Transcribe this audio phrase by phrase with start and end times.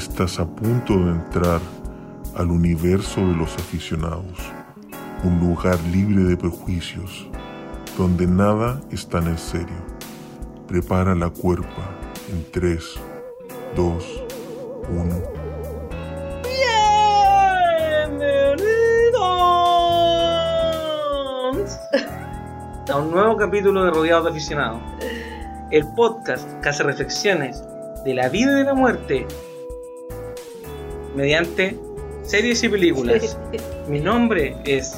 [0.00, 1.60] Estás a punto de entrar
[2.34, 4.38] al universo de los aficionados,
[5.24, 7.28] un lugar libre de prejuicios,
[7.98, 9.76] donde nada es tan en serio.
[10.66, 11.98] Prepara la cuerpa
[12.30, 12.82] en 3,
[13.76, 14.24] 2,
[14.88, 15.22] 1.
[18.08, 18.58] Bienvenidos
[22.88, 24.80] a un nuevo capítulo de Rodeados de Aficionados,
[25.70, 27.62] el podcast que hace reflexiones
[28.02, 29.26] de la vida y de la muerte
[31.14, 31.76] mediante
[32.24, 33.36] series y películas.
[33.88, 34.96] Mi nombre es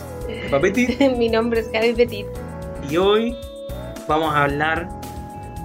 [0.51, 0.87] Papetti
[1.19, 2.27] Mi nombre es Gaby Petit,
[2.89, 3.37] y hoy
[4.09, 4.89] vamos a hablar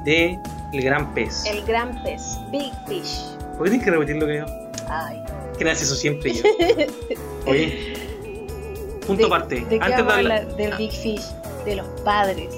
[0.05, 0.37] de
[0.73, 1.45] El Gran Pez.
[1.45, 3.25] el gran pez, Big Fish.
[3.57, 4.45] ¿Por qué tienes que repetir lo que yo?
[4.89, 5.21] Ay.
[5.59, 6.43] Gracias, eso siempre yo.
[7.47, 7.93] Oye,
[9.05, 9.55] punto ¿De- aparte.
[9.69, 10.55] ¿De Antes de vamos a hablar.
[10.55, 11.23] Del Big Fish,
[11.65, 12.49] de los padres,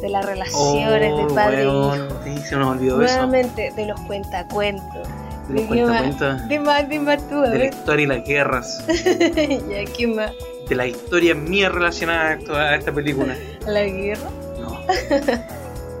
[0.00, 2.16] de las relaciones de padre e weón, hijo.
[2.24, 3.12] sí, se nos olvidó eso.
[3.16, 5.06] Nuevamente, de los cuentacuentos.
[5.54, 5.66] Más?
[5.66, 6.48] cuentacuentos.
[6.48, 7.74] De más, de más tú, a De la ver.
[7.74, 8.84] historia y las guerras.
[8.88, 10.32] ya, ¿qué más?
[10.68, 13.34] De la historia mía relacionada a esto- a esta película.
[13.66, 14.28] La guerra,
[14.60, 14.78] No.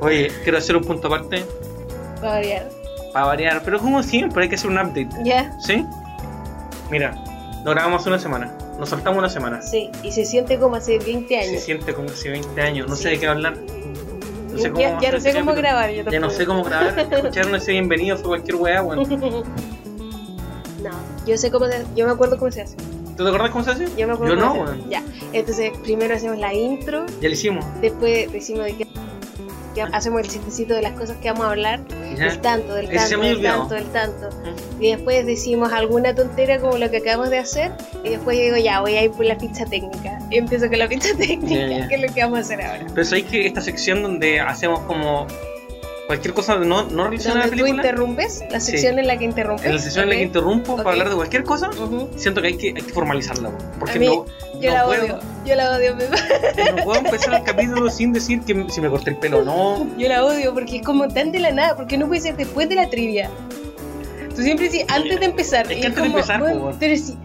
[0.00, 1.44] Oye, quiero hacer un punto aparte
[2.22, 2.68] va a variar.
[3.12, 5.08] para variar, pero como siempre hay que hacer un update.
[5.24, 5.84] Ya, ¿Sí?
[6.90, 7.12] Mira,
[7.64, 9.60] nos grabamos una semana, nos saltamos una semana.
[9.62, 11.62] sí, y se siente como hace 20 Se años.
[11.62, 13.02] siente como hace 20 años, no Sí.
[13.04, 13.54] sé de qué hablar.
[14.58, 16.02] No sé cómo ya, ya no sé cómo grabar, yo.
[16.10, 16.98] Ya no sé cómo grabar.
[17.12, 19.08] Escucharon ese bienvenido, fue cualquier weá, weón.
[20.82, 20.90] No,
[21.26, 22.76] yo sé cómo se yo me acuerdo cómo se hace.
[23.16, 23.88] ¿Tú te acordás cómo se hace?
[23.96, 24.80] Yo me acuerdo Yo no, cómo se hace.
[24.80, 24.90] weón.
[24.90, 27.64] Ya, entonces primero hacemos la intro, Ya lo hicimos.
[27.80, 28.86] después decimos de qué
[29.86, 31.80] qué- hacemos el chistecito de las cosas que vamos a hablar,
[32.16, 32.24] ¿Ya?
[32.26, 34.28] del tanto, del tanto, del tanto, del tanto.
[34.80, 37.72] Y después decimos alguna tontera como lo que acabamos de hacer.
[38.04, 40.18] Y después yo digo, ya, voy a ir por la ficha técnica.
[40.30, 41.88] Y empiezo con la ficha técnica, Ya, ya.
[41.88, 42.86] que es lo que vamos a hacer ahora.
[42.94, 45.26] Pero sabéis que esta sección donde hacemos como
[46.06, 48.70] cualquier cosa no, no relacionada a la Donde tú película, interrumpes, la Sí.
[48.70, 49.66] sección en la que interrumpes.
[49.66, 50.78] en la sesión en la que interrumpo Ok.
[50.78, 52.08] para hablar de cualquier cosa, Ujú.
[52.16, 53.50] siento que hay que, hay que formalizarla.
[53.78, 54.24] Porque no,
[54.60, 56.04] Yo no la puedo, odio, yo la odio, me-
[56.76, 59.96] no puedo empezar el capítulo sin decir que si me corté el pelo o no.
[59.96, 62.68] yo la odio porque es como tan de la nada, porque no puede ser después
[62.68, 63.30] de la trivia.
[64.34, 65.70] Tú siempre decís antes de empezar.
[65.70, 67.16] Es que antes de empezar, bueno, pero si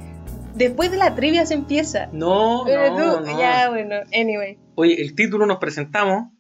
[0.56, 2.08] después de la trivia se empieza.
[2.12, 3.40] No, Pero no, tú, no.
[3.40, 4.58] ya, bueno, anyway.
[4.76, 6.32] Oye, el título nos presentamos,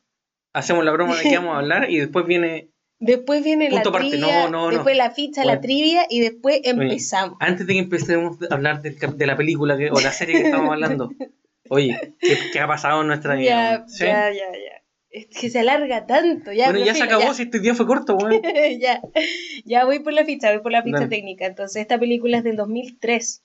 [0.54, 2.70] hacemos la broma de que vamos a hablar y después viene.
[3.06, 4.70] Después viene Punto la trivia, no, no, no.
[4.72, 5.56] después la ficha, Bueno.
[5.56, 7.38] la trivia y después empezamos.
[7.42, 10.70] Antes de que empecemos a hablar de la película que- o la serie que estamos
[10.72, 11.10] hablando,
[11.70, 13.86] oye, ¿qué, qué ha pasado en nuestra vida?
[13.88, 14.84] Ya, ya, ya, ya.
[15.10, 16.66] Es que se alarga tanto, ya.
[16.66, 18.42] bueno, pero ya se acabó, si este día fue corto, weón.
[18.42, 18.42] Ya,
[18.80, 19.02] ya,
[19.66, 21.10] ya voy por la ficha, voy por la ficha Dale.
[21.10, 21.46] técnica.
[21.46, 23.44] Entonces, esta película es del 2003.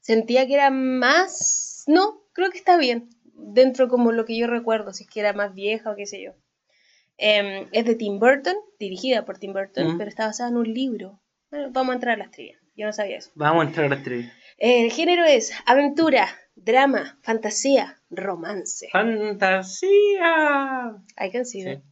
[0.00, 1.84] Sentía que era más...
[1.86, 3.10] No, creo que está bien.
[3.34, 6.22] Dentro como lo que yo recuerdo, si es que era más vieja o qué sé
[6.22, 6.32] yo.
[7.16, 11.20] Em, es de Tim Burton, dirigida por Tim Burton, pero está basada en un libro.
[11.50, 12.60] Bueno, vamos a entrar a las trivias.
[12.76, 13.30] Yo no sabía eso.
[13.36, 14.32] Vamos a entrar a la trivia.
[14.58, 16.26] El género es aventura,
[16.56, 18.88] drama, fantasía, romance.
[18.92, 20.96] ¡Fantasía!
[21.18, 21.66] I can see Sí.
[21.66, 21.82] that.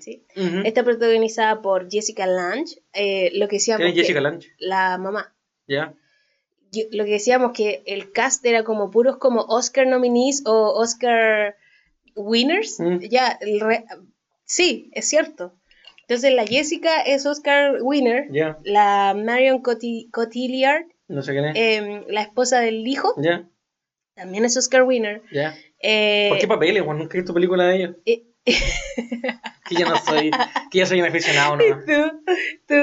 [0.00, 0.26] Sí.
[0.36, 0.62] Ujú.
[0.64, 4.48] Está protagonizada por Jessica Lange, eh, lo que decíamos ¿Quién es Jessica Lange?
[4.58, 5.36] la mamá.
[5.68, 5.94] Ya.
[6.90, 11.56] Lo que decíamos que el cast era como puros como Oscar nominees o Oscar
[12.14, 12.78] winners.
[13.10, 13.84] Ya, el re-
[14.46, 15.52] sí, es cierto.
[16.02, 18.28] Entonces la Jessica es Oscar winner,
[18.64, 21.54] la Marion Coti- Cotillard, No sé quién es.
[21.56, 23.12] em, la esposa del hijo,
[24.14, 25.20] también es Oscar winner.
[25.82, 26.98] Eh, ¿Por qué papeles, weón?
[26.98, 27.96] Nunca he visto película de ellos.
[28.06, 28.22] eh,
[29.68, 30.30] Que ya no soy.
[30.70, 31.62] Que ya soy un aficionado, ¿no?
[31.86, 32.22] tú,
[32.68, 32.74] tú,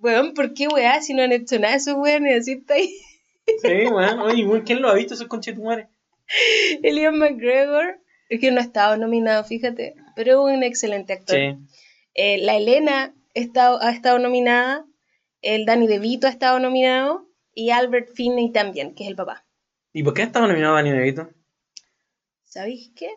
[0.00, 1.00] weón, ¿por qué weá?
[1.02, 2.88] Si no han hecho nada esos weones, así está ahí.
[3.60, 4.20] Sí, weón.
[4.20, 5.86] Oye, weón, ¿quién lo ha visto esos conchetumares?
[6.82, 8.00] Elian McGregor,
[8.30, 11.36] es que no ha estado nominado, fíjate, pero es un excelente actor.
[11.36, 11.56] Sí.
[12.14, 14.84] Eh, la Elena está- ha estado nominada,
[15.42, 19.44] el Danny DeVito ha estado nominado y Albert Finney también, que es el papá.
[19.92, 21.30] ¿Y por qué ha estado nominado Dani DeVito?
[22.44, 23.10] ¿Sabéis qué?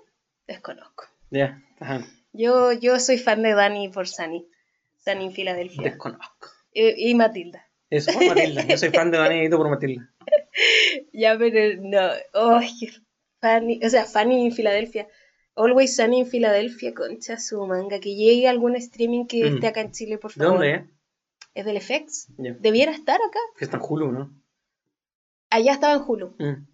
[0.48, 1.06] Desconozco.
[1.30, 1.62] Ya.
[2.34, 4.48] Yo, yo soy fan de Danny por Sunny,
[5.04, 5.84] Sunny en Filadelfia.
[5.84, 6.50] Desconozco.
[6.74, 7.68] Y, y Matilda.
[7.90, 8.64] Eso, por Matilda.
[8.66, 10.10] Yo soy fan de Dani DeVito por Matilda.
[11.12, 12.60] Ya, pero no.
[12.80, 12.90] Qué
[13.42, 15.08] Fanny, o sea, Fanny en Filadelfia.
[15.56, 18.00] Always Sunny en Filadelfia, concha su manga.
[18.00, 19.54] Que llegue algún streaming que Mm.
[19.56, 20.54] esté acá en Chile, por ¿De favor.
[20.60, 20.90] dónde?
[21.54, 22.28] Es del FX.
[22.38, 22.54] Ya.
[22.60, 23.40] Debiera estar acá.
[23.58, 24.42] Que está en Hulu, ¿no?
[25.52, 26.36] Allá estaba en Hulu.
[26.40, 26.68] Mm.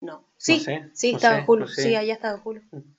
[0.00, 0.28] No.
[0.36, 1.60] Sí, sé, sí, no estaba sé, en Hulu.
[1.62, 1.82] no sé.
[1.82, 2.60] Sí, allá estaba en Hulu.
[2.72, 2.94] Mm.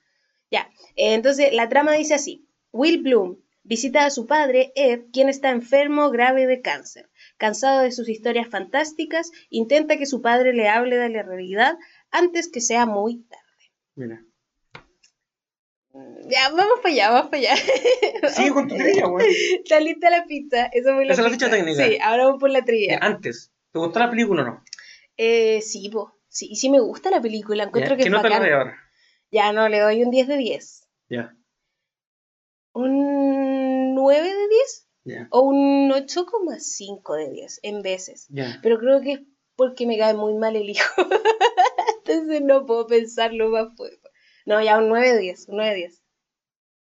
[0.50, 0.70] Ya.
[0.96, 2.46] eh, entonces, la trama dice así.
[2.72, 7.10] Will Bloom visita a su padre, Ed, quien está enfermo grave de cáncer.
[7.36, 11.76] Cansado de sus historias fantásticas, intenta que su padre le hable de la realidad
[12.10, 13.44] antes que sea muy tarde.
[13.94, 14.24] Mira.
[16.28, 17.56] Ya, vamos para allá, vamos para allá.
[18.34, 19.28] Sigue con tu trivia, weón.
[19.64, 20.66] Está lista la pista.
[20.66, 21.84] Eso fue la Esa es la ficha técnica.
[21.86, 22.98] Sí, ahora vamos por la trivia.
[23.02, 24.64] Antes, ¿te gustó la película o no?
[25.16, 26.12] Eh, sí, po.
[26.28, 27.64] Sí, sí me gusta la película.
[27.64, 28.76] Encuentro Ya, que ¿Qué es nota le doy ahora?
[29.32, 30.88] Ya, no, le doy un 10 de 10.
[31.08, 31.34] Ya,
[32.72, 34.88] ¿Un 9 de 10?
[35.04, 38.26] ya, O un 8,5 de 10 en veces.
[38.30, 38.58] ya.
[38.62, 39.20] Pero creo que es
[39.56, 40.84] porque me cae muy mal el hijo.
[42.04, 43.99] Entonces no puedo pensarlo más fuerte.
[44.46, 45.48] No, ya un 9 de 10.
[45.48, 46.02] Un 9 de 10.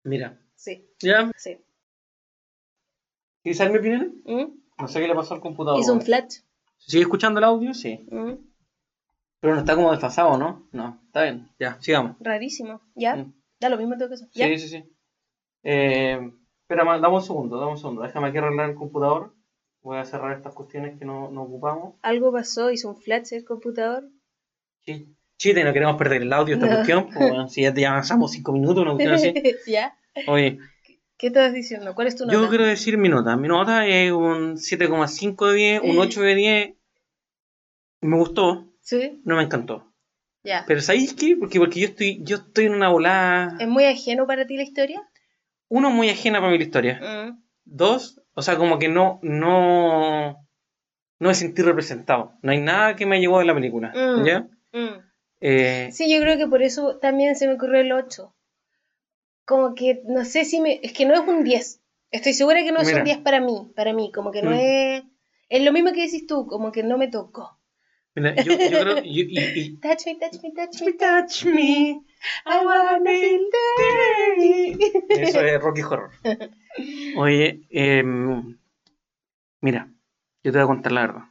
[0.05, 1.31] Mira, Sí, ya.
[1.37, 1.59] sí.
[3.43, 4.23] ¿Quieres saber mi opinión?
[4.25, 4.61] ¿Mm?
[4.79, 5.81] No sé qué le pasó al computador.
[5.81, 6.41] Hizo un flash.
[6.79, 7.75] ¿Sigue escuchando el audio?
[7.75, 8.07] Sí.
[8.11, 8.35] ¿Mm?
[9.41, 10.69] Pero no está como desfasado, ¿no?
[10.73, 11.51] No, está bien.
[11.59, 12.17] Ya, sigamos.
[12.21, 12.81] Rarísimo.
[12.95, 13.17] ¿Ya?
[13.17, 13.35] Mm.
[13.61, 14.27] Da lo mismo en todo caso.
[14.33, 14.47] ¿Ya?
[14.47, 14.85] Sí, sí, sí.
[15.65, 18.03] Eh, espera, dame un segundo, dame un segundo.
[18.03, 19.35] Déjame aquí arreglar el computador.
[19.83, 21.95] Voy a cerrar estas cuestiones que no, no ocupamos.
[22.03, 24.09] Algo pasó, hizo un flash el computador.
[24.83, 25.17] Sí.
[25.43, 26.75] Chiste, no queremos perder el audio esta No.
[26.77, 27.07] cuestión.
[27.13, 29.33] pues, bueno, si ya te avanzamos cinco minutos, una cuestión así.
[29.67, 29.97] ¿Ya?
[30.29, 30.59] Oye,
[31.17, 31.95] ¿Qué estabas diciendo?
[31.97, 32.35] ¿Cuál es tu nota?
[32.35, 33.37] yo quiero decir mi nota.
[33.37, 36.75] Mi nota es un 7,5 de 10, un 8 de 10.
[38.03, 39.93] Me gustó, Sí, no me encantó.
[40.45, 40.65] ya.
[40.67, 41.37] Pero ¿sabéis qué?
[41.37, 43.57] Porque, porque yo estoy yo estoy en una volada.
[43.59, 45.03] ¿Es muy ajeno para ti la historia?
[45.69, 47.01] Uno, muy ajena para mí la historia.
[47.01, 47.43] Mm.
[47.65, 50.45] Dos, o sea, como que no, no,
[51.21, 52.35] no me sentí representado.
[52.43, 53.93] No hay nada que me llevó de la película.
[53.95, 54.25] Mm.
[54.25, 54.41] ¿Ya?
[54.73, 55.12] Mm.
[55.43, 58.35] Eh, Sí, yo creo que por eso también se me ocurrió el 8.
[59.45, 60.81] Como que, no sé si me...
[60.83, 61.81] Es que no es un 10.
[62.11, 63.01] Estoy segura que no es Mira.
[63.01, 63.73] un 10 para mí.
[63.77, 64.55] Para mí, como que no Mm.
[64.55, 65.03] es...
[65.49, 67.59] Es lo mismo que decís tú, como que no me tocó.
[68.15, 70.93] mira, yo, yo creo yo- y, y- Touch me, touch me, touch me.
[70.95, 72.01] Touch me,
[72.47, 74.79] I wanna dirty.
[75.11, 76.11] Eso es Rocky Horror.
[77.17, 78.57] Oye, em,
[79.63, 79.89] mira,
[80.45, 81.25] yo te voy a contar la verdad.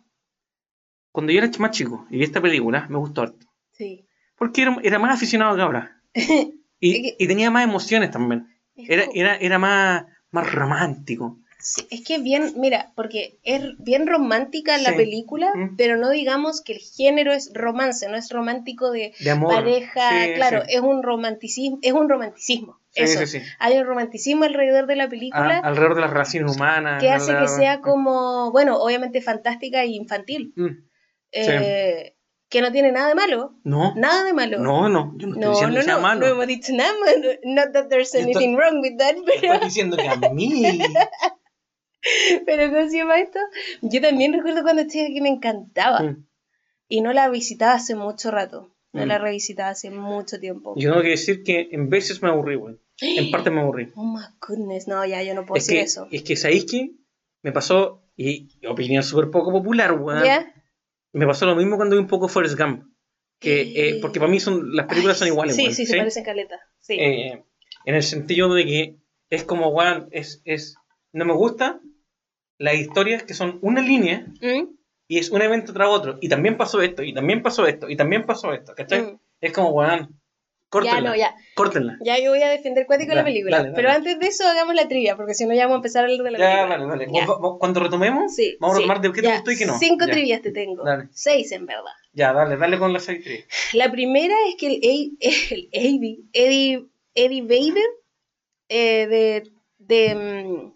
[1.13, 3.47] Cuando yo era más chico y vi esta película, me gustó harto.
[3.81, 4.05] Sí.
[4.37, 6.01] Porque era, era más aficionado que ahora.
[6.83, 8.47] Y, y tenía más emociones también.
[8.75, 11.37] Era, era, era más, más romántico.
[11.59, 14.95] Sí, es que bien, mira, porque es bien romántica la Sí.
[14.95, 15.75] película, Mm.
[15.77, 19.53] pero no digamos que el género es romance, no es romántico de De amor.
[19.53, 22.79] pareja, Sí, claro, es un romanticismo, es un romanticismo.
[22.89, 23.19] Sí, eso.
[23.27, 23.45] sí, sí.
[23.59, 26.99] Hay un romanticismo alrededor de la película alrededor de las relaciones humanas.
[26.99, 30.67] que hace que sea como, bueno, obviamente fantástica e infantil, Mm.
[31.33, 32.15] eh,
[32.51, 34.59] que no tiene nada de malo, No, nada de malo.
[34.59, 36.19] no, no, yo no estoy no, diciendo no, que sea no, malo.
[36.19, 37.29] no hemos dicho nada malo.
[37.45, 39.53] Not that there's Yo estoy- anything wrong with that, pero...
[39.53, 40.79] Estoy diciendo que a mí.
[42.45, 43.39] Pero ¿cómo se llama esto?
[43.83, 46.01] Yo también recuerdo cuando chica que me encantaba.
[46.01, 46.25] Mm.
[46.89, 48.73] Y no la visitaba hace mucho rato.
[48.91, 49.07] No Mm.
[49.07, 50.73] la revisitaba hace mucho tiempo.
[50.77, 52.77] Yo tengo que decir que en veces me aburrí, güey.
[53.01, 53.91] En parte me aburrí.
[53.95, 56.07] Oh my goodness, no, ya yo no puedo Es decir que, eso.
[56.11, 56.91] es que, ¿sabéis qué?
[57.43, 60.25] Me pasó, y opinión súper poco popular, güey.
[60.25, 60.51] ¿Ya?
[61.13, 62.85] Me pasó lo mismo cuando vi un poco Forrest Gump.
[63.39, 66.23] Que, eh, porque para mí son, las películas son iguales, Sí, güey, sí, se parecen
[66.23, 66.59] caleta.
[66.79, 66.93] Sí.
[66.99, 67.43] Eh,
[67.85, 68.95] en el sentido de que
[69.29, 70.75] es como, weón, es, es,
[71.11, 71.81] no me gusta
[72.59, 74.75] las historias que son una línea ¿Mm?
[75.07, 76.19] y es un evento tras otro.
[76.21, 79.01] Y también pasó esto, y también pasó esto, y también pasó esto, ¿cachai?
[79.01, 79.19] Mm.
[79.41, 80.20] Es como, weón,
[80.71, 81.35] córtenla, Ya, no, ya.
[81.53, 81.97] córtenla.
[82.03, 83.57] Ya yo voy a defender cuático la película.
[83.57, 83.75] dale, dale.
[83.75, 86.05] Pero antes de eso hagamos la trivia, porque si no ya vamos a empezar a
[86.05, 86.77] hablar de la Ya, película.
[86.77, 87.07] dale, dale.
[87.19, 87.25] Ya.
[87.27, 88.81] Va- va- Cuando retomemos, Sí, vamos sí.
[88.81, 89.77] a armar de qué te gustó y qué no.
[89.77, 90.11] Cinco ya.
[90.13, 90.83] trivias te tengo.
[90.83, 91.09] Dale.
[91.11, 91.83] Seis en verdad.
[92.13, 93.45] Ya, dale, dale con las seis trivias.
[93.73, 97.89] La primera es que el, A- el Eddie, Eddie, Eddie Vader
[98.69, 99.43] eh, de,
[99.77, 100.73] de mm,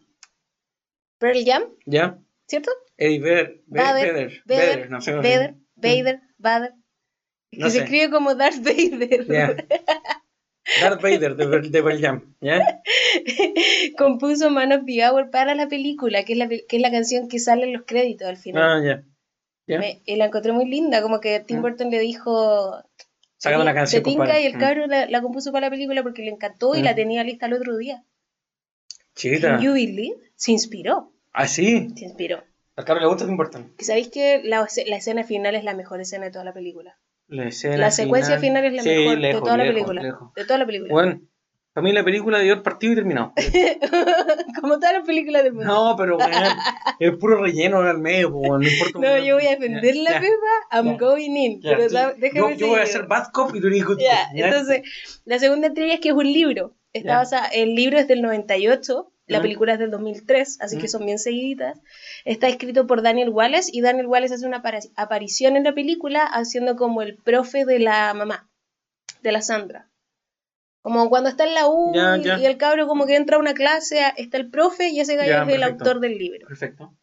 [1.19, 2.17] Pearl Jam, ¿Ya?
[2.47, 2.71] ¿cierto?
[2.97, 5.55] Eddie Vader, Vader, se Vader, llama.
[5.75, 6.73] Vader, Vader.
[7.51, 7.83] Que No se sé.
[7.83, 9.67] escribe como Darth Vader.
[10.81, 12.59] Darth Vader de, de Jam, ¿ya?
[13.97, 17.27] Compuso Man of the Hour para la película, que es la, que es la canción
[17.27, 18.63] que sale en los créditos al final.
[18.63, 19.03] Ah,
[19.67, 19.77] ya.
[19.79, 21.61] Me- y la encontré muy linda, como que Tim Ah.
[21.61, 22.83] Burton le dijo...
[23.37, 24.41] Sácame la "Te canción, tinca", compadre.
[24.43, 24.59] y el Mm.
[24.59, 27.53] cabro la, la compuso para la película porque le encantó y la tenía lista el
[27.53, 28.03] otro día.
[29.15, 29.59] Chiquita.
[29.59, 30.17] You believe?
[30.35, 31.89] Se inspiró, Ah, sí.
[31.95, 32.43] se inspiró.
[32.75, 33.73] Al cabro le gusta, importante.
[33.77, 36.97] Que ¿Sabéis que la, la escena final es la mejor escena de toda la película?
[37.27, 40.01] La, escena La secuencia final es la Sí, mejor lejos, de toda la lejos, película.
[40.03, 40.33] lejos.
[40.35, 40.93] De toda la película.
[40.93, 41.21] Bueno,
[41.73, 43.33] para mí la película debió haber partido y terminado.
[44.61, 45.67] Como todas las películas del mundo.
[45.73, 46.31] No, pero weón,
[46.99, 48.99] es puro relleno al medio, pues, no importa.
[48.99, 51.61] No, yo voy a defender la Ya, pepa, I'm going in.
[51.61, 53.99] pero da- déjame yo, yo voy a ser bad cop y tú eres good
[54.33, 54.83] entonces,
[55.25, 56.75] la segunda trivia es que es un libro.
[56.93, 61.05] Está basada- el libro es del 98, la película es del 2003, así que son
[61.05, 61.79] bien seguiditas.
[62.25, 66.23] Está escrito por Daniel Wallace y Daniel Wallace hace una apari- aparición en la película
[66.25, 68.49] haciendo como el profe de la mamá,
[69.23, 69.89] de la Sandra.
[70.81, 72.37] Como cuando está en la U Ya, y- ya.
[72.37, 75.41] y el cabro como que entra a una clase, está el profe y ese gallo
[75.43, 76.47] es el autor del libro.
[76.47, 76.93] Perfecto.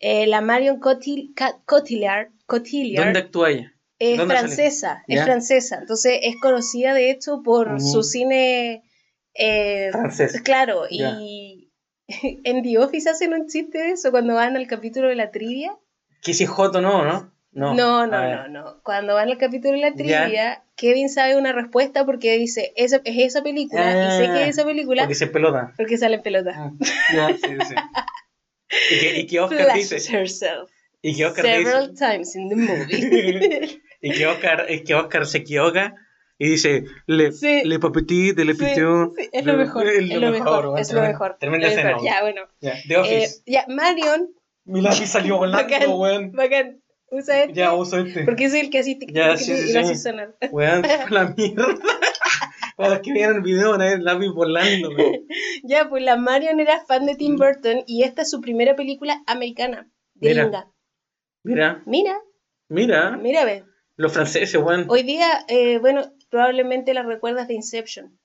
[0.00, 1.32] Eh, la Marion Cotil-
[1.64, 3.72] Cotillard, Cotillard ¿Dónde actúa ella?
[3.98, 5.24] es francesa, es Ya.
[5.24, 8.82] francesa, entonces es conocida de hecho por su cine
[9.34, 10.40] Eh, Francés.
[10.42, 11.16] Claro, Ya.
[11.20, 11.72] y
[12.44, 15.76] en The Office hacen un chiste de eso cuando van al capítulo de la trivia.
[16.22, 17.32] Que si es Joto no, ¿no?
[17.52, 18.50] No, no, no, ver.
[18.50, 22.96] no, Cuando van al capítulo de la trivia, Kevin sabe una respuesta porque dice, esa,
[23.04, 25.72] es esa película, y sé que es esa película Porque se pelota.
[25.76, 26.52] porque sale en pelota.
[26.56, 26.72] Ah,
[27.14, 27.74] Ya, sí, sí.
[28.90, 30.48] Y que, y que Oscar Flashes dice.
[31.00, 31.56] Y que Oscar dice.
[31.58, 33.82] several times in the movie.
[34.00, 35.94] y que Oscar, es que Oscar se equivoca
[36.38, 37.62] y dice, le, Sí.
[37.64, 39.12] le papetit, le Sí, pitió.
[39.16, 41.36] sí, es lo mejor, es lo mejor, bueno, es lo termina- mejor.
[41.40, 41.64] Mejor.
[41.64, 41.96] escena.
[42.02, 42.42] Ya, bueno.
[42.60, 43.42] Ya, The Eh, Office.
[43.46, 44.30] ya, Marion,
[44.64, 46.32] Mi lápiz salió volando, weón.
[46.32, 48.24] bacán, usa este, Ya, uso este.
[48.24, 49.94] porque es el que así tic, Ya, sí, sí, sí.
[49.96, 50.34] sonar.
[50.50, 51.66] Weón, la mierda.
[52.76, 55.26] Para los que vieron el video van a ver el lápiz volando, weón.
[55.62, 59.22] Ya, pues la Marion era fan de Tim Burton y esta es su primera película
[59.26, 60.42] americana, Mira.
[60.42, 60.68] gringa.
[61.44, 62.18] Mira, Mira,
[62.68, 63.16] mira.
[63.18, 63.64] mira, ve.
[63.96, 64.86] Los franceses, weón.
[64.88, 66.02] Hoy día, eh, bueno,
[66.34, 68.18] probablemente la recuerdas de Inception.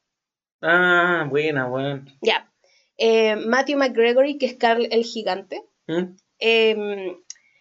[0.62, 2.10] Ah, buena, weón.
[2.22, 2.52] Ya.
[2.98, 6.16] Eh, Matthew McGregory, que es Carl el gigante, ¿Mm?
[6.40, 7.16] eh,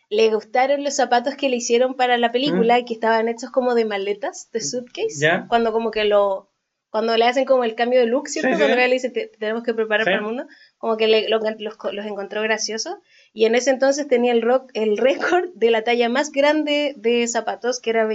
[0.09, 3.85] le gustaron los zapatos que le hicieron para la película, que estaban hechos como de
[3.85, 5.19] maletas, de suitcase.
[5.19, 5.21] Mm.
[5.21, 5.47] Ya.
[5.49, 6.51] Cuando como que lo...
[6.91, 8.49] Cuando le hacen como el cambio de look, ¿cierto?
[8.49, 8.59] Sí, sí.
[8.61, 10.07] Cuando le dice, "Te- te tenemos que preparar Sí.
[10.07, 10.47] para el mundo,
[10.79, 12.95] como que le- lo- los, los encontró graciosos.
[13.35, 14.97] Y en ese entonces tenía el, rock, el
[15.45, 18.07] récord de la talla más grande de zapatos, que era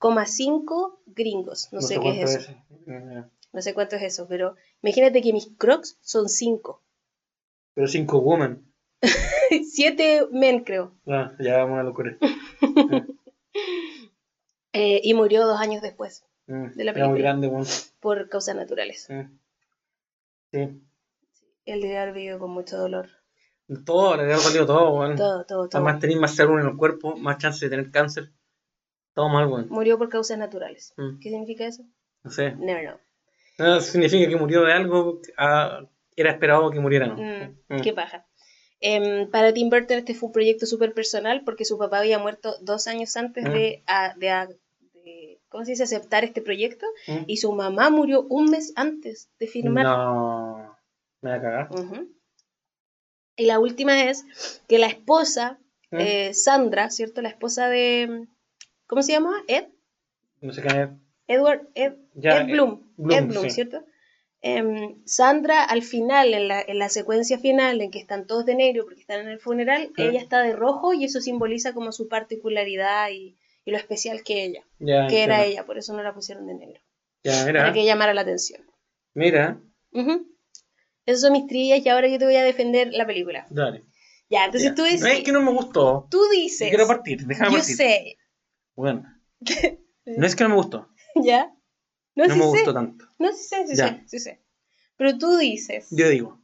[0.00, 1.68] 29,5 gringos.
[1.72, 2.52] No, sé, qué es eso.
[2.86, 6.82] Eh, No sé cuánto es eso, pero imagínate que mis crocs son 5.
[7.74, 8.64] Pero cinco woman.
[9.02, 10.92] 7 men, creo.
[11.06, 12.16] Ah, ya vamos a locura.
[14.72, 17.48] Eh, y murió dos años después, Mm, De la Era muy película.
[17.48, 17.66] grande,
[18.00, 19.02] por causas naturales.
[19.08, 19.14] Sí.
[20.52, 20.80] Sí.
[21.64, 23.08] Él debe haber vivido con mucho dolor.
[23.84, 25.16] Todo, le había dolido todo, weón.
[25.16, 25.82] Todo, todo, todo.
[25.82, 28.30] Además tenéis más células en el cuerpo, más chance de tener cáncer.
[29.14, 29.68] Todo mal, weón.
[29.70, 30.92] Murió por causas naturales.
[30.96, 31.18] Mm.
[31.20, 31.82] ¿Qué significa eso?
[32.22, 32.52] No sé.
[32.56, 32.98] Never know.
[33.58, 35.82] No, significa que murió de algo, ah,
[36.16, 37.16] era esperado que muriera, ¿no?
[37.16, 37.80] Mm, Mm.
[37.82, 38.26] Qué paja.
[38.80, 42.54] Em, para Tim Burton este fue un proyecto súper personal porque su papá había muerto
[42.62, 45.82] dos años antes de, a- de, a- de- ¿cómo se dice?
[45.82, 46.86] aceptar este proyecto
[47.26, 49.84] y su mamá murió un mes antes de firmar.
[49.84, 50.76] No.
[51.20, 51.68] Me va a cagar.
[53.36, 54.24] Y la última es
[54.68, 55.58] que la esposa,
[55.92, 57.20] eh, Sandra, ¿cierto?
[57.22, 58.26] La esposa de...
[58.90, 59.44] ¿Cómo se llama?
[59.46, 59.66] Ed.
[60.40, 60.88] No sé qué es.
[61.28, 62.92] Edward, Ed, Ya, Ed Bloom.
[62.96, 63.50] Bloom, Ed Bloom, sí.
[63.50, 63.84] ¿cierto?
[64.42, 68.56] Em, Sandra, al final, en la, en la secuencia final, en que están todos de
[68.56, 70.02] negro porque están en el funeral, Sí.
[70.02, 74.42] ella está de rojo y eso simboliza como su particularidad y, y lo especial que
[74.44, 76.80] ella, Ya, que era ella, por eso no la pusieron de negro,
[77.22, 77.60] Ya, mira.
[77.60, 78.62] para que llamara la atención.
[79.14, 79.60] Mira.
[79.92, 80.26] Ujú.
[81.06, 83.46] Esas son mis trillas y ahora yo te voy a defender la película.
[83.50, 83.84] Dale.
[84.30, 84.74] Ya, entonces Ya.
[84.74, 86.06] tú dices, No es que no me gustó.
[86.10, 87.76] tú Yo dices, quiero partir, déjame yo partir.
[87.76, 88.16] sé,
[88.76, 89.04] Bueno.
[90.06, 90.88] No es que no me gustó.
[91.14, 91.52] ¿ya?
[92.16, 93.04] No, No sí me sé, gustó tanto.
[93.18, 93.88] no, sí sé, sí Ya.
[93.88, 94.40] sé, sí sé.
[94.96, 96.40] Pero tú dices, Yo digo.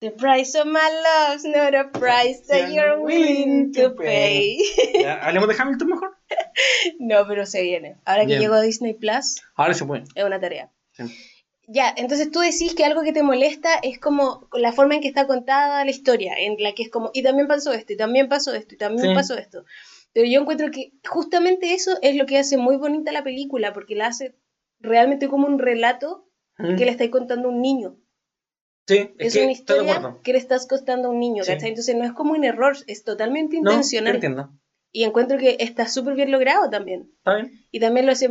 [0.00, 4.58] The price of my love's not a price that you're willing to pay.
[5.00, 6.16] Ya, Hablemos de Hamilton mejor.
[6.98, 7.96] no, pero se viene.
[8.04, 10.04] Ahora que llegó a Disney Plus, Ahora se puede.
[10.14, 10.70] es una tarea.
[10.92, 11.04] Sí.
[11.68, 15.08] Ya, entonces tú decís que algo que te molesta es como la forma en que
[15.08, 18.28] está contada la historia, en la que es como, y también pasó esto, y también
[18.28, 19.14] pasó esto, y también Sí.
[19.14, 19.64] pasó esto.
[20.12, 23.94] Pero yo encuentro que justamente eso es lo que hace muy bonita la película, porque
[23.94, 24.36] la hace
[24.80, 26.28] realmente como un relato
[26.58, 26.76] Mm.
[26.76, 27.96] que le estáis contando a un niño.
[28.86, 31.52] Sí, Es, es, que una historia que le estás contando a un niño, Sí.
[31.52, 31.70] ¿cachai?
[31.70, 34.14] Entonces no es como un error, es totalmente No, te intencional.
[34.16, 34.50] entiendo.
[34.94, 37.10] y encuentro que está súper bien logrado también.
[37.16, 37.64] ¿Está bien?
[37.70, 38.28] Y también lo hace,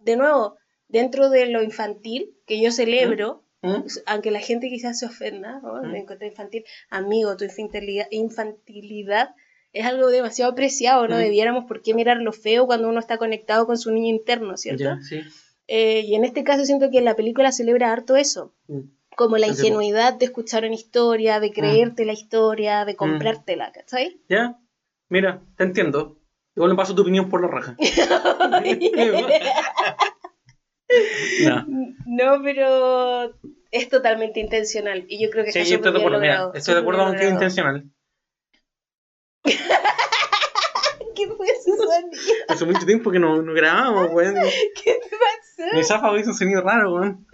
[0.00, 0.58] de nuevo,
[0.88, 3.84] dentro de lo infantil, que yo celebro, ¿Mm?
[4.04, 5.82] aunque la gente quizás se ofenda, ¿no?
[5.82, 5.90] Mm.
[5.92, 9.30] me encuentro infantil, amigo, tu infantilidad, infantilidad
[9.72, 11.20] es algo demasiado apreciado, no Mm.
[11.20, 14.84] debiéramos por qué mirar lo feo cuando uno está conectado con su niño interno, ¿cierto?
[14.84, 15.20] Ya, sí.
[15.68, 18.80] Eh, y en este caso siento que la película celebra harto eso, Mm.
[19.16, 24.20] como la ingenuidad de escuchar una historia, de creerte la historia, de comprártela, ¿cachai?
[24.28, 24.56] Ya,
[25.08, 26.18] mira, te entiendo.
[26.54, 27.76] Igual me paso tu opinión por la raja.
[31.40, 31.64] no.
[32.04, 33.32] No, pero
[33.70, 36.74] es totalmente intencional y yo creo que Sí, está yo estoy de acuerdo, mira, estoy
[36.74, 37.84] de acuerdo con que es intencional.
[41.14, 41.26] ¿Qué
[42.00, 42.22] sonido?
[42.48, 44.34] Hace mucho tiempo que no, no grabamos, weón.
[44.82, 45.76] ¿Qué te pasó?
[45.76, 47.26] Mi zafa hizo un sonido raro, weón.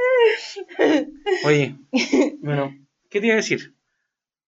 [1.44, 1.76] Oye,
[2.40, 2.74] bueno,
[3.10, 3.74] ¿qué te iba a decir?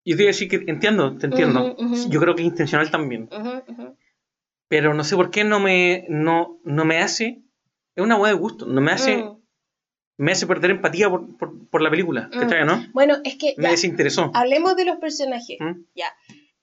[0.05, 1.73] Yo te iba a decir que entiendo, te entiendo.
[1.73, 2.09] Ujú, ujú.
[2.09, 3.29] Yo creo que es intencional también.
[3.31, 3.97] Ujú, ujú.
[4.67, 7.41] Pero no sé por qué no me, no, no me hace.
[7.95, 8.65] Es una hueá de gusto.
[8.65, 9.37] No me hace, Mm.
[10.17, 12.29] me hace perder empatía por, por, por la película.
[12.33, 12.39] Mm.
[12.39, 12.85] ¿Cachai, no?
[12.93, 14.31] Bueno, es que Me ya, desinteresó.
[14.33, 15.57] hablemos de los personajes.
[15.59, 15.81] ¿Mm?
[15.95, 16.07] Ya.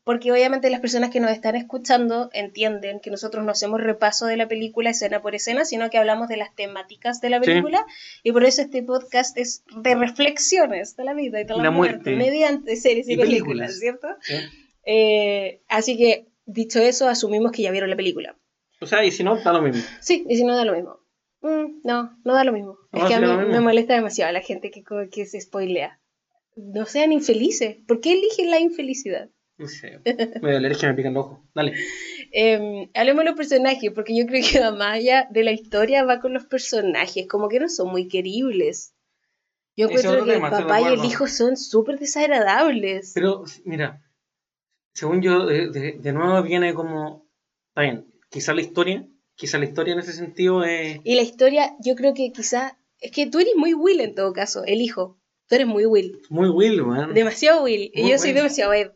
[0.06, 4.36] Porque obviamente las personas que nos están escuchando entienden que nosotros no hacemos repaso de
[4.36, 7.84] la película escena por escena, sino que hablamos de las temáticas de la película,
[8.22, 12.14] y por eso este podcast es de reflexiones de la vida y de la, muerte,
[12.14, 14.06] mediante series y, películas, ¿cierto?
[14.84, 18.36] Eh, así que, dicho eso, asumimos que ya vieron la película.
[18.80, 19.82] O sea, y si no, da lo mismo.
[20.00, 21.00] Sí, y si no, da lo mismo.
[21.40, 22.78] Mm, no, no da lo mismo.
[22.92, 25.98] es que a mí me molesta demasiado la gente que, que se spoilea.
[26.54, 27.78] No sean infelices.
[27.88, 29.30] ¿Por qué eligen la infelicidad?
[29.58, 30.00] No sé.
[30.42, 31.38] Me doler que me pican los ojos.
[31.54, 31.74] Dale.
[32.32, 36.20] Eh, hablemos de los personajes, porque yo creo que la malla de la historia va
[36.20, 38.94] con los personajes, como que no son muy queribles.
[39.76, 43.12] Yo creo que el papá y el hijo son súper desagradables.
[43.14, 44.02] Pero, mira,
[44.94, 47.26] según yo, de, de, nuevo viene como.
[47.68, 50.98] Está bien, quizá la historia, quizá la historia en ese sentido es.
[51.04, 52.78] Y la historia, yo creo que quizá.
[52.98, 55.18] Es que tú eres muy Will en todo caso, el hijo.
[55.48, 56.18] Tú eres muy Will.
[56.30, 57.12] Muy Will, man.
[57.12, 57.90] Demasiado Will.
[57.92, 58.92] y yo soy demasiado Ed.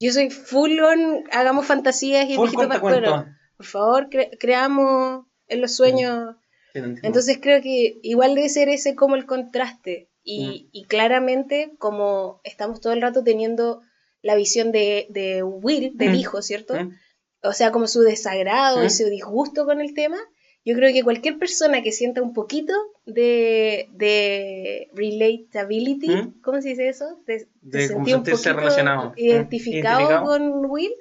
[0.00, 3.26] Yo soy full on, hagamos fantasías y el viejito Pascuero.
[3.56, 6.36] Por favor, creamos en los sueños.
[6.72, 10.08] Entonces creo que igual debe ser ese como el contraste.
[10.22, 10.68] Y, mm.
[10.72, 13.82] y, claramente, como estamos todo el rato teniendo
[14.22, 16.14] la visión de, de Will, del mm.
[16.14, 16.74] hijo, ¿cierto?
[16.74, 16.94] Mm.
[17.42, 20.18] O sea, como su desagrado, ese disgusto con el tema,
[20.64, 22.74] yo creo que cualquier persona que sienta un poquito
[23.06, 26.40] de, de relatability, ¿Mm?
[26.42, 27.22] ¿cómo se dice eso?
[27.26, 27.48] De,
[27.86, 29.12] sentir un poquito relacionado.
[29.16, 30.92] Identificado, con Will,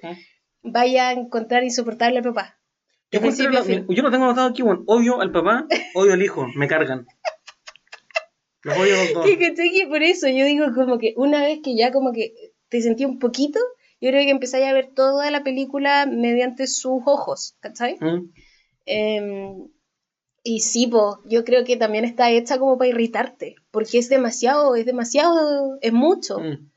[0.64, 2.58] vaya a encontrar insoportable al papá.
[3.12, 7.08] Yo, yo lo tengo anotado aquí, bueno, odio al papá, odio al hijo, me cargan.
[8.62, 9.26] Los odio los dos.
[9.38, 12.34] Que por eso yo digo como que una vez que ya como que
[12.70, 13.60] te sentí un poquito,
[14.00, 17.98] yo creo que empezáis a ver toda la película mediante sus ojos, ¿cachai?
[18.00, 18.32] ¿Mm?
[18.90, 19.70] Em,
[20.44, 24.76] y sí, po, yo creo que también está hecha como para irritarte, porque es demasiado,
[24.76, 26.40] es demasiado, es mucho.
[26.40, 26.72] Mm.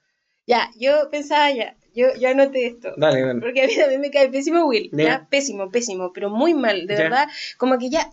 [0.47, 2.93] Ya, yo pensaba ya, yo, yo anoté esto.
[2.99, 3.41] Dale, dale.
[3.41, 6.97] Porque a mí también me cae pésimo Will, ya, pésimo, pésimo, pero muy mal, de
[6.97, 8.13] verdad, como que ya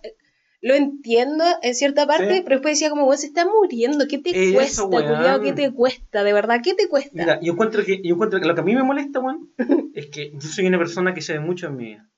[0.61, 4.83] lo entiendo en cierta parte, pero después decía como, se está muriendo, ¿qué te cuesta,
[4.83, 6.23] cuidado, ¿Qué te cuesta?
[6.23, 7.11] De verdad, ¿qué te cuesta?
[7.13, 9.39] Mira, yo encuentro que, yo encuentro que lo que a mí me molesta, Juan,
[9.93, 12.09] es que yo soy una persona que sabe mucho en mi vida.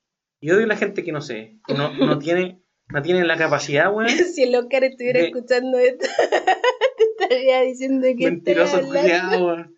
[0.41, 3.37] Y odio a la gente que no sé, que no, no tiene, no tiene la
[3.37, 4.09] capacidad, weón.
[4.35, 6.05] si el Oscar estuviera escuchando esto,
[7.17, 8.25] te estaría diciendo que.
[8.25, 9.77] Mentiroso, cuidado, weón.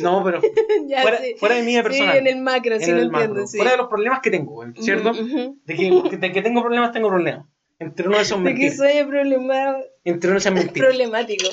[0.00, 2.12] No, pero fuera, fuera, de mí persona.
[2.12, 3.46] Sí, en el macro, sí lo entiendo.
[3.46, 3.56] Sí.
[3.56, 5.12] Fuera de los problemas que tengo, ¿cierto?
[5.12, 7.46] de, que, de, que, tengo problemas, tengo problemas.
[7.78, 8.78] Entre uno de esos mentiras.
[8.78, 9.78] De que soy problemado.
[10.04, 10.88] Entre uno de esos mentiras.
[10.88, 11.48] Problemático.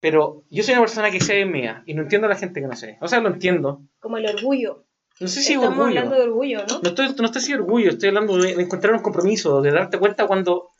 [0.00, 2.66] Pero yo soy una persona que sé mía y no entiendo a la gente que
[2.66, 2.96] no sé.
[3.00, 3.82] O sea, lo entiendo.
[3.98, 4.86] Como el orgullo.
[5.20, 6.80] No sé si Estamos hablando de orgullo, ¿no?
[6.82, 10.26] No estoy, no estoy si orgullo, estoy hablando de, encontrar un compromiso, de darte cuenta
[10.26, 10.70] cuando,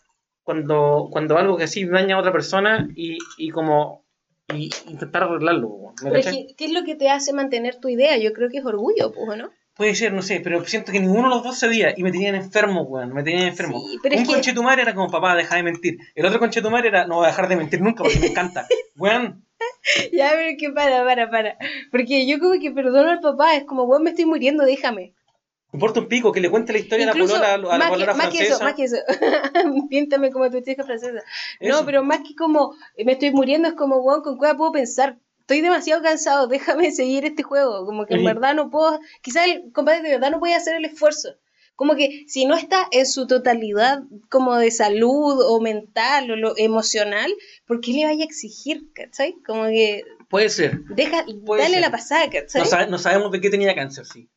[0.42, 4.06] cuando, cuando algo que así daña a otra persona y, y como
[4.54, 5.94] y intentar arreglarlo.
[6.56, 8.16] ¿qué, es lo que te hace mantener tu idea?
[8.18, 9.50] Yo creo que es orgullo, pues, ¿no?
[9.74, 12.34] Puede ser, no sé, pero siento que ninguno de los dos cedía y me tenían
[12.34, 13.80] enfermo, weón, me tenían enfermo.
[13.80, 15.98] Sí, pero un conchetumar era como, papá, deja de mentir.
[16.14, 18.66] El otro conchetumar era, no voy a dejar de mentir nunca porque me encanta.
[18.96, 19.46] weón,
[20.12, 21.58] ya, pero que para, para, para.
[21.90, 25.14] Porque yo como que perdono al papá, es como, bueno, me estoy muriendo, déjame.
[25.72, 28.06] Importa un pico, que le cuente la historia a la polola, a la más que,
[28.06, 28.96] más que eso, más que eso.
[29.88, 31.22] Píntame como tu chica francesa.
[31.60, 35.18] No, pero más que como me estoy muriendo, es como, bueno, con cuál puedo pensar.
[35.40, 37.84] Estoy demasiado cansado, déjame seguir este juego.
[37.86, 40.84] Como que en verdad no puedo, quizás el compadre de verdad no puede hacer el
[40.84, 41.36] esfuerzo.
[41.80, 46.52] Como que si no está en su totalidad como de salud o mental o lo
[46.58, 47.32] emocional,
[47.66, 49.36] ¿por qué le vaya a exigir, cachai?
[49.46, 50.04] Como que...
[50.28, 50.84] Puede ser.
[50.90, 51.24] Deja,
[51.56, 52.90] dale la pasada, cachai.
[52.90, 54.28] No, sabemos de qué tenía cáncer, sí.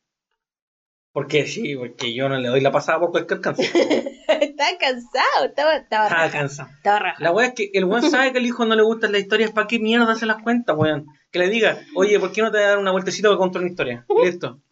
[1.12, 1.46] ¿Por qué?
[1.46, 3.66] Sí, porque yo no le doy la pasada por cualquier cáncer.
[4.40, 6.70] estaba cansado, estaba, estaba, estaba cansado.
[6.74, 7.24] Estaba rajado.
[7.24, 9.50] La wea es que el weón sabe que el hijo no le gustan las historias,
[9.50, 11.04] ¿para qué mierda se las cuenta, weón?
[11.30, 14.06] Que le diga, oye, ¿por qué no te dar una vueltecita para contar una historia?
[14.24, 14.62] Listo.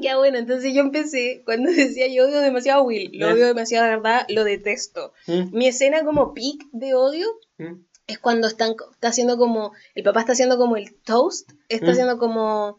[0.00, 3.86] Ya bueno, entonces yo empecé cuando decía yo odio demasiado a Will, lo odio demasiado,
[3.86, 5.12] la verdad, lo detesto.
[5.26, 5.56] ¿Mm?
[5.56, 7.26] Mi escena como peak de odio
[7.58, 7.84] ¿Mm?
[8.08, 11.90] es cuando están, está haciendo como, el papá está haciendo como el toast, está ¿Mm?
[11.90, 12.78] haciendo como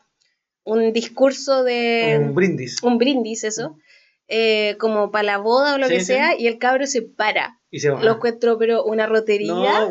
[0.66, 2.20] un discurso de...
[2.22, 2.84] Un brindis.
[2.84, 3.78] Un brindis, eso.
[4.28, 7.60] Eh, como para la boda o lo que sea, y el cabro se para.
[7.70, 8.04] Y se va.
[8.04, 9.88] Lo encuentro, pero una rotería.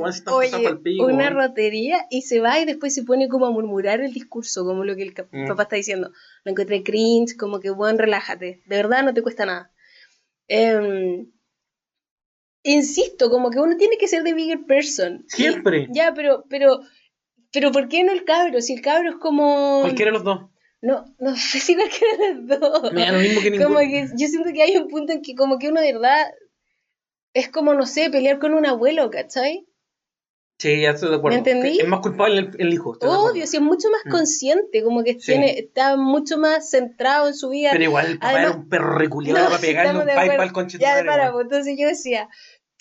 [0.98, 4.84] una rotería, y se va y después se pone como a murmurar el discurso, como
[4.84, 5.46] lo que el mm.
[5.46, 6.10] papá está diciendo.
[6.44, 8.62] Lo encontré cringe, como que, bueno, relájate.
[8.66, 9.70] De verdad no te cuesta nada.
[10.48, 11.30] Em,
[12.64, 15.24] insisto, como que uno tiene que ser de bigger person.
[15.28, 15.86] Siempre.
[15.92, 16.80] ya, pero, pero,
[17.52, 18.60] pero ¿por qué no el cabro?
[18.60, 19.82] Si el cabro es como.
[19.82, 20.50] Cualquiera de los dos.
[20.84, 22.92] No, no sé si cualquiera de los dos.
[22.92, 25.34] Me da lo mismo que Como que yo siento que hay un punto en que
[25.34, 26.26] como que uno de verdad
[27.32, 29.66] es como, no sé, pelear con un abuelo, ¿cachai?
[30.58, 31.34] Sí, ya estoy de acuerdo.
[31.34, 31.80] ¿Me entendí?
[31.80, 32.96] Es más culpable el, el hijo.
[33.00, 34.10] Obvio, sí, es mucho más Mm.
[34.10, 35.32] consciente, como que Sí.
[35.32, 37.70] tiene, está mucho más centrado en su vida.
[37.72, 40.42] Pero igual el papá Además- era un perro reculeado No, para sí, pegarle un pipe
[40.42, 42.28] al conche Ya, para, pues, entonces yo decía,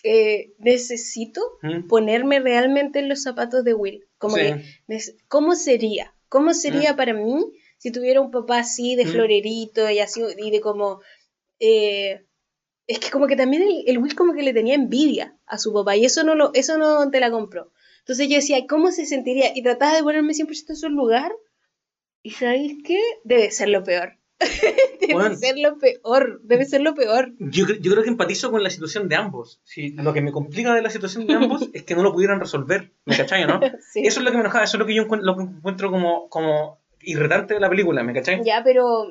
[0.04, 1.42] eh, necesito
[1.90, 4.06] ponerme realmente en los zapatos de Will.
[4.20, 6.14] Como que, nes- ¿cómo sería?
[6.30, 7.44] ¿Cómo sería para mí
[7.84, 9.10] si tuviera un papá así de Mm.
[9.10, 11.02] florerito y así, y de como...
[11.60, 12.26] eh,
[12.88, 15.72] es que como que también el, el Will como que le tenía envidia a su
[15.74, 17.72] papá y eso no, lo, eso no te la compró.
[18.00, 19.52] Entonces yo decía, ¿cómo se sentiría?
[19.56, 21.32] Y trataba de ponerme 100% en su lugar.
[22.22, 23.00] ¿Y sabéis qué?
[23.24, 24.18] Debe ser lo peor.
[25.00, 25.36] debe Bueno.
[25.36, 26.42] ser lo peor.
[26.44, 27.34] Debe ser lo peor.
[27.40, 29.62] Yo, yo creo que empatizo con la situación de ambos.
[29.64, 32.40] Sí, lo que me complica de la situación de ambos es que no lo pudieran
[32.42, 32.92] resolver.
[33.06, 33.62] ¿Me cachai, no?
[33.94, 34.06] Sí.
[34.06, 35.90] Eso es lo que me enojaba, eso es lo que yo encuentro, lo que encuentro
[35.90, 38.44] como, como irritante de la película, ¿me cachai?
[38.44, 39.08] Ya, pero.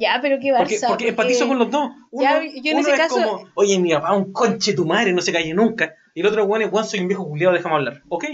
[0.00, 0.88] Ya, pero qué Porque, Barça.
[0.88, 1.90] porque empatizo con los dos.
[2.10, 4.86] Uno, Ya, yo en uno ese es caso- como, oye, mi papá, un conche tu
[4.86, 5.94] madre, no se calle nunca.
[6.14, 8.02] Y el otro, bueno, es, "Weón, soy un viejo culiado, déjame hablar.
[8.08, 8.24] Ok.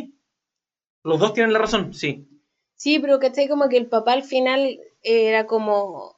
[1.03, 2.29] Los dos tienen la razón, sí.
[2.77, 3.49] Sí, pero ¿cachai?
[3.49, 6.17] Como que el papá al final era como.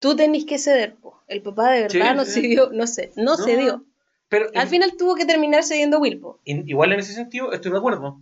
[0.00, 1.22] Tú tenés que ceder, po.
[1.28, 2.40] El papá de verdad Sí, no sí.
[2.42, 3.84] cedió, no sé, no, cedió.
[4.28, 6.40] Pero Al final tuvo que terminar cediendo Wilpo.
[6.44, 8.20] igual en ese sentido estoy de acuerdo.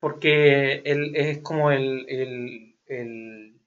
[0.00, 3.60] Porque él es como el, el, el-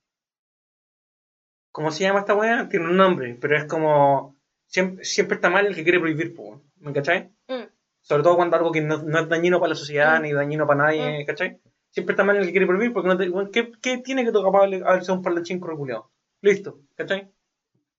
[1.71, 2.67] ¿Cómo se llama esta weá?
[2.69, 4.35] Tiene un nombre, pero es como.
[4.67, 7.29] Siempre, siempre está mal el que quiere prohibir, po, ¿me cachai?
[7.47, 7.63] Mm.
[8.01, 10.23] Sobre todo cuando algo que no, no es dañino para la sociedad Mm.
[10.23, 11.59] ni dañino para nadie, ¿cachai?
[11.91, 14.31] Siempre está mal el que quiere prohibir porque no te, bueno, ¿qué, qué tiene que
[14.31, 16.09] tu papá le- a ser un parlanchín reculeado?
[16.41, 17.29] Listo, ¿cachai?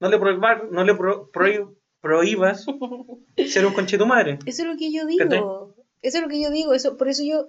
[0.00, 1.30] No le prohibas, no le pro-
[2.00, 2.64] prohíbas
[3.48, 4.38] ser un conche tu madre.
[4.46, 5.28] Eso es lo que yo ¿Cachai?
[5.38, 5.76] digo.
[6.00, 6.72] Eso es lo que yo digo.
[6.74, 7.46] Eso, por eso yo.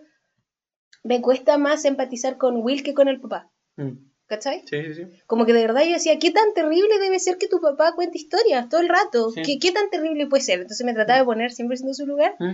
[1.04, 3.52] Me cuesta más empatizar con Will que con el papá.
[3.76, 4.14] Mm.
[4.28, 4.64] ¿Cachai?
[4.66, 5.04] Sí, sí, sí.
[5.28, 8.18] Como que de verdad yo decía, ¿qué tan terrible debe ser que tu papá cuente
[8.18, 9.32] historias todo el rato?
[9.32, 9.42] Sí.
[9.44, 10.62] ¿Qué, ¿Qué tan terrible puede ser?
[10.62, 12.36] Entonces me trataba de poner 100% en su lugar.
[12.40, 12.54] Mm.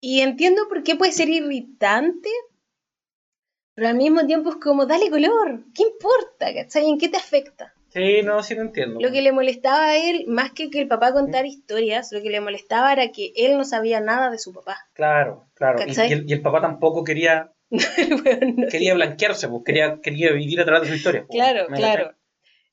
[0.00, 2.30] Y entiendo por qué puede ser irritante,
[3.74, 6.52] pero al mismo tiempo es como, dale color, ¿qué importa?
[6.54, 6.88] ¿Cachai?
[6.88, 7.74] ¿En qué te afecta?
[7.92, 9.00] Sí, no, sí lo entiendo.
[9.00, 12.30] Lo que le molestaba a él, más que que el papá contara historias, lo que
[12.30, 14.76] le molestaba era que él no sabía nada de su papá.
[14.94, 15.80] Claro, claro.
[15.86, 20.64] Y, el, y el papá tampoco quería, no- quería blanquearse, pues, quería, quería vivir a
[20.64, 21.24] través de su historia.
[21.26, 22.12] pues, Claro, ¿me claro.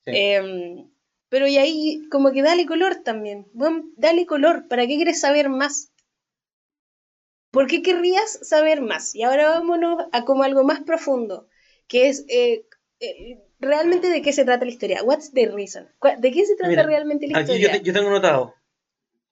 [0.04, 0.12] Sí.
[0.14, 0.88] Em,
[1.28, 3.46] pero y ahí como que dale color también.
[3.52, 4.66] Bueno, dale color.
[4.68, 5.90] ¿Para qué quieres saber más?
[7.50, 9.14] ¿Por qué querrías saber más?
[9.14, 11.48] Y ahora vámonos a como algo más profundo,
[11.86, 12.64] que es eh,
[13.00, 15.02] eh, realmente de qué se trata la historia.
[15.02, 15.88] What's the reason?
[15.98, 17.78] ¿Cuál- ¿De qué se trata Mira, realmente la Aquí yo, historia?
[17.80, 18.54] te- yo tengo notado.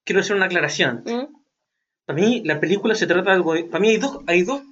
[0.05, 1.03] Quiero hacer una aclaración.
[1.05, 1.37] ¿Mm?
[2.05, 3.55] Para mí, la película se trata de algo.
[3.69, 4.63] Para mí, hay dos, hay dos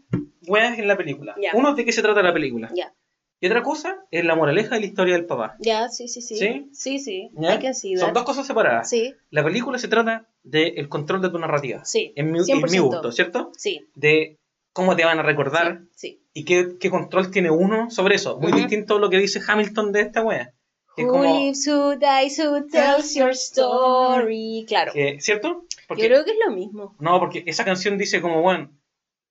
[0.46, 1.34] weas en la película.
[1.40, 1.50] Ya.
[1.54, 2.70] Uno es de qué se trata la película.
[2.74, 2.94] Ya,
[3.40, 5.56] Y otra cosa es la moraleja de la historia del papá.
[5.58, 6.36] ya, sí, sí, sí.
[6.36, 6.68] ¿Sí?
[6.72, 7.30] Sí, sí.
[7.74, 8.88] See Son dos cosas separadas.
[8.88, 11.84] Sí, La película se trata del control de tu narrativa.
[11.84, 12.12] sí.
[12.16, 12.70] En mi, en 100%.
[12.70, 13.50] mi gusto, ¿cierto?
[13.56, 13.84] Sí.
[13.96, 14.38] De
[14.72, 16.20] cómo te van a recordar Sí.
[16.34, 18.38] Y qué, qué control tiene uno sobre eso.
[18.38, 18.58] Muy Ujú.
[18.58, 20.50] distinto a lo que dice Hamilton de esta wea.
[20.96, 24.64] Que Who como, lives, who dies, who tells your story.
[24.68, 24.92] Claro.
[24.92, 25.64] que- ¿Cierto?
[25.88, 26.94] Porque, Yo creo que es lo mismo.
[26.98, 28.70] No, porque esa canción dice como, bueno,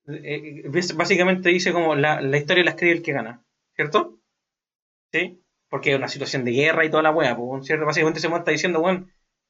[0.08, 3.42] eh, eh, básicamente dice como la, la historia la escribe el que gana,
[3.76, 4.20] ¿cierto?
[5.12, 5.40] ¿Sí?
[5.70, 7.86] Porque es una situación de guerra y toda la wea, pues, ¿cierto?
[7.86, 9.08] Básicamente se está diciendo, bueno,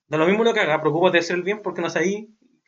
[0.08, 2.26] da lo mismo lo que haga, preocúpate de hacer el bien porque no sabes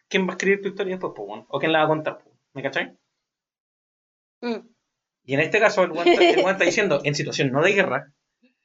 [0.10, 2.17] quién va a escribir tu historia después, pues, bueno, o quién la va a contar,
[2.24, 2.98] pues, ¿me cachai?
[4.41, 4.74] Mm.
[5.25, 8.13] Y en este caso, el weón está, diciendo, en situación no de guerra,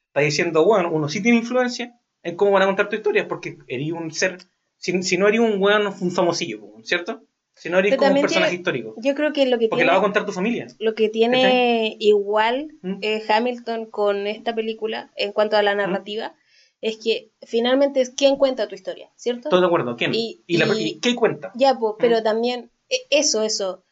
[0.07, 1.93] está diciendo, bueno, uno sí tiene influencia
[2.23, 4.37] en cómo van a contar tu historia, porque eres un ser,
[4.77, 7.23] si, si no eres un weón, un famosillo, ¿cierto?
[7.55, 8.95] Si no eres Pero como un personaje tiene- histórico.
[9.01, 10.67] Yo creo que lo que Porque tiene, la va a contar tu familia.
[10.79, 12.95] lo que tiene igual ¿Mm?
[13.01, 16.33] eh, Hamilton con esta película en cuanto a la narrativa
[16.79, 19.49] es que finalmente es quién cuenta tu historia, ¿cierto?
[19.49, 19.95] Estoy de acuerdo.
[19.97, 20.15] ¿Quién?
[20.15, 21.51] Y- ¿Y, la- y- y qué cuenta?
[21.55, 22.23] Ya, pues, pero ¿Mm?
[22.23, 23.83] también e- eso, eso.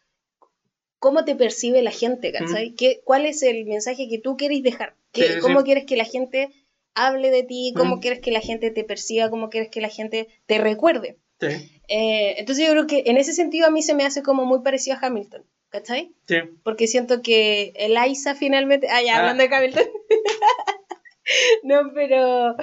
[1.00, 2.72] ¿Cómo te percibe la gente, cachai?
[2.76, 4.96] ¿Qué, ¿Cuál es el mensaje que tú quieres dejar?
[5.14, 5.24] ¿Qué-.
[5.28, 5.66] Sí, sí, ¿Cómo sí.
[5.66, 6.50] quieres que la gente
[6.94, 7.74] hable de ti?
[7.76, 8.00] ¿Cómo ¿Mm?
[8.02, 9.30] quieres que la gente te perciba?
[9.30, 11.18] ¿Cómo quieres que la gente te recuerde?
[11.40, 11.48] Sí.
[11.88, 14.62] Eh, entonces yo creo que en ese sentido a mí se me hace como muy
[14.62, 16.12] parecido a Hamilton, ¿cachai?
[16.28, 16.36] Sí.
[16.64, 18.88] Porque siento que Eliza finalmente...
[18.90, 19.20] Ah, ya, Ah.
[19.20, 19.88] hablando de Hamilton.
[21.64, 22.56] no, pero...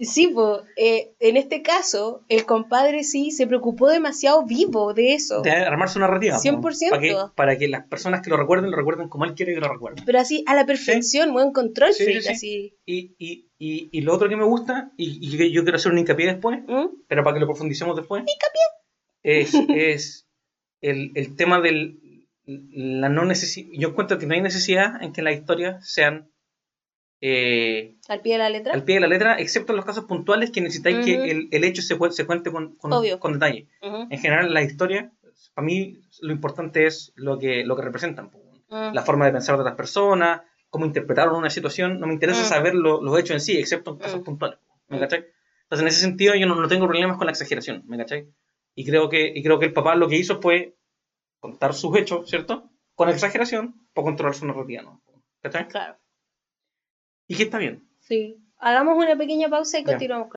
[0.00, 5.42] Sí, po, eh, en este caso, el compadre sí se preocupó demasiado vivo de eso.
[5.42, 6.36] De armar su narrativa.
[6.36, 6.40] ¿no?
[6.40, 6.90] 100%.
[6.90, 9.60] Para que, para que las personas que lo recuerden, lo recuerden como él quiere que
[9.60, 10.04] lo recuerden.
[10.04, 12.28] Pero así, a la perfección, buen control Sí, sí, freak, sí.
[12.32, 12.78] así.
[12.86, 15.98] Y, y, y, y lo otro que me gusta, y, que yo quiero hacer un
[15.98, 16.86] hincapié después, ¿Mm?
[17.06, 18.24] pero para que lo profundicemos después.
[19.22, 20.26] Es, es
[20.80, 21.98] el, el tema del
[22.46, 26.30] la no necesi- yo encuentro que no hay necesidad en que las historias sean
[27.20, 28.72] eh, al pie de la letra.
[28.72, 31.64] Al pie de la letra, excepto en los casos puntuales que necesitáis que el, el,
[31.64, 33.68] hecho se, se cuente con, con, con detalle.
[33.82, 35.12] En general, la historia,
[35.54, 38.30] para mí, lo importante es lo que, lo que representan.
[38.70, 38.94] Mm.
[38.94, 42.00] La forma de pensar de las personas, cómo interpretaron una situación.
[42.00, 44.58] No me interesa saber los hechos en sí, excepto en casos puntuales.
[44.88, 45.26] ¿Me cachai?
[45.64, 47.82] Entonces, en ese sentido, yo no, tengo problemas con la exageración.
[47.86, 48.28] ¿Me cachai?
[48.74, 50.76] Y creo, que, y creo que el papá lo que hizo fue
[51.38, 52.70] contar sus hechos, ¿cierto?
[52.94, 55.02] Con exageración, para controlar su narrativa, ¿no?
[55.42, 55.68] ¿Cachai?
[55.68, 55.99] Claro.
[57.30, 57.88] Y que está bien.
[58.00, 58.42] Sí.
[58.58, 60.36] Hagamos una pequeña pausa y continuamos con.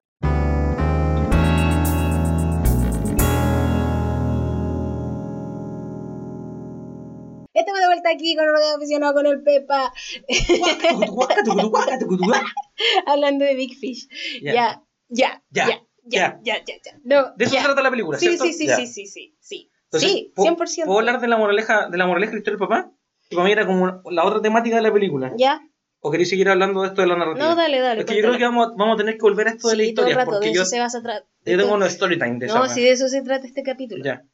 [7.51, 9.91] Estamos de vuelta aquí con de aficionado con el Pepa.
[13.07, 14.07] Hablando de Big Fish.
[14.43, 18.45] Ya, ya, ya, ya, ya, ya, No, de eso se trata la película, sí, ¿cierto?
[18.45, 19.71] Sí, sí, sí, sí, sí, sí.
[19.93, 20.85] sí, 100%.
[20.85, 22.91] ¿Puedo hablar de la moraleja de la moraleja de la historia del papá?
[23.27, 25.33] Que para mí era como la otra temática de la película.
[25.35, 25.59] Ya.
[26.05, 27.47] ¿O queréis seguir hablando de esto de la narrativa?
[27.47, 28.01] No, dale, dale.
[28.01, 30.15] Porque yo creo que vamos, vamos a tener que volver a esto de la historia.
[30.15, 31.25] Todo porque de yo, eso se va a tratar.
[31.45, 32.59] Yo tengo unos story time de eso.
[32.59, 34.03] No, si de eso se trata este capítulo.
[34.03, 34.25] Ya.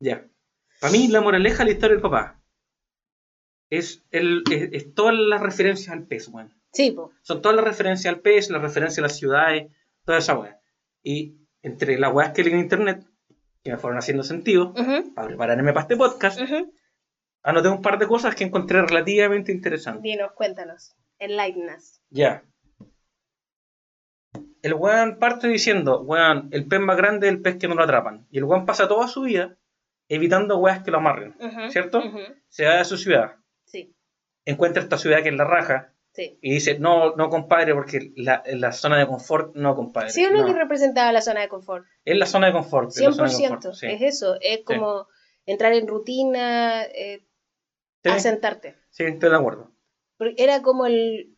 [0.00, 0.26] Ya.
[0.80, 2.42] Para mí, la moraleja de la historia del papá
[3.70, 6.52] es, el, es, todas las referencias al pez, weón.
[6.72, 7.12] Sí, po.
[7.22, 9.70] Son todas las referencias al pez, las referencias a las ciudades,
[10.04, 10.60] toda esa weá.
[11.04, 13.06] Y entre las weas que leí en internet,
[13.62, 14.74] que me fueron haciendo sentido,
[15.14, 16.40] para prepararme para este podcast,
[17.42, 20.02] anoté un par de cosas que encontré relativamente interesantes.
[20.02, 20.94] Dinos, cuéntanos.
[21.18, 21.68] Enlighten
[22.10, 22.44] Ya.
[24.62, 27.84] El weón parte diciendo, weón, el pez más grande es el pez que no lo
[27.84, 28.26] atrapan.
[28.30, 29.56] Y el weón pasa toda su vida
[30.08, 31.36] evitando weas que lo amarren,
[31.70, 32.02] ¿cierto?
[32.48, 33.36] Se va a su ciudad.
[33.64, 33.94] Sí.
[34.44, 35.94] Encuentra esta ciudad que es la raja.
[36.12, 36.36] Sí.
[36.42, 40.10] Y dice, no, no compadre, porque la, la zona de confort, no compadre.
[40.10, 41.86] Sí, uno que representaba la zona de confort.
[42.04, 42.90] Es la zona de confort.
[42.90, 45.06] 100%, es eso, es como
[45.46, 47.24] entrar en rutina, eh,
[48.04, 48.76] asentarte.
[48.90, 49.70] Sí, estoy de acuerdo.
[50.36, 51.34] Era como el,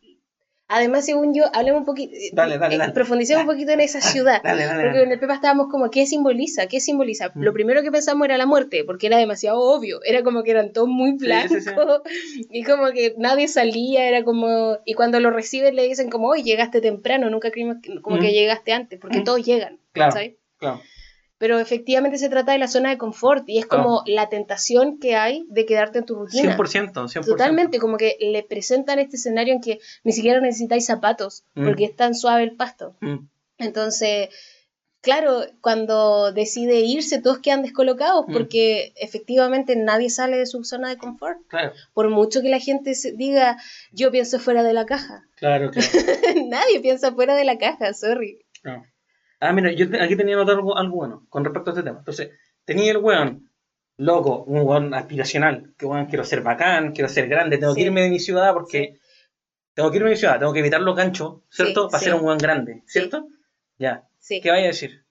[0.69, 4.01] Además, según yo, hablemos un poquito, eh, dale, dale, eh, profundicemos un poquito en esa
[4.01, 4.41] ciudad.
[4.41, 6.67] porque en el Pepa estábamos como, ¿qué simboliza?
[6.67, 7.31] ¿Qué simboliza?
[7.35, 7.53] Lo mm.
[7.53, 9.99] primero que pensamos era la muerte, porque era demasiado obvio.
[10.03, 11.57] Era como que eran todos muy blancos
[12.49, 14.79] y como que nadie salía, era como...
[14.85, 18.31] Y cuando lo reciben le dicen como, hoy llegaste temprano, nunca creímos como que mm.
[18.31, 19.23] llegaste antes, porque mm.
[19.25, 19.79] todos llegan.
[19.91, 20.15] Claro,
[20.57, 20.81] claro
[21.43, 25.17] pero efectivamente se trata de la zona de confort y es como la tentación que
[25.17, 26.55] hay de quedarte en tu rutina.
[26.55, 27.25] 100%, 100%.
[27.25, 31.65] Totalmente, como que le presentan este escenario en que ni siquiera necesitáis zapatos mm.
[31.65, 32.95] porque es tan suave el pasto.
[33.01, 33.27] Mm.
[33.57, 34.29] Entonces,
[35.01, 38.31] claro, cuando decide irse todos quedan descolocados mm.
[38.31, 41.39] porque efectivamente nadie sale de su zona de confort.
[41.49, 41.73] Claro.
[41.93, 43.57] Por mucho que la gente diga,
[43.91, 45.25] yo pienso fuera de la caja.
[45.35, 45.89] Claro, claro.
[46.47, 48.39] nadie piensa fuera de la caja, sorry.
[48.63, 48.85] No.
[49.43, 51.99] Ah, mira, yo aquí tenía notado algo, algo, bueno con respecto a este tema.
[51.99, 52.31] Entonces,
[52.63, 53.51] tenía el weón,
[53.97, 58.03] loco, un weón aspiracional, que weón, quiero ser bacán, quiero ser grande, tengo que irme
[58.03, 58.99] de mi ciudad porque
[59.73, 61.89] tengo que irme de mi ciudad, tengo que evitar los ganchos, ¿cierto?
[61.89, 63.27] Para ser un weón grande, ¿cierto?
[63.77, 64.07] Ya.
[64.27, 65.03] ¿Qué vaya a decir?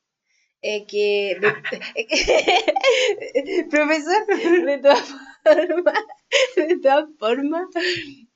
[0.63, 1.39] Eh, que,
[3.71, 4.27] profesor,
[4.65, 5.99] de todas formas,
[6.57, 7.67] de todas formas,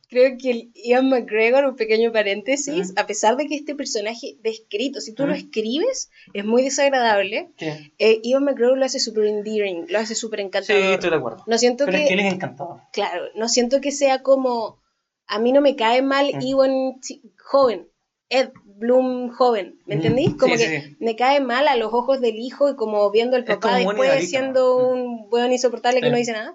[0.08, 5.12] creo que Ian McGregor, un pequeño paréntesis, a pesar de que este personaje descrito, si
[5.12, 7.50] tú lo escribes, es muy desagradable,
[7.98, 10.82] eh, Ian McGregor lo hace súper endearing, lo hace súper encantador.
[10.82, 11.44] Sí, estoy de acuerdo.
[11.46, 12.80] No siento Pero que, es que él es encantador.
[12.92, 14.80] Claro, no siento que sea como,
[15.26, 17.00] a mí no me cae mal Iwan
[17.38, 17.88] joven,
[18.28, 20.34] Ed Bloom joven, ¿me entendís?
[20.34, 23.76] Como que me cae mal a los ojos del hijo y como viendo al papá
[23.78, 26.54] después siendo un buen insoportable que no dice nada.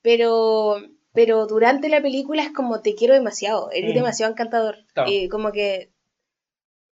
[0.00, 0.76] Pero
[1.16, 3.94] pero durante la película es como te quiero demasiado, eres mm.
[3.94, 4.76] demasiado encantador.
[5.06, 5.90] Y como que,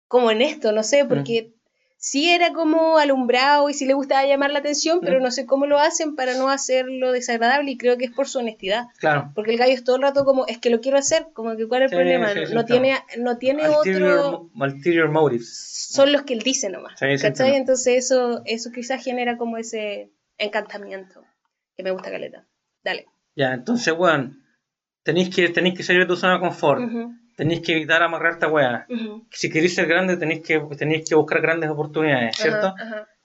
[0.08, 1.08] como en esto, no sé, mm.
[1.08, 1.54] porque
[1.98, 5.24] sí era como alumbrado y sí le gustaba llamar la atención, pero mm.
[5.24, 8.38] no sé cómo lo hacen para no hacerlo desagradable y creo que es por su
[8.38, 8.86] honestidad.
[9.00, 9.32] Claro.
[9.34, 11.68] Porque el gallo es todo el rato como, es que lo quiero hacer, como que
[11.68, 14.52] cuál es el problema, no, tiene, no tiene otro...
[14.54, 15.88] Ulterior motives.
[15.90, 17.00] Son los que él dice nomás.
[17.00, 17.56] ¿Cachai?
[17.56, 21.24] Entonces eso, eso quizás genera como ese encantamiento
[21.76, 22.46] que me gusta Caleta.
[22.84, 23.08] Dale.
[23.36, 24.42] Ya, entonces, weón,
[25.04, 26.82] tenéis que, tenéis que salir de tu zona de confort.
[27.36, 28.86] Tenéis que evitar amarrarte a weá.
[29.32, 32.76] Si queréis ser grande, tenéis que, tenéis que buscar grandes oportunidades, ¿cierto?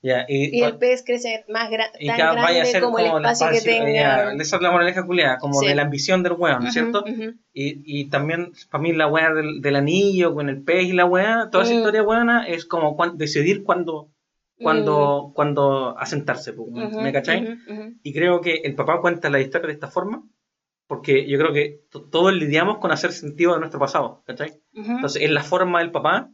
[0.02, 4.32] Ya, y, y, el pez crece más grande tan grande como, el espacio, que tenga.
[4.34, 7.04] esa es la moraleja culiada, como de la ambición del weón, ¿cierto?
[7.52, 11.06] y, y también, para mí, la weá del, del, anillo con el pez y la
[11.06, 11.78] weá, toda esa mm.
[11.78, 14.12] historia buena es como decidir cuándo
[14.58, 15.32] cuando, mm.
[15.34, 17.58] cuando asentarse, ¿me cachai?
[18.02, 20.24] Y creo que el papá cuenta la historia de esta forma,
[20.86, 24.60] porque yo creo que todos lidiamos con hacer sentido de nuestro pasado, ¿cachai?
[24.72, 26.30] Entonces, es la forma del papá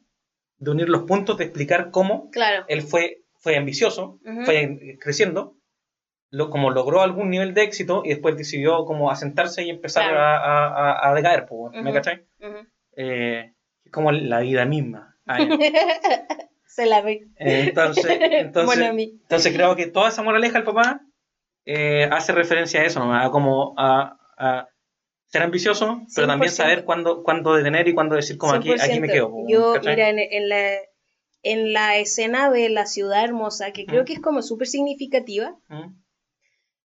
[0.58, 2.30] de unir los puntos, de explicar cómo
[2.68, 5.56] él fue, fue ambicioso, fue creciendo,
[6.30, 10.36] lo, como logró algún nivel de éxito y después decidió como asentarse y empezar a,
[10.36, 11.46] a, a, decaer,
[11.82, 12.24] ¿me cachai?
[12.96, 13.52] Eh,
[13.90, 15.16] como la vida misma.
[16.74, 17.28] Se la ve.
[17.36, 21.02] Entonces, entonces, entonces creo que toda esa moraleja del papá
[21.66, 23.14] eh, hace referencia a eso, ¿no?
[23.14, 24.68] a como a, a
[25.26, 29.08] ser ambicioso, pero también saber cuándo, cuándo detener y cuándo decir como aquí, aquí me
[29.08, 29.32] quedo.
[29.48, 30.72] Yo, mira, en, en, la,
[31.42, 34.04] en la escena de la ciudad hermosa, que creo mm.
[34.06, 35.94] que es como súper significativa, mm.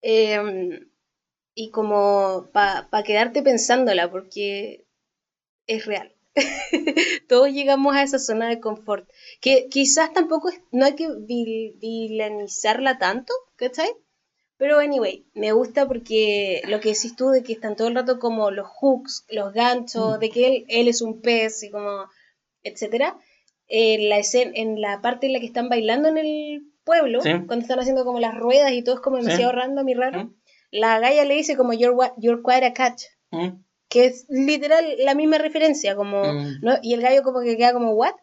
[0.02, 0.90] em,
[1.54, 4.86] y como para pa quedarte pensándola, porque
[5.66, 6.13] es real.
[7.28, 9.08] Todos llegamos a esa zona de confort,
[9.40, 11.08] que quizás tampoco no hay que
[11.80, 13.90] vilanizarla tanto, ¿cachai?
[14.56, 18.18] Pero anyway, me gusta porque lo que decís tú de que están todo el rato
[18.18, 20.20] como los hooks, los ganchos, mm.
[20.20, 22.06] de que él, él, es un pez y como,
[22.62, 23.18] etcétera.
[23.66, 27.56] En la, escena, en la parte en la que están bailando en el pueblo, cuando
[27.56, 30.34] están haciendo como las ruedas y todo es como demasiado random y raro, mm.
[30.70, 33.04] la galla le dice como you're, you're quite a catch.
[33.30, 33.63] Mm
[33.94, 36.62] que es literal la misma referencia, como, mm.
[36.62, 36.74] ¿no?
[36.82, 38.14] Y el gallo como que queda como, ¿what?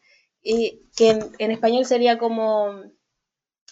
[0.44, 2.82] Y que en, español sería como,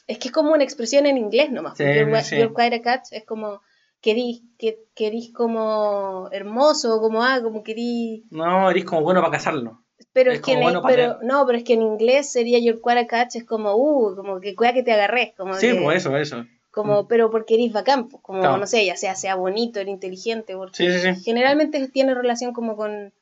[0.08, 3.26] es que es como una expresión en inglés nomás, sí, you're, quite a catch, es
[3.26, 3.60] como,
[4.00, 8.24] querís, que, querís como hermoso, como, ah, como querís...
[8.32, 9.84] No, eres como bueno para casarlo.
[10.14, 10.58] Pero es, que
[10.88, 14.16] pero, no, pero es que en inglés sería your quite a catch, es como, uh,
[14.16, 15.34] como que cuida que te agarré.
[15.36, 16.46] Como sí, pues eso, eso.
[16.72, 17.08] Como, mm.
[17.08, 21.16] pero porque eres bacán, pues, como, no sé, ya sea, sea bonito, era inteligente, porque
[21.24, 23.14] generalmente tiene relación como con,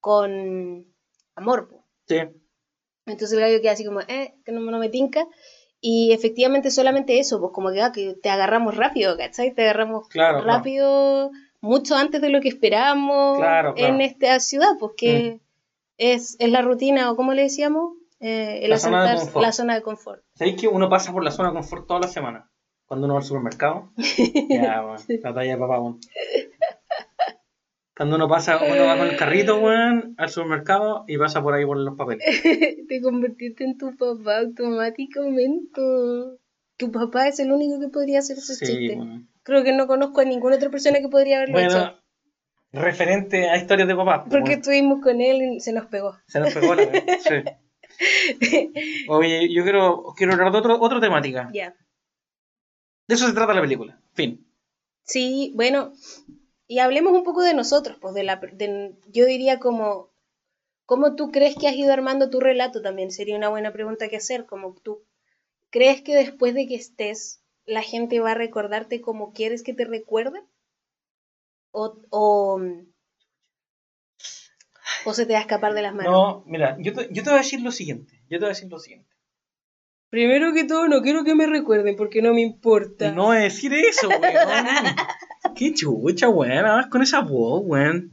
[0.00, 0.86] con
[1.34, 1.82] amor, pues.
[2.06, 2.16] Sí.
[3.06, 5.26] Entonces el gallo queda así como, eh, que no, no me tinca.
[5.80, 9.52] Y efectivamente solamente eso, pues como que, ah, que te agarramos rápido, ¿cachai?
[9.52, 13.40] Te agarramos rápido, mucho antes de lo que esperábamos
[13.76, 15.40] en esta ciudad, pues que mm.
[15.98, 19.82] es, es la rutina, o como le decíamos, eh, el la, zona la zona de
[19.82, 20.22] confort.
[20.34, 22.50] ¿Sabéis que uno pasa por la zona de confort toda la semana?
[22.86, 23.92] Cuando uno va al supermercado.
[24.48, 24.98] ya, weón.
[25.22, 26.00] La talla de papá, weón.
[27.96, 31.64] Cuando uno pasa, uno va con el carrito, weón, al supermercado y pasa por ahí
[31.64, 32.24] por los papeles.
[32.88, 35.80] Te convertiste en tu papá automáticamente.
[36.76, 38.98] Tu papá es el único que podría hacer ese sí, chiste.
[39.42, 41.98] Creo que no conozco a ninguna otra persona que podría haberlo bueno, hecho.
[42.72, 44.26] Referente a historias de papá.
[44.28, 46.18] Porque estuvimos con él y se nos pegó.
[46.26, 47.36] Se nos pegó la vez, sí.
[49.08, 51.48] Oye, yo quiero, quiero hablar de otro, otra temática.
[51.54, 51.74] Ya.
[53.08, 54.00] De eso se trata la película.
[54.14, 54.46] Fin.
[55.04, 55.92] Sí, bueno,
[56.66, 58.40] y hablemos un poco de nosotros, pues de la,
[59.08, 60.10] yo diría como,
[60.84, 63.12] ¿cómo tú crees que has ido armando tu relato también?
[63.12, 65.04] Sería una buena pregunta que hacer, como tú,
[65.70, 69.84] ¿crees que después de que estés, la gente va a recordarte como quieres que te
[69.84, 70.42] recuerden?
[71.70, 72.60] O, o,
[75.04, 76.12] o se te va a escapar de las manos.
[76.12, 78.54] No, mira, yo te, yo te voy a decir lo siguiente, yo te voy a
[78.54, 79.15] decir lo siguiente.
[80.08, 83.12] Primero que todo, no quiero que me recuerden porque no me importa.
[83.12, 84.22] No decir eso, weón.
[85.56, 86.88] Qué chucha, weón.
[86.90, 88.10] Con esa voz, weón.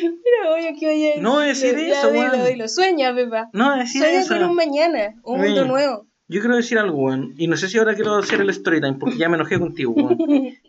[0.00, 1.14] Mira, oye, que oye.
[1.20, 2.44] No decir eso, weón.
[2.44, 3.48] Dilo, Sueña, Pepa.
[3.52, 4.26] No decir eso.
[4.26, 6.06] Sueña con un mañana, un mundo nuevo.
[6.28, 7.34] Yo quiero decir algo, weón.
[7.38, 9.92] Y no sé si ahora quiero hacer el story time porque ya me enojé contigo,
[9.92, 10.18] weón.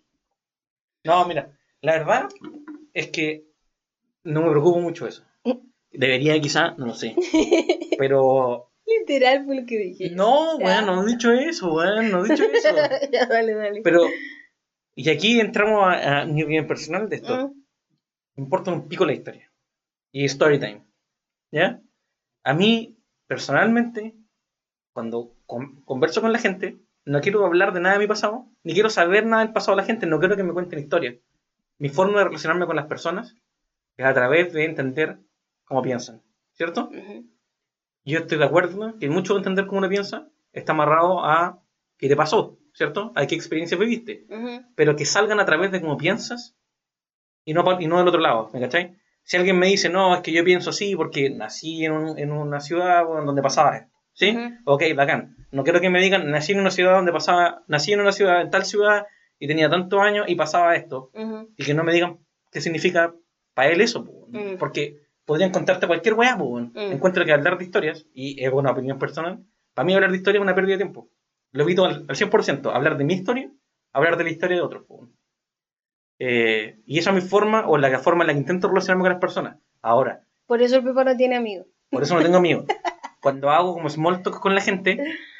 [1.06, 2.28] No, mira, la verdad
[2.94, 3.46] es que
[4.26, 5.24] no me preocupo mucho eso.
[5.92, 7.16] Debería, quizá, no lo sé.
[7.98, 10.10] Pero Literal fue lo que dije.
[10.12, 12.70] No, weón, no he dicho eso, weón, no he dicho eso.
[13.12, 13.82] ya, dale, dale.
[13.84, 14.02] Pero,
[14.96, 17.50] y aquí entramos a, mi opinión personal de esto.
[17.50, 17.64] Mm.
[18.36, 19.52] Me importa un pico la historia.
[20.12, 20.86] Y story time.
[21.52, 21.82] ¿Ya?
[22.44, 22.98] A mí,
[23.28, 24.16] personalmente,
[24.94, 28.90] cuando converso con la gente, no quiero hablar de nada de mi pasado, ni quiero
[28.90, 31.16] saber nada del pasado de la gente, no quiero que me cuenten historias.
[31.78, 33.36] Mi forma de relacionarme con las personas
[33.98, 35.20] es a través de entender
[35.66, 36.22] cómo piensan,
[36.54, 36.90] ¿cierto?
[38.10, 41.60] Yo estoy de acuerdo que mucho de entender cómo uno piensa está amarrado a
[41.98, 43.12] qué te pasó, ¿cierto?
[43.16, 44.26] A qué experiencia viviste.
[44.76, 46.56] Pero que salgan a través de cómo piensas
[47.46, 48.96] y no, y no del otro lado, ¿me cachai?
[49.24, 52.60] Si alguien me dice, no, es que yo pienso así porque nací en, en una
[52.62, 54.36] ciudad donde pasaba esto, ¿sí?
[54.66, 55.36] Ok, bacán.
[55.52, 58.42] No quiero que me digan, nací en una ciudad donde pasaba, nací en una ciudad,
[58.42, 59.06] en tal ciudad
[59.40, 61.12] y tenía tantos años y pasaba esto.
[61.58, 62.20] Y que no me digan
[62.52, 63.14] qué significa
[63.54, 64.08] para él eso,
[64.58, 64.98] porque
[65.30, 69.46] podrían contarte cualquier weá, pues, Encuentro que hablar de historias, y es una opinión personal,
[69.76, 71.08] para mí hablar de historia es una pérdida de tiempo.
[71.52, 73.52] Lo evito al, al 100%, hablar de mi historia,
[73.94, 75.08] hablar de la historia de otros, pues.
[76.18, 79.12] Eh, y esa es mi forma, o la forma en la que intento relacionarme con
[79.12, 79.58] las personas.
[79.84, 80.24] Ahora.
[80.48, 81.68] Por eso el Pepa no tiene amigos.
[81.92, 82.66] Por eso no tengo amigos.
[83.22, 84.98] Cuando hago como small talk con la gente,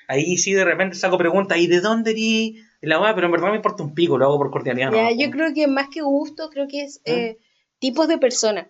[0.08, 2.64] ahí sí de repente saco preguntas, ¿y de dónde eres?
[2.82, 4.92] La weá, pero en verdad me importa un pico, lo hago por cordialidad.
[4.92, 7.10] Ya, yo creo que más que gusto, creo que es ¿Mm?
[7.10, 7.38] eh,
[7.80, 8.68] tipos de personas.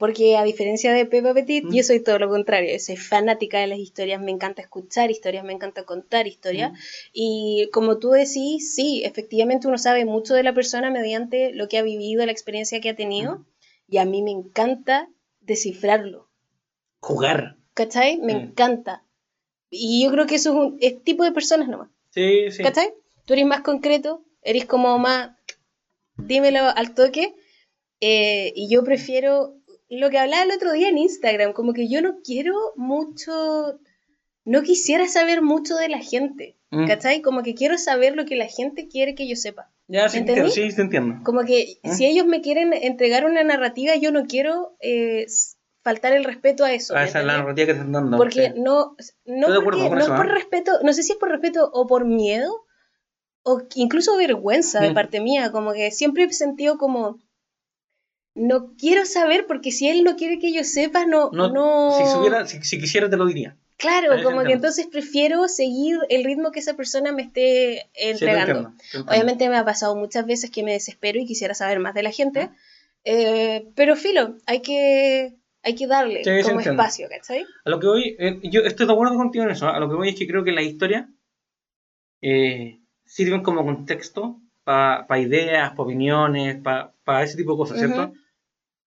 [0.00, 2.76] Porque a diferencia de Peppa Petit, yo soy todo lo contrario.
[2.80, 6.72] Soy fanática de las historias, me encanta escuchar historias, me encanta contar historias.
[7.12, 11.76] Y como tú decís, sí, efectivamente uno sabe mucho de la persona mediante lo que
[11.76, 13.44] ha vivido, la experiencia que ha tenido.
[13.88, 15.08] Y a mí me encanta
[15.42, 16.28] descifrarlo.
[17.00, 17.56] Jugar.
[17.74, 18.16] ¿Cachai?
[18.18, 18.40] Me Mm.
[18.40, 19.04] encanta.
[19.68, 21.90] Y yo creo que eso es un es tipo de personas nomás.
[22.10, 22.62] Sí, sí.
[22.62, 22.88] ¿Cachai?
[23.26, 25.36] Tú eres más concreto, eres como más,
[26.16, 27.34] dímelo al toque.
[28.02, 29.56] eh, y yo prefiero
[29.90, 33.78] lo que hablaba el otro día en Instagram, como que yo no quiero mucho,
[34.44, 36.86] no quisiera saber mucho de la gente, Mm.
[36.86, 37.20] ¿cachai?
[37.20, 39.70] Como que quiero saber lo que la gente quiere que yo sepa.
[39.88, 41.16] Ya, sí, ¿Me entiendo, sí, te entiendo.
[41.24, 41.90] Como que ¿Mm?
[41.92, 45.26] si ellos me quieren entregar una narrativa, yo no quiero eh,
[45.82, 46.94] faltar el respeto a eso.
[46.94, 48.16] ¿me esa es la narrativa que te están dando.
[48.16, 48.60] Porque sí.
[48.60, 50.34] no, no, acuerdo porque- no eso, es por ¿eh?
[50.34, 52.54] respeto, no sé si es por respeto o por miedo,
[53.42, 54.94] o incluso vergüenza de Mm.
[54.94, 57.18] parte mía, como que siempre he sentido como,
[58.34, 62.06] no quiero saber, porque si él no quiere que yo sepa, no, No, no, Si,
[62.06, 63.56] supiera, si, si quisiera, te lo diría.
[63.76, 68.72] claro, como que entonces prefiero seguir el ritmo que esa persona me esté entregando.
[68.92, 68.98] te.
[68.98, 72.12] Obviamente me ha pasado muchas veces que me desespero y quisiera saber más de la
[72.12, 72.50] gente,
[73.04, 77.44] eh, pero filo, hay que, hay que darle Sí, como espacio, ¿cachai?
[77.64, 79.66] A lo que voy, eh, yo estoy de acuerdo contigo en eso.
[79.66, 79.72] ¿eh?
[79.74, 81.08] A lo que voy es que creo que la historia
[82.22, 88.12] eh, sirven como contexto para ideas, para opiniones, para ese tipo de cosas, ¿cierto?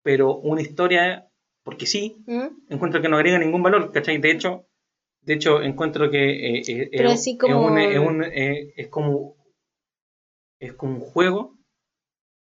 [0.04, 1.28] Pero una historia,
[1.64, 2.48] porque sí, ¿Mm?
[2.70, 4.18] encuentro que no agrega ningún valor, ¿cachai?
[4.20, 4.68] De hecho,
[5.22, 8.88] de hecho encuentro que eh, eh, Pero es, así como- un- es un- eh, es
[8.90, 9.36] como
[10.60, 11.58] es como un juego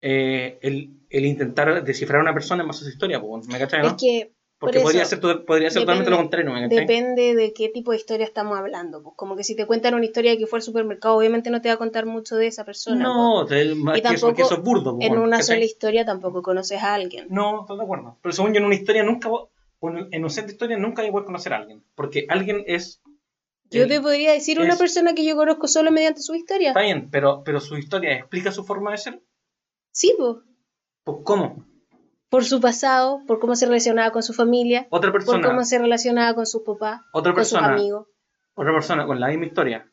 [0.00, 3.80] el, el intentar descifrar a una persona en base a su historia, ¿me cachai?
[3.82, 3.88] no?
[3.88, 7.90] Es que Porque por podría ser, podría ser totalmente lo contrario, depende de qué tipo
[7.90, 9.02] de historia estamos hablando.
[9.02, 11.60] Pues como que si te cuentan una historia de que fue al supermercado, obviamente no
[11.60, 13.02] te va a contar mucho de esa persona.
[13.04, 14.96] No, te- más Y que eso, que eso es burdo.
[14.96, 15.10] pues.
[15.10, 17.26] En una sola historia tampoco conoces a alguien.
[17.28, 18.18] No, estoy de acuerdo.
[18.22, 19.28] Pero según yo, en una historia nunca,
[20.10, 21.84] en un set de historia nunca hay a poder conocer a alguien.
[21.94, 23.02] Porque alguien es.
[23.68, 26.68] Yo te podría decir una persona que yo conozco solo mediante su historia.
[26.68, 29.22] Está bien, pero, pero su historia explica su forma de ser.
[29.92, 30.36] Sí, pues.
[31.04, 31.66] Pues, ¿Cómo?
[32.36, 35.78] Por su pasado, por cómo se relacionaba con su familia, Otra por persona, cómo se
[35.78, 38.06] relacionaba con sus papás, otra con sus persona, amigos.
[38.54, 39.90] otra persona con la misma historia,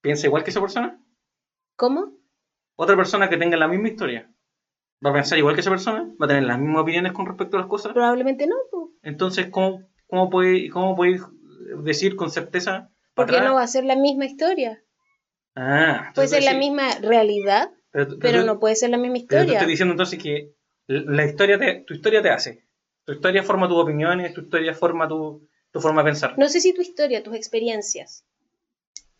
[0.00, 1.00] ¿piensa igual que esa persona?
[1.76, 2.12] ¿Cómo?
[2.76, 4.30] Otra persona que tenga la misma historia,
[5.04, 6.02] ¿va a pensar igual que esa persona?
[6.20, 7.92] ¿Va a tener las mismas opiniones con respecto a las cosas?
[7.92, 8.86] Probablemente no, pues.
[9.02, 11.22] Entonces, ¿cómo, cómo, puede, cómo podéis
[11.82, 12.90] decir con certeza?
[13.14, 14.82] Porque no va a ser la misma historia.
[15.56, 19.14] Ah, Puede ser la misma realidad, Pero, pero pero tú- no puede ser la misma
[19.14, 19.58] pero te historia.
[19.58, 20.54] estoy diciendo entonces que
[20.86, 22.64] la historia te, tu historia te hace.
[23.04, 26.38] Tu historia forma tus opiniones, tu historia forma tu, tu forma de pensar.
[26.38, 28.24] No sé si tu historia, tus experiencias.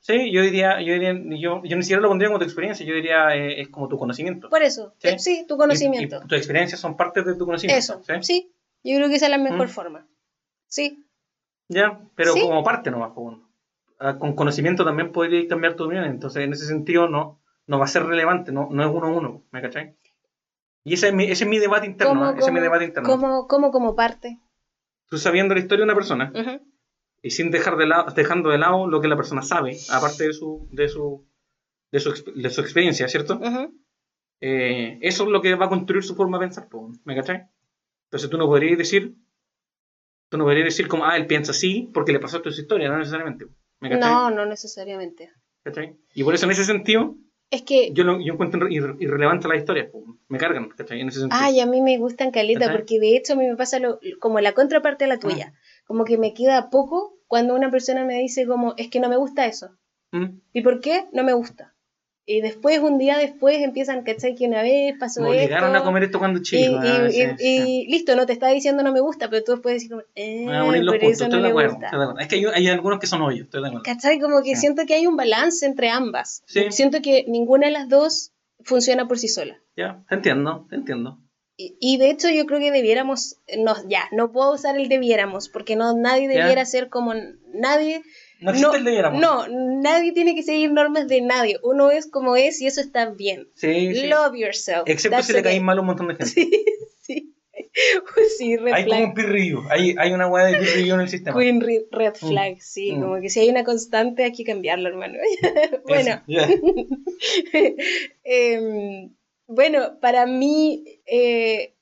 [0.00, 2.94] Sí, yo diría, yo diría, yo, yo ni siquiera lo pondría como tu experiencia, yo
[2.94, 4.48] diría eh, es como tu conocimiento.
[4.50, 5.08] Por eso, Sí.
[5.08, 6.16] eh, sí, tu conocimiento.
[6.22, 7.78] Y, y tus experiencias son parte de tu conocimiento.
[7.78, 8.12] Eso, ¿sí?
[8.22, 8.52] ¿sí?
[8.82, 9.70] Yo creo que esa es la mejor Mm.
[9.70, 10.06] forma.
[10.66, 11.04] Sí,
[11.68, 12.40] Ya, pero Sí.
[12.40, 13.14] como parte nomás.
[13.14, 13.48] bueno.
[13.98, 17.84] Ah, Con conocimiento también podrías cambiar tu opinión, entonces en ese sentido no, no va
[17.84, 19.94] a ser relevante, no, no es uno a uno, ¿me cachai?
[20.84, 22.34] Y ese es mi, ese es mi debate interno, ¿Cómo, ¿eh?
[22.38, 23.08] ese es mi cómo, debate interno.
[23.08, 24.38] cómo, cómo como parte?
[25.08, 26.60] Tú sabiendo la historia de una persona Ujú.
[27.22, 30.32] y sin dejar de lado, dejando de lado lo que la persona sabe, aparte de
[30.32, 31.24] su, de su,
[31.92, 33.34] de su, de su experiencia, ¿cierto?
[33.36, 33.78] Ujú.
[34.40, 36.68] Eh, eso es lo que va a construir su forma de pensar,
[37.04, 37.42] ¿me cachai?
[38.06, 39.14] Entonces tú no podrías decir,
[40.30, 42.88] tú no podrías decir como, ah, él piensa así porque le pasó toda su historia,
[42.88, 43.46] no necesariamente,
[43.80, 43.90] ¿me?
[43.96, 45.30] No, no necesariamente.
[45.62, 45.96] ¿Cachai?
[46.12, 47.14] Y por eso en ese sentido,
[47.52, 49.88] Es que, yo, lo, yo encuentro irre- irrelevante las historias,
[50.28, 51.00] me cargan, ¿cachai?
[51.02, 51.38] En ese sentido.
[51.40, 52.76] ay, a mí me gustan caleta, ¿Cachai?
[52.78, 55.52] porque de hecho a mí me pasa lo, como la contraparte a la tuya.
[55.86, 59.16] Como que me queda poco cuando una persona me dice como, es que no me
[59.16, 59.68] gusta eso.
[60.12, 60.40] ¿Mm?
[60.54, 61.04] ¿Y por qué?
[61.12, 61.71] No me gusta.
[62.24, 64.36] Y después, un día después, empiezan, ¿cachai?
[64.36, 65.42] Que una vez pasó esto.
[65.42, 66.72] llegaron a comer esto cuando Y, chico.
[66.74, 67.36] y- ah, y- sí, sí.
[67.86, 70.44] y listo, no te está diciendo no me gusta, pero tú puedes decir como, eh,
[70.46, 71.86] Voy a unir los por puntos, eso estoy no de me acuerdo, gusta.
[71.86, 72.20] estoy de acuerdo.
[72.20, 73.82] Es que hay, hay algunos que son hoyos, estoy de acuerdo.
[73.84, 74.20] ¿Cachai?
[74.20, 74.60] Como que Sí.
[74.60, 76.44] siento que hay un balance entre ambas.
[76.70, 78.30] Siento que ninguna de las dos
[78.62, 79.58] funciona por sí sola.
[79.76, 81.18] Ya, te entiendo, te entiendo.
[81.56, 85.48] Y, y de hecho yo creo que debiéramos, no, ya, no puedo usar el debiéramos,
[85.48, 87.14] porque no nadie debiera ser como
[87.52, 88.02] nadie.
[88.42, 89.20] No existe el debiéramos.
[89.20, 91.58] No, nadie tiene que seguir normas de nadie.
[91.62, 93.48] Uno es como es y eso está bien.
[93.54, 94.06] Sí, sí.
[94.08, 94.82] Love yourself.
[94.86, 95.52] Excepto That's si le okay.
[95.52, 96.26] caes mal a un montón de gente.
[96.32, 96.50] Sí,
[97.00, 97.34] sí.
[98.38, 99.08] sí, red Hay como flag.
[99.08, 99.62] un peer review.
[99.70, 101.38] Hay, hay una weá de peer review en el sistema.
[101.38, 102.28] Queen red, red Mm.
[102.28, 103.00] flag, sí, Mm.
[103.02, 105.18] como que si hay una constante hay que cambiarlo, hermano.
[105.86, 106.48] bueno, Eso, ya.
[108.24, 109.14] Em,
[109.46, 111.74] bueno, para mí eh,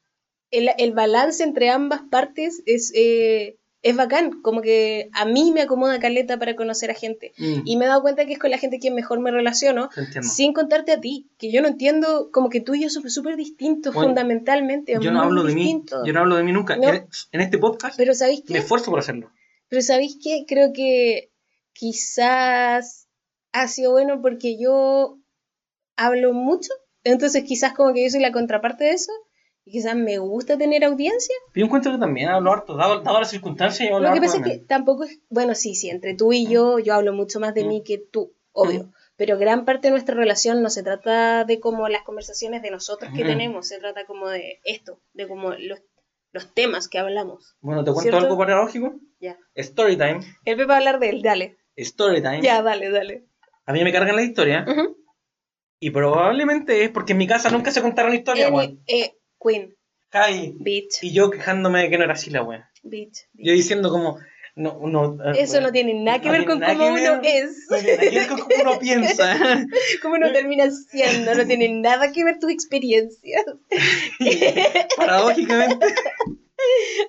[0.51, 5.63] el, el balance entre ambas partes es, eh, es bacán, como que a mí me
[5.63, 7.33] acomoda caleta para conocer a gente.
[7.39, 9.89] Mm, Y me he dado cuenta que es con la gente que mejor me relaciono,
[10.23, 13.37] sin contarte a ti, que yo no entiendo, como que tú y yo somos súper
[13.37, 14.97] distintos Bueno, fundamentalmente.
[15.01, 15.83] yo no hablo de mí.
[16.05, 16.77] Yo no hablo de mí nunca.
[16.77, 16.89] No.
[16.89, 18.53] En, en este podcast Pero ¿sabéis qué?
[18.53, 19.31] me esfuerzo por hacerlo.
[19.69, 20.45] Pero ¿sabéis qué?
[20.47, 21.31] Creo que
[21.73, 23.09] quizás
[23.53, 25.19] ha sido bueno porque yo
[25.97, 26.71] hablo mucho,
[27.05, 29.13] entonces quizás como que yo soy la contraparte de eso,
[29.71, 31.35] y quizás me gusta tener audiencia.
[31.55, 34.43] Yo encuentro que también hablo harto, dado, dado las circunstancias, hablo Lo que pasa es
[34.43, 37.65] que tampoco es, bueno, sí, sí, entre tú y yo, yo hablo mucho más de
[37.65, 37.69] Mm.
[37.69, 38.85] mí que tú, obvio.
[38.85, 38.93] Mm.
[39.17, 43.13] Pero gran parte de nuestra relación no se trata de como las conversaciones de nosotros
[43.15, 43.27] que Mm.
[43.29, 45.81] tenemos, se trata como de esto, de como los,
[46.33, 47.55] los temas que hablamos.
[47.61, 48.19] Bueno, te cuento ¿Cierto?
[48.27, 48.95] algo paradójico.
[49.21, 49.39] Ya.
[49.57, 50.21] Storytime.
[50.47, 51.59] Él me va a hablar de él, dale.
[51.79, 52.43] Storytime.
[52.43, 53.25] Ya, dale, dale.
[53.67, 54.65] A mí me cargan la historia.
[55.79, 58.51] Y probablemente es porque en mi casa nunca se contaron historias,
[58.87, 59.75] eh, Queen,
[60.13, 60.55] Javi.
[60.59, 62.71] bitch, Y yo quejándome de que no era así la wea.
[62.83, 63.27] bitch.
[63.35, 64.19] Yo diciendo como,
[64.57, 65.17] no, no.
[65.35, 67.21] Eso no tiene nada que no ver con cómo uno ver.
[67.25, 69.39] es, No tiene nada que ver con cómo uno piensa.
[70.03, 73.45] cómo uno termina siendo, no tiene nada que ver tus experiencias.
[74.97, 75.87] Paradójicamente.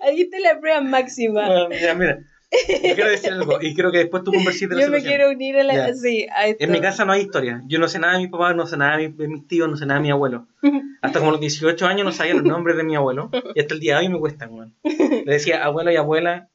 [0.01, 1.45] Ahí está la prueba máxima.
[1.47, 2.19] Bueno, mira, mira.
[2.51, 5.17] Yo quiero decir algo y quiero que después tú converses de la Yo me situación.
[5.17, 5.73] quiero unir a la...
[5.73, 5.93] Ya.
[5.93, 6.63] Sí, a esto.
[6.63, 7.61] En mi casa no hay historia.
[7.67, 9.69] Yo no sé nada de mi papá, no sé nada de, mi- de mis tíos,
[9.69, 10.47] no sé nada de mi abuelo.
[11.01, 13.29] Hasta como los 18 años no sabía los nombres de mi abuelo.
[13.55, 14.75] Y hasta el día de hoy me cuestan, weón.
[14.83, 16.49] Le decía abuelo y abuela,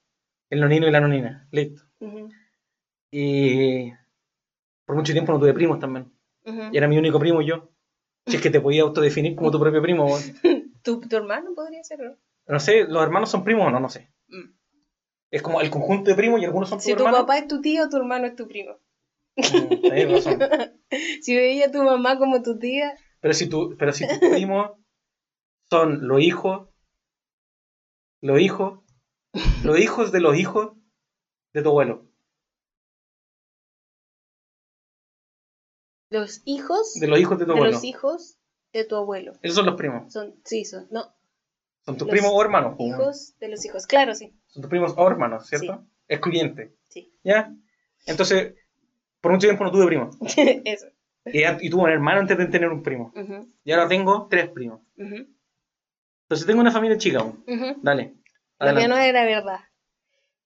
[0.50, 1.48] el nonino y la nonina.
[1.50, 1.82] Listo.
[3.10, 3.92] Y
[4.84, 6.12] por mucho tiempo no tuve primos también.
[6.44, 7.70] Y era mi único primo yo.
[8.26, 10.22] Si es que te podía autodefinir como tu propio primo, weón.
[10.82, 12.16] ¿Tu, tu hermano podría ser, ¿no?
[12.48, 13.80] No sé, ¿los hermanos son primos o no?
[13.80, 14.08] No sé.
[14.28, 14.50] Mm.
[15.30, 17.60] Es como el conjunto de primos y algunos son Si tus tu papá es tu
[17.60, 18.78] tío, tu hermano es tu primo.
[19.36, 20.38] Mm, razón.
[21.20, 24.70] Si veía a tu mamá como tu tía, Pero si tu, pero si tus primos
[25.68, 26.68] son los hijos,
[28.22, 28.84] los hijos,
[29.64, 30.72] los hijos de los hijos
[31.52, 32.06] de tu abuelo,
[36.10, 37.74] los hijos de los hijos de tu de abuelo.
[37.74, 38.38] los hijos
[38.72, 39.32] de tu abuelo.
[39.42, 40.12] Esos son los primos.
[40.12, 41.15] Son, sí, son, no,
[41.86, 42.74] Son tus Los primos o hermanos.
[42.78, 43.86] hijos de los hijos.
[43.86, 44.32] Claro, sí.
[44.48, 45.84] Son tus primos o hermanos, ¿cierto?
[46.08, 46.72] Excluyente.
[46.88, 47.10] Sí.
[47.24, 47.50] ¿Ya?
[48.06, 48.54] Entonces,
[49.20, 50.16] por mucho tiempo no tuve primos.
[50.36, 50.86] Eso.
[51.26, 53.12] Y, y tuve un hermano antes de tener un primo.
[53.16, 54.80] Ujú, Y ahora tengo tres primos.
[54.96, 57.44] Entonces tengo una familia chica aún.
[57.82, 58.14] Dale.
[58.58, 58.88] Lo adelante.
[58.88, 59.60] no era verdad.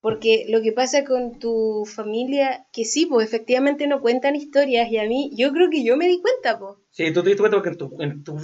[0.00, 4.96] Porque lo que pasa con tu familia, que sí, pues efectivamente no cuentan historias y
[4.96, 6.76] a mí, yo creo que yo me di cuenta, pues.
[6.90, 8.38] Sí, tú te diste cuenta porque en tu, en tu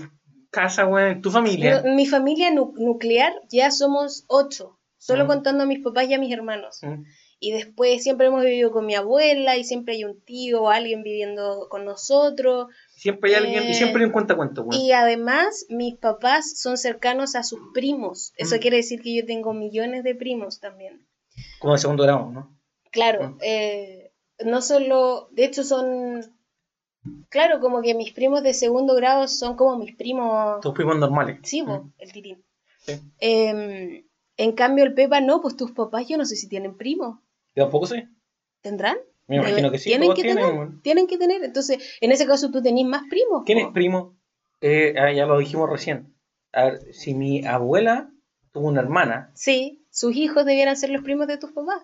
[0.60, 1.82] casa, güey, en tu familia.
[1.82, 5.28] No, mi familia nu- nuclear ya somos ocho, solo Mm.
[5.28, 6.78] contando a mis papás y a mis hermanos.
[6.82, 7.02] Mm.
[7.38, 11.02] Y después siempre hemos vivido con mi abuela y siempre hay un tío o alguien
[11.02, 12.68] viviendo con nosotros.
[12.94, 14.80] Siempre hay alguien, Eh, y siempre hay un cuentacuentos, güey.
[14.80, 18.32] Y además mis papás son cercanos a sus primos.
[18.38, 18.58] Eso Mm.
[18.58, 21.06] quiere decir que yo tengo millones de primos también.
[21.60, 22.56] Como de segundo grado, ¿no?
[22.90, 24.12] Claro, eh,
[24.44, 26.22] no solo, de hecho son,
[27.28, 31.38] claro, como que mis primos de segundo grado son como mis primos, Tus primos normales.
[31.42, 31.92] sí, Mm.
[31.98, 32.44] el tirín.
[32.78, 32.92] Sí.
[33.18, 34.04] Em,
[34.36, 37.18] en cambio el Pepa no, pues tus papás yo no sé si tienen primos,
[37.54, 38.08] Yo tampoco sé.
[38.60, 38.96] ¿tendrán?
[39.28, 39.90] Me imagino que sí.
[39.90, 43.42] Tienen que tienen, tener, tienen que tener, entonces en ese caso tú tenés más primos.
[43.44, 43.66] ¿Quién po.
[43.66, 44.16] es primo?
[44.60, 46.14] Eh, ah, ya lo dijimos recién.
[46.52, 48.10] A ver, si mi abuela
[48.52, 51.82] tuvo una hermana, Sí, sus hijos debieran ser los primos de tus papás.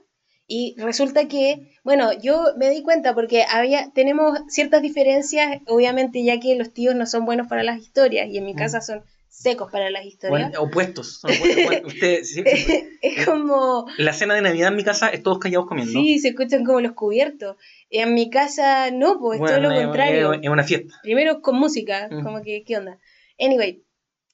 [0.54, 6.38] Y resulta que, bueno, yo me di cuenta porque había, tenemos ciertas diferencias, obviamente ya
[6.40, 8.58] que los tíos no son buenos para las historias y en mi Mm.
[8.58, 10.50] casa son secos para las historias.
[10.50, 11.20] bueno, opuestos.
[11.20, 11.64] son opuestos.
[11.64, 12.84] Bueno, usted, sí, sí.
[13.02, 15.90] es como, la cena de Navidad en mi casa es todos callados comiendo.
[15.92, 17.56] sí, se escuchan como los cubiertos.
[17.88, 20.32] En mi casa no, pues es todo Bueno, lo contrario.
[20.34, 20.92] Es, es una fiesta.
[21.02, 22.22] Primero con música, Mm.
[22.22, 22.98] como que, ¿qué onda?
[23.40, 23.82] Anyway,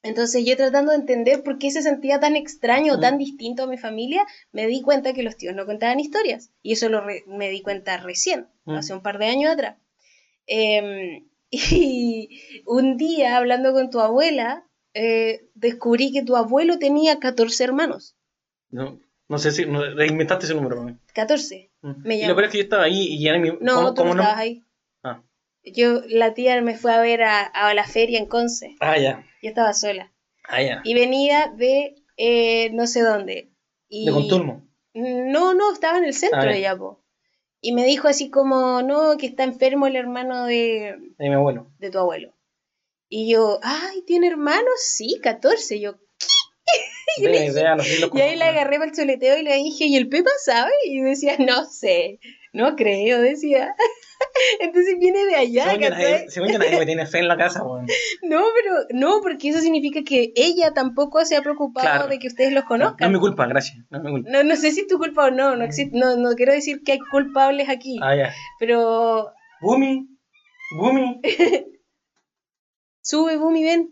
[0.09, 3.67] entonces yo tratando de entender por qué se sentía tan extraño o tan distinto a
[3.67, 6.51] mi familia, me di cuenta que los tíos no contaban historias.
[6.63, 8.75] Y eso lo re- me di cuenta recién, Mm.
[8.77, 9.77] hace un par de años atrás.
[10.47, 17.65] Em, y un día, hablando con tu abuela, eh, descubrí que tu abuelo tenía 14
[17.65, 18.17] hermanos.
[18.71, 20.83] No, no sé si no, inventaste ese número.
[20.83, 20.97] güey.
[21.15, 21.71] 14.
[21.83, 21.93] Mm.
[22.05, 23.51] Me y lo peor es que yo estaba ahí y ya mi.
[23.61, 24.23] No, ¿cómo- tú no no?
[24.23, 24.65] estabas ahí.
[25.75, 28.77] Yo, la tía me fue a ver a, a la feria en Conce.
[28.81, 29.25] Ah, ya.
[29.43, 30.13] Yo estaba sola.
[30.49, 30.81] Ah, ya.
[30.85, 33.51] y venía de eh, no sé dónde.
[33.89, 34.67] Y De Conturmo.
[34.95, 36.53] No, no, estaba en el centro Ah, ya.
[36.53, 37.03] de Yapo.
[37.61, 41.71] Y me dijo así como, no, que está enfermo el hermano de, De mi abuelo.
[41.79, 42.35] de tu abuelo.
[43.09, 44.75] Y yo, ay, ¿tiene hermanos?
[44.81, 45.81] Sí, 14.
[45.81, 45.97] Yo,
[47.21, 50.71] Y ahí le agarré para el soleteo y le dije, ¿y el Pepa sabe?
[50.85, 52.21] Y decía, no sé,
[52.53, 53.75] no creo, decía.
[54.61, 56.29] Entonces viene de allá, Según ¿cachai?
[56.29, 57.87] según yo, nadie me tiene fe en la casa, weón.
[58.23, 62.09] No, pero no, porque eso significa que ella tampoco se ha preocupado Claro.
[62.09, 63.09] de que ustedes los No, conozcan.
[63.09, 63.79] es mi culpa, gracias.
[63.91, 64.31] No es mi culpa.
[64.31, 66.83] No, no sé si es tu culpa o no, no, existe, no, no quiero decir
[66.85, 68.33] que hay culpables aquí, Ah, ya.
[68.59, 70.07] pero Bumi.
[70.79, 71.21] Bumi.
[73.01, 73.91] sube, y ven.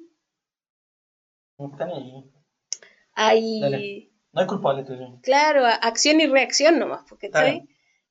[1.59, 2.25] No están ahí.
[3.17, 4.11] Hay, Dale.
[4.33, 4.85] No hay culpable
[5.23, 7.31] claro, acción y reacción nomás, porque.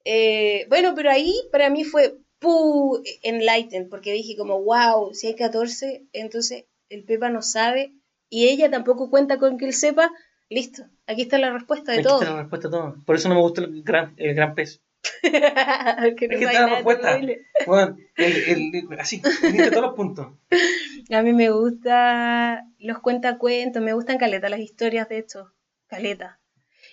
[0.07, 5.35] Eh, bueno, pero ahí para mí fue pu enlighten, porque dije como, wow, si hay
[5.35, 7.93] 14, entonces el Pepa no sabe
[8.29, 10.11] y ella tampoco cuenta con que él sepa,
[10.49, 12.21] listo, aquí está la respuesta de Aquí todo.
[12.21, 12.95] está la respuesta a todo.
[13.05, 14.81] Por eso no me gusta el gran, el gran pez.
[15.21, 17.11] Porque no Es que de respuesta.
[17.13, 17.45] terrible.
[17.65, 20.27] Bueno, el, el- el- así, viniste todos los puntos.
[21.11, 25.51] A mí me gusta los cuentacuentos, me gustan caleta las historias de esto.
[25.87, 26.39] Caleta.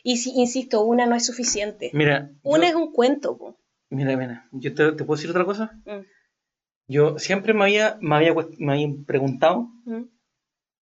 [0.03, 1.91] Y si, insisto, una no es suficiente.
[1.95, 3.57] Mira, Una yo- es un cuento, po.
[3.91, 5.73] mira, mira, yo te, te puedo decir otra cosa.
[5.87, 6.05] Mm,
[6.89, 10.03] Yo siempre me había, me había, me había preguntado mm.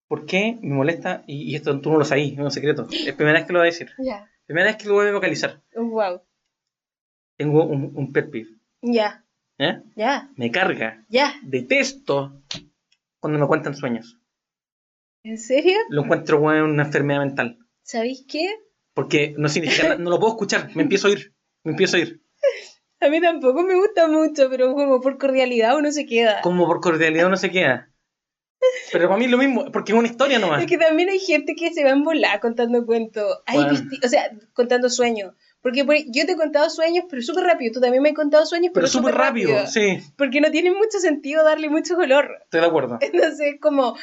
[0.08, 2.88] por qué me molesta, y, y esto tú no lo sabías, es un secreto.
[2.90, 3.90] Es primera vez que lo voy a decir.
[3.98, 4.28] Ya.
[4.46, 5.60] Primera vez que lo voy a vocalizar.
[5.76, 6.22] Wow.
[7.40, 8.50] Tengo un, un pet peeve.
[8.82, 9.24] Ya.
[9.56, 9.80] ¿eh?
[9.96, 10.28] Ya.
[10.36, 11.06] Me carga.
[11.08, 11.32] Ya.
[11.40, 12.42] Detesto
[13.18, 14.18] cuando me cuentan sueños.
[15.24, 15.78] ¿En serio?
[15.88, 17.56] Lo encuentro bueno, una enfermedad mental.
[17.82, 18.46] ¿Sabéis qué?
[18.92, 20.68] Porque no significa nada, no lo puedo escuchar.
[20.76, 21.34] Me empiezo a ir.
[21.64, 22.20] Me empiezo a ir.
[23.00, 26.42] A mí tampoco me gusta mucho, pero como por cordialidad uno se queda.
[26.42, 27.90] Como por cordialidad no se queda.
[28.92, 30.60] Pero para mí es lo mismo, porque es una historia nomás.
[30.60, 33.38] Es que también hay gente que se va en volar contando cuentos.
[33.50, 33.72] Bueno.
[34.04, 35.34] o sea, contando sueños.
[35.62, 37.72] Porque por- yo te he contado sueños, pero súper rápido.
[37.74, 40.98] Tú también me has contado sueños, pero, Pero súper rápido, sí, Porque no tiene mucho
[41.00, 42.38] sentido darle mucho color.
[42.44, 42.98] estoy de acuerdo.
[43.00, 43.94] Entonces, como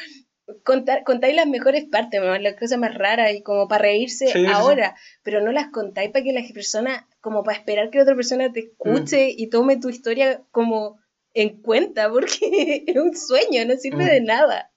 [0.64, 4.32] contar, contáis las mejores partes, mamá, las cosas más raras y como para reírse Sí,
[4.32, 4.46] sí, sí.
[4.46, 8.14] ahora, pero no las contáis para que la persona, como para esperar que la otra
[8.14, 10.98] persona te escuche y tome tu historia como
[11.34, 12.38] en cuenta, porque
[12.86, 14.08] es un sueño, no sirve Mm.
[14.08, 14.70] de nada.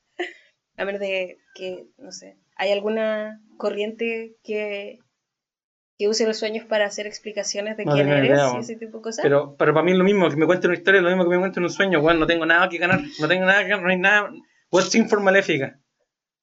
[0.78, 5.00] A menos de que, no sé, ¿hay alguna corriente que,
[6.02, 8.98] que use los sueños para hacer explicaciones de No quién eres idea, y ese tipo
[8.98, 9.22] de cosas?
[9.22, 11.24] Pero, pero para mí es lo mismo, que me cuenten una historia, es lo mismo
[11.26, 13.70] que me cuenten un sueño, bueno, no tengo nada que ganar, no tengo nada que
[13.70, 14.32] ganar, no hay nada.
[14.72, 15.80] What's in for Maléfica?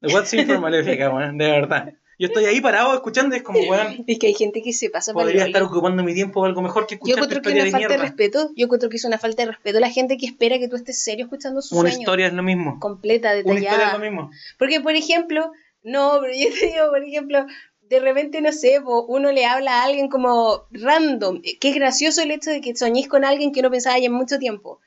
[0.01, 1.93] What's in for Maléfica, weón, de verdad.
[2.21, 4.91] Yo estoy ahí parado escuchando y es como, weón, Es que hay gente que se
[4.91, 7.59] pasa para podría estar ocupando mi tiempo algo mejor que Yo escuchar tu encuentro que
[7.59, 8.51] es una falta de respeto.
[8.57, 10.77] Yo encuentro que es una falta de respeto a la gente que espera que tú
[10.77, 12.01] estés serio escuchando su Una sueño.
[12.03, 12.79] historia es lo mismo.
[12.81, 13.99] Completa, Una historia es lo detallada.
[13.99, 14.31] mismo.
[14.59, 15.53] Porque, por ejemplo,
[15.85, 17.47] no, pero yo te digo, por ejemplo,
[17.89, 22.23] de repente, no sé, uno le habla a alguien como random, eh, que es gracioso
[22.23, 24.81] el hecho de que soñéis con alguien que no pensaba ya en mucho tiempo.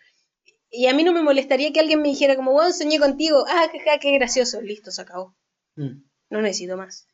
[0.69, 3.69] Y a mí no me molestaría que alguien me dijera como, bueno, soñé contigo, ah,
[3.99, 5.35] qué gracioso, listo, se acabó.
[5.75, 6.03] Mm.
[6.29, 7.07] No necesito más.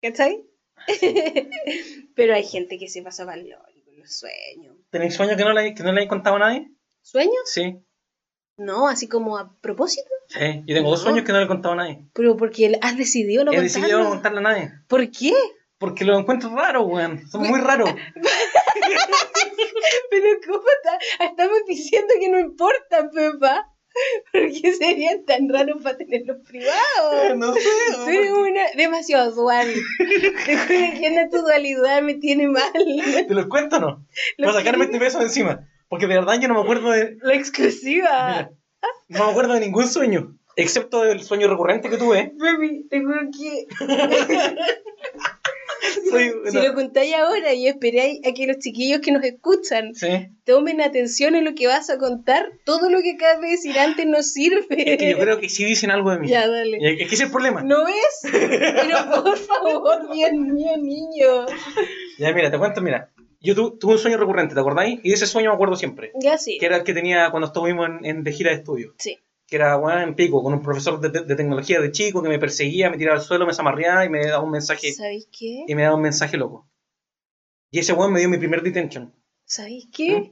[0.00, 0.44] ¿Cachai?
[2.16, 4.76] pero hay gente que se pasa para el con los sueños.
[4.90, 6.70] ¿Tenéis sueños que no le, que no le he contado a nadie?
[7.02, 7.42] ¿Sueños?
[7.44, 7.76] Sí,
[8.56, 10.08] No, así como a propósito.
[10.28, 10.62] sí.
[10.66, 12.04] Yo tengo dos sueños que no le he contado a nadie.
[12.12, 14.10] Pero porque has decidido no he decidido no contarlo.
[14.10, 14.72] contarle a nadie.
[14.88, 15.32] ¿Por qué?
[15.78, 17.26] Porque los encuentro raros, weón.
[17.28, 17.90] Son muy raros.
[20.10, 21.24] Pero ¿cómo está?
[21.24, 23.68] Estamos diciendo que no importa, Pepa.
[24.32, 27.36] ¿Por qué serían tan raros para tenerlos privados?
[27.36, 27.60] No sé,
[27.94, 29.68] Tú eres una demasiado dual.
[30.46, 32.72] Te juro que anda tu dualidad me tiene mal.
[32.72, 34.06] ¿Te los cuento o no?
[34.38, 35.68] Lo Para sacarme este peso de encima.
[35.92, 37.18] Porque de verdad yo no me acuerdo de.
[37.20, 38.48] La exclusiva.
[39.08, 40.38] No me acuerdo de ningún sueño.
[40.56, 42.32] Excepto del sueño recurrente que tuve.
[42.34, 43.66] Baby, te juro que
[46.10, 50.08] Soy si lo contáis ahora y esperáis a que los chiquillos que nos escuchan Sí.
[50.44, 54.06] tomen atención en lo que vas a contar, todo lo que acabas de decir antes
[54.06, 54.94] no sirve.
[54.94, 56.28] Es que yo creo que sí dicen algo de mí.
[56.28, 56.78] Ya, dale.
[56.80, 57.62] Es que ese es el problema.
[57.62, 58.32] ¿No es?
[58.32, 61.44] Pero por favor, bien mío, niño.
[62.18, 63.10] Ya, mira, te cuento, mira.
[63.42, 65.00] Yo tu- tuve un sueño recurrente, ¿te acordáis?
[65.02, 66.12] Y de ese sueño me acuerdo siempre.
[66.20, 66.58] Ya sí.
[66.58, 68.94] Que era el que tenía cuando estuvimos en, en- de gira de estudio.
[68.98, 69.18] Sí.
[69.46, 72.38] Que era, bueno, en pico, con un profesor de, de- tecnología de chico que me
[72.38, 74.92] perseguía, me tiraba al suelo, me zamarreaba y me daba un mensaje.
[74.92, 75.64] ¿Sabéis qué?
[75.66, 76.68] Y me daba un mensaje loco.
[77.70, 79.14] Y ese weón me dio mi primer detention.
[79.44, 80.20] ¿Sabéis qué?
[80.20, 80.24] ¿Mm?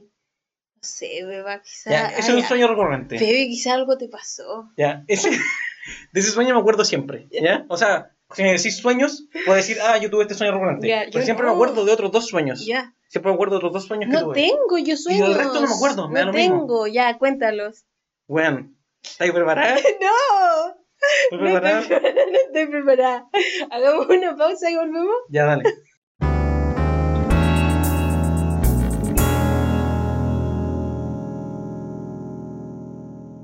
[0.75, 1.91] No sé, beba, quizá.
[1.91, 3.17] Ya, ese es un sueño recurrente.
[3.19, 4.71] Bebe, quizá algo te pasó.
[4.77, 5.29] Ya, ese,
[6.11, 7.65] de ese sueño me acuerdo siempre, ¿ya?
[7.69, 10.87] O sea, si me decís sueños, puedo decir, ah, yo tuve este sueño recurrente.
[11.11, 11.51] Pero siempre no.
[11.51, 12.65] me acuerdo de otros dos sueños.
[12.65, 12.93] Ya.
[13.07, 14.35] Siempre me acuerdo de otros dos sueños que No tuve.
[14.35, 15.27] tengo yo sueños.
[15.27, 16.55] del resto no me acuerdo, me da No mismo.
[16.59, 17.85] tengo, ya, cuéntalos.
[18.27, 19.75] Weón, ¿estáis preparada?
[19.75, 20.75] no.
[21.01, 21.79] ¿Estás No preparada?
[21.81, 23.29] estoy preparada, no estoy preparada.
[23.71, 25.15] Hagamos una pausa y volvemos.
[25.29, 25.63] Ya, dale.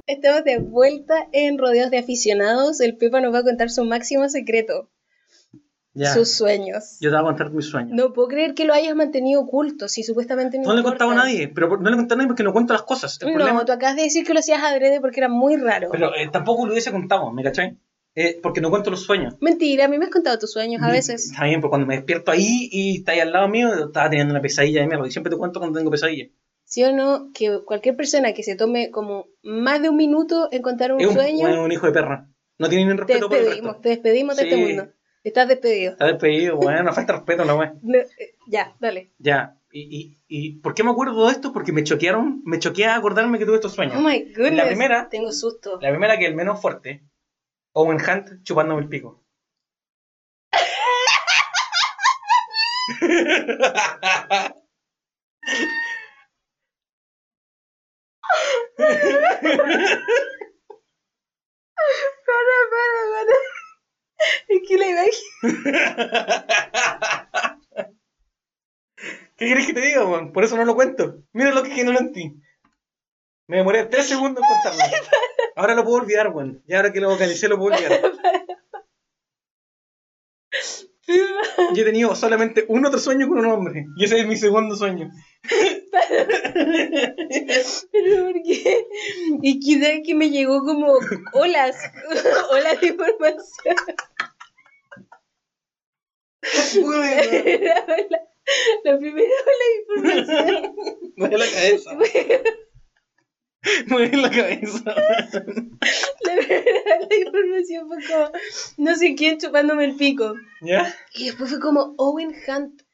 [0.08, 2.80] Estamos de vuelta en Rodeos de Aficionados.
[2.80, 4.90] El Pepa nos va a contar su máximo secreto,
[5.94, 6.14] Ya.
[6.14, 6.98] sus sueños.
[7.02, 7.92] Yo te voy a contar mis sueños.
[7.94, 11.12] No puedo creer que lo hayas mantenido oculto, si supuestamente no No le he contado
[11.12, 13.18] a nadie, pero por- no le contado a nadie porque no cuento las cosas.
[13.22, 15.90] El No, problema- tú acabas de decir que lo hacías adrede porque era muy raro.
[15.92, 17.78] Pero eh, tampoco lo hubiese contado, ¿me cachai?
[18.16, 19.36] Eh, porque no cuento los sueños.
[19.42, 21.32] Mentira, a mí me has contado tus sueños a veces.
[21.32, 24.34] Está bien, pero cuando me despierto ahí y está ahí al lado mío, estaba teniendo
[24.34, 25.06] una pesadilla de mierda.
[25.08, 26.28] Y siempre te cuento cuando tengo pesadilla.
[26.70, 27.32] ¿Sí o no?
[27.34, 31.08] Que cualquier persona que se tome como más de un minuto en contar un Es
[31.08, 32.28] un, sueño, es un hijo de perra.
[32.60, 33.82] No tiene ni te respeto por el despedimos, resto.
[33.84, 34.50] te despedimos de Sí.
[34.50, 34.92] este mundo.
[35.24, 35.92] Estás despedido.
[35.94, 37.56] Está despedido, bueno, no falta respeto la.
[37.56, 38.10] No, eh,
[38.50, 39.14] ya, dale.
[39.18, 39.58] Ya.
[39.72, 41.54] Y, y, y ¿por qué me acuerdo de esto?
[41.54, 43.96] Porque me choquearon, me choqué a acordarme que tuve estos sueños.
[43.98, 44.58] Oh my goodness.
[44.58, 45.80] La primera- Tengo susto.
[45.82, 47.04] La primera que el menos fuerte.
[47.72, 49.24] Owen Hunt chupándome el pico.
[62.26, 63.36] Para, para, para.
[64.48, 64.88] Es que la.
[69.38, 70.34] ¿Qué quieres que te diga, weón?
[70.34, 71.24] Por eso no lo cuento.
[71.32, 72.34] Mira lo que generó en ti.
[73.48, 74.82] Me demoré tres segundos en contarlo.
[75.56, 76.64] Ahora lo puedo olvidar, weón.
[76.68, 78.02] Y ahora que lo vocalicé lo puedo olvidar.
[81.08, 83.86] Yo he tenido solamente un otro sueño con un hombre.
[83.96, 85.10] Y ese es mi segundo sueño.
[87.92, 88.88] Pero ¿por qué?
[89.42, 90.98] Y quizás que me llegó como
[91.34, 91.76] olas,
[92.52, 93.76] olas de información.
[96.44, 98.20] Era la,
[98.84, 100.76] la primera ola de información.
[101.18, 101.92] Mueve la cabeza.
[103.88, 104.96] Mueve la cabeza.
[106.24, 108.32] La primera ola de información fue como
[108.78, 110.34] no sé quién chupándome el pico.
[110.62, 110.94] ¿Ya?
[111.14, 112.87] Y después fue como Owen Hunt.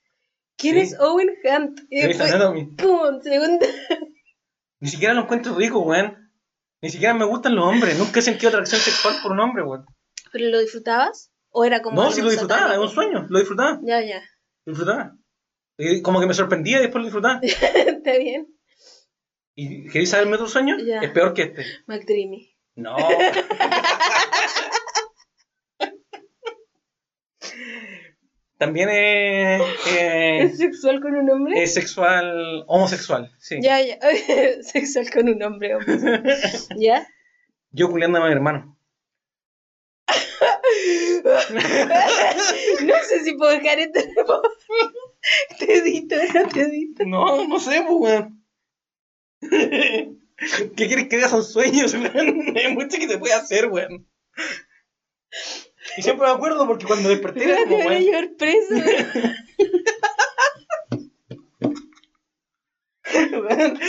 [0.63, 1.81] ¿Quién es Owen Hunt?
[1.89, 2.67] Grey's después, Anatomy.
[2.77, 3.19] ¡pum!
[3.21, 3.67] Segunda.
[4.79, 6.31] Ni siquiera lo encuentro rico, weón.
[6.81, 7.99] Ni siquiera me gustan los hombres.
[7.99, 9.85] Nunca he sentido atracción sexual por un hombre, weón.
[10.31, 11.33] ¿Pero lo disfrutabas?
[11.49, 11.97] ¿O era como.?
[11.97, 12.85] No, algo sí lo disfrutaba, es satánico?
[12.85, 13.27] un sueño.
[13.29, 13.79] Lo disfrutaba.
[13.83, 14.21] Ya, ya.
[14.63, 15.17] Lo disfrutaba.
[15.77, 17.39] Y como que me sorprendía y después lo disfrutaba.
[17.41, 18.47] Está bien.
[19.55, 20.77] ¿Y queréis saber mi otro sueño?
[20.79, 21.01] Ya.
[21.01, 21.65] Es peor que este.
[21.87, 22.55] McDreamy.
[22.75, 22.95] No.
[28.63, 29.61] También es,
[29.91, 31.61] eh, ¿Es sexual con un hombre?
[31.61, 33.59] es sexual, homosexual, sí.
[33.61, 33.99] Ya, ya.
[34.63, 36.23] sexual con un hombre, hombre.
[36.77, 37.05] ¿Ya?
[37.71, 38.77] Yo culiándome a mi hermano.
[42.85, 43.99] no sé si puedo dejar esto.
[45.59, 47.05] Te edito, no te edito.
[47.05, 48.45] No, no sé, pues, weón.
[49.41, 51.27] ¿Qué quieres que diga?
[51.27, 52.55] Son sueños, weón.
[52.55, 54.07] Hay mucho que se puede hacer, weón.
[55.97, 58.75] Y siempre me acuerdo porque cuando desperté era como, van a llevar preso.
[63.13, 63.79] Weón,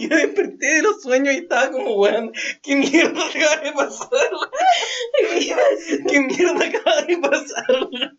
[0.00, 2.32] Yo desperté de los sueños y estaba como, weón,
[2.62, 6.06] ¿qué mierda acaba de pasar, weón?
[6.08, 8.18] ¿Qué mierda acaba de pasar, weón?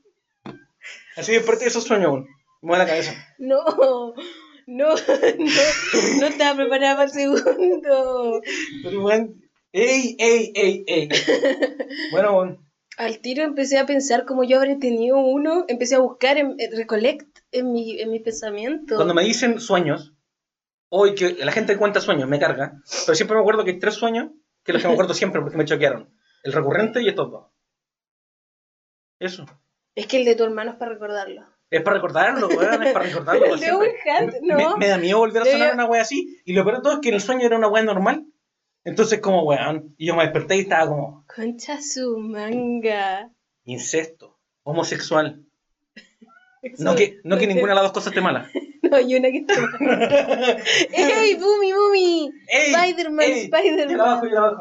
[1.16, 2.28] Así desperté de esos sueños, weón.
[2.62, 3.14] Mueve la cabeza.
[3.38, 4.14] No, no,
[4.68, 4.96] no,
[6.20, 8.42] no estaba preparada para el segundo.
[8.84, 11.10] Pero, weón, ey, ey, ey, ey.
[12.12, 12.69] Bueno, weón.
[13.00, 16.76] Al tiro empecé a pensar cómo yo habré tenido uno, empecé a buscar en, en
[16.76, 18.98] Recollect en mi, en mi pensamiento.
[18.98, 20.14] Cuando me dicen sueños,
[20.90, 23.94] hoy que la gente cuenta sueños, me carga, pero siempre me acuerdo que hay tres
[23.94, 24.32] sueños
[24.66, 26.14] que los que me acuerdo siempre porque me choquearon.
[26.44, 27.46] El recurrente y estos dos.
[29.18, 29.46] Eso.
[29.96, 31.46] Es que el de tu hermano es para recordarlo.
[31.70, 33.46] Es para recordarlo, weón, es para recordarlo.
[33.46, 34.58] El de no.
[34.58, 36.42] me, me da miedo volver a sonar una wea así.
[36.44, 38.26] Y lo peor de todo es que el sueño era una wea normal.
[38.84, 39.94] Entonces, como weón.
[39.98, 43.32] Y yo me desperté y estaba como Concha su manga.
[43.66, 45.44] incesto, homosexual.
[46.78, 48.50] No que, no que ninguna de las dos cosas esté mala.
[48.82, 49.78] No, hay una que está mal.
[50.92, 52.32] ¡Ey, Boomy, Boomy!
[52.48, 52.74] ¡Ey!
[52.74, 53.26] Spider-Man.
[53.30, 53.98] Spider-Man.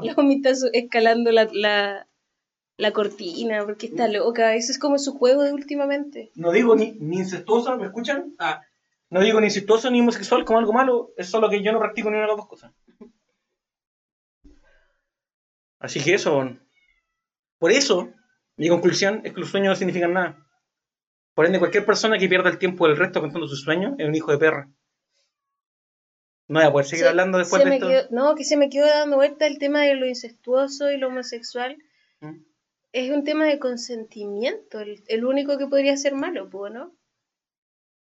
[0.02, 2.06] La Boomy está escalando la, la,
[2.76, 4.54] la cortina porque está loca.
[4.54, 6.30] Eso es como su juego de últimamente.
[6.34, 8.34] No digo ni, ni incestuoso, ¿me escuchan?
[8.38, 8.60] Ah,
[9.08, 12.10] no digo ni incestuoso ni homosexual como algo malo, es solo que yo no practico
[12.10, 12.72] ni una de las dos cosas.
[15.80, 16.48] Así que eso.
[17.58, 18.12] Por eso,
[18.56, 20.44] mi conclusión es que los sueños no significan nada.
[21.34, 24.14] Por ende, cualquier persona que pierda el tiempo del resto contando sus sueños es un
[24.14, 24.68] hijo de perra.
[26.48, 27.88] No voy a poder seguir Se- hablando después de esto.
[27.88, 31.08] quedó- no, que se me quedó dando vuelta el tema de lo incestuoso y lo
[31.08, 31.76] homosexual.
[32.20, 32.40] ¿Mm?
[32.92, 36.96] Es un tema de consentimiento, el, el único que podría ser malo, ¿no?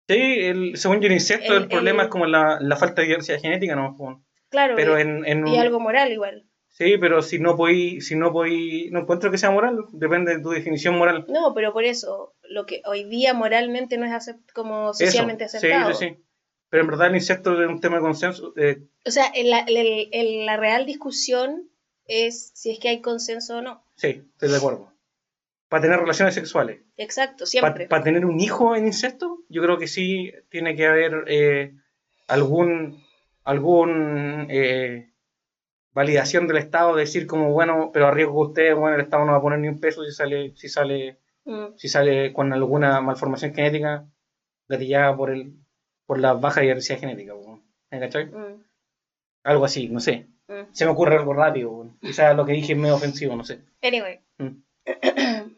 [0.07, 3.07] Sí, el, según yo, el incesto, El- el, problema es como la, la falta de
[3.07, 4.23] diversidad genética, ¿no?
[4.49, 6.45] Claro, Pero y, en, en y algo moral igual.
[6.69, 10.41] Sí, pero si no podí, si no podí, no encuentro que sea moral, depende de
[10.41, 11.25] tu definición moral.
[11.27, 15.57] No, pero por eso, lo que hoy día moralmente no es acept- como socialmente Eso,
[15.57, 15.93] aceptado.
[15.93, 16.23] Sí, sí, sí.
[16.69, 18.53] Pero en verdad el incesto es un tema de consenso.
[18.55, 21.69] eh, O sea, en la, la real discusión
[22.05, 23.83] es si es que hay consenso o no.
[23.95, 24.93] sí, estoy de acuerdo.
[25.67, 26.79] Para tener relaciones sexuales.
[26.97, 27.87] Exacto, Para siempre.
[28.03, 31.73] tener un hijo en incesto, yo creo que sí tiene que haber eh,
[32.27, 33.03] algún,
[33.43, 35.11] algún eh,
[35.99, 39.33] validación del Estado, decir como, bueno, pero a riesgo de usted, bueno, el Estado no
[39.33, 43.01] va a poner ni un peso si sale, si sale, Mm, si sale con alguna
[43.01, 44.05] malformación genética
[44.67, 45.53] gatillada por el,
[46.05, 47.33] por la baja diversidad genética,
[47.91, 48.25] ¿me cachai?
[48.27, 48.63] mm,
[49.43, 50.27] Algo así, no sé.
[50.47, 50.73] mm.
[50.73, 53.61] Se me ocurre algo rápido, quizás lo que dije es medio ofensivo, no sé.
[53.81, 54.19] Anyway.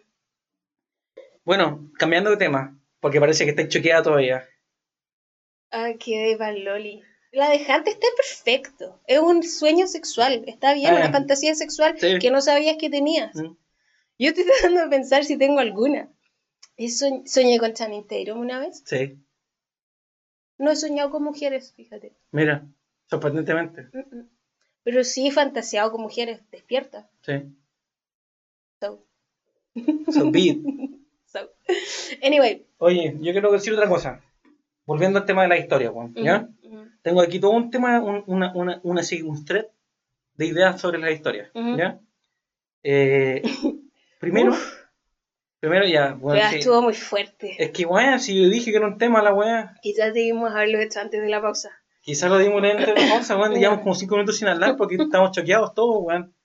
[1.43, 4.45] Bueno, cambiando de tema, porque parece que está choqueada todavía.
[5.71, 7.01] Ah, qué de Loli.
[7.31, 8.99] La de Hunt está perfecto.
[9.07, 10.43] Es un sueño sexual.
[10.47, 10.97] Está bien, Ah.
[10.97, 12.19] una fantasía sexual Sí.
[12.19, 13.33] que no sabías que tenías.
[13.35, 13.55] Mm.
[14.19, 16.09] Yo estoy tratando de pensar si tengo alguna.
[16.77, 18.81] ¿He soñ- soñé con Channing Tatum una vez?
[18.85, 19.17] Sí.
[20.57, 22.13] No he soñado con mujeres, fíjate.
[22.31, 22.67] Mira,
[23.09, 23.87] sorprendentemente.
[23.93, 24.29] Mm, mm.
[24.83, 27.05] Pero sí he fantaseado con mujeres despiertas.
[27.21, 27.33] Sí.
[28.81, 29.05] So,
[30.11, 30.31] So
[31.25, 31.39] so.
[32.21, 32.65] Anyway.
[32.77, 34.21] Oye, yo quiero decir otra cosa.
[34.85, 36.49] Volviendo al tema de la historia, Juan, ¿ya?
[37.01, 39.65] Tengo aquí todo un tema, un, una, una, una, un thread
[40.35, 41.77] de ideas sobre la historia, Ujú.
[41.77, 41.99] ¿ya?
[42.83, 43.41] Eh,
[44.19, 44.53] primero,
[45.59, 46.57] primero ya, bueno, sí.
[46.57, 47.55] estuvo muy fuerte.
[47.57, 50.79] es que, weón, si yo dije que era un tema la weá, Quizás debimos haberlo
[50.79, 51.69] hecho antes de la pausa.
[52.01, 55.31] quizás lo dimos en de pausa, weón, llevamos como cinco minutos sin hablar porque estamos
[55.31, 56.35] choqueados todos, weón.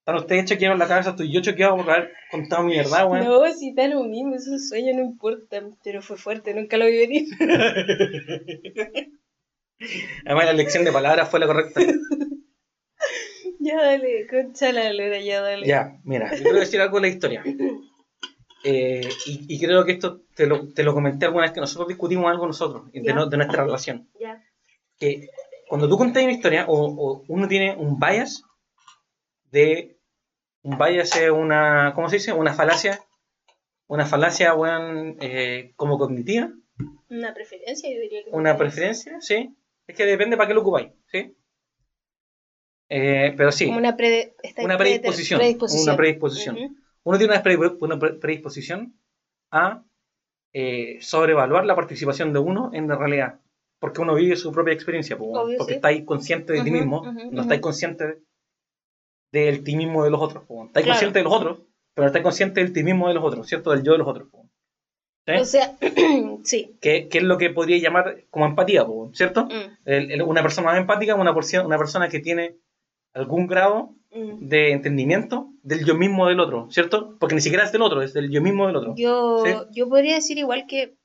[0.00, 3.24] Están ustedes choqueados en la cabeza, estoy yo choqueado por haber contado mi verdad, weón.
[3.24, 5.62] No, si da lo mismo, es un sueño, no importa.
[5.84, 7.26] Pero fue fuerte, nunca lo vi venir.
[10.26, 11.80] Además, la elección de palabras fue la correcta.
[13.60, 15.66] ya dale, concha la lora, ya dale.
[15.66, 17.42] Ya, mira, yo quiero decir algo de la historia.
[18.64, 21.88] Eh, y, y creo que esto te lo, te lo comenté alguna vez que nosotros
[21.88, 23.14] discutimos algo nosotros, de, Ya.
[23.14, 24.08] no- de nuestra relación.
[24.20, 24.42] Ya.
[24.98, 25.28] Que
[25.68, 28.42] cuando tú contas una historia, o, o uno tiene un bias
[29.50, 29.98] de.
[30.62, 31.92] Un bias es una.
[31.94, 32.32] ¿Cómo se dice?
[32.32, 33.00] Una falacia.
[33.88, 36.50] Una falacia, weón, eh, como cognitiva.
[37.10, 38.30] Una preferencia, yo diría que.
[38.30, 39.56] Una preferencia, ¿sí?
[39.86, 41.34] Es que depende para qué lo ocupáis, ¿sí?
[42.88, 43.66] Eh, pero sí.
[43.66, 44.34] Una, pre-
[44.78, 45.82] predisposición, predisposición.
[45.88, 46.76] una predisposición.
[47.04, 48.94] Uno tiene una, pre- una pre- predisposición
[49.50, 49.82] a
[50.52, 53.40] eh, sobrevaluar la participación de uno en la realidad.
[53.80, 55.76] Porque uno vive su propia experiencia, Obvio, porque sí.
[55.76, 57.02] estáis consciente de ti mismo,
[57.32, 58.18] no estáis consciente
[59.32, 60.44] del ti mismo de los otros.
[60.44, 60.86] Estáis Claro.
[60.86, 61.58] consciente de los otros,
[61.94, 63.70] pero no estáis consciente del ti mismo de los otros, ¿cierto?
[63.72, 64.28] Del yo de los otros.
[64.30, 64.41] po.
[65.26, 65.32] ¿Sí?
[65.40, 65.76] O sea,
[66.44, 66.76] sí.
[66.80, 69.44] Que, que es lo que podría llamar como empatía, ¿cierto?
[69.44, 72.56] Mm, El- el- una persona más empática, una, porción- una persona que tiene
[73.14, 74.48] algún grado mm.
[74.48, 77.16] de entendimiento del yo mismo del otro, ¿cierto?
[77.20, 78.94] Porque ni siquiera es del otro, es del yo mismo del otro.
[78.96, 79.52] Yo, Sí.
[79.72, 80.96] yo podría decir igual que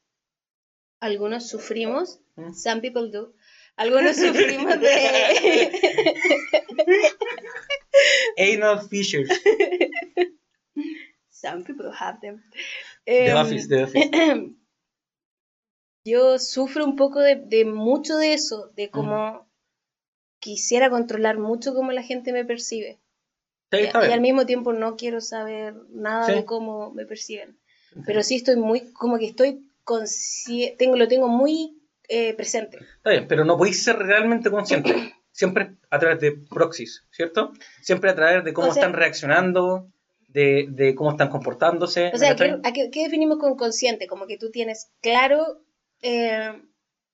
[0.99, 2.53] algunos sufrimos, Mm.
[2.53, 3.33] some people do,
[3.75, 5.71] algunos sufrimos de...
[8.53, 9.29] Anal Fishers.
[11.41, 12.41] some people have them.
[13.05, 14.09] The Em, Office, The Office.
[16.05, 19.47] yo sufro un poco de, de mucho de eso, de cómo
[20.39, 22.99] quisiera controlar mucho cómo la gente me percibe.
[23.71, 26.33] Sí, Y, y al mismo tiempo no quiero saber nada Sí.
[26.33, 27.59] de cómo me perciben.
[28.05, 32.77] Pero sí estoy muy, como que estoy consciente, tengo, lo tengo muy eh, presente.
[32.97, 35.13] Está bien, pero no podéis ser realmente consciente.
[35.31, 37.51] Siempre a través de proxies, ¿cierto?
[37.81, 39.91] Siempre a través de cómo O sea- están reaccionando,
[40.27, 42.11] de, de cómo están comportándose.
[42.13, 44.07] O sea, ¿me ¿qué, a qué, qué definimos con consciente?
[44.07, 45.63] Como que tú tienes claro,
[46.01, 46.51] eh,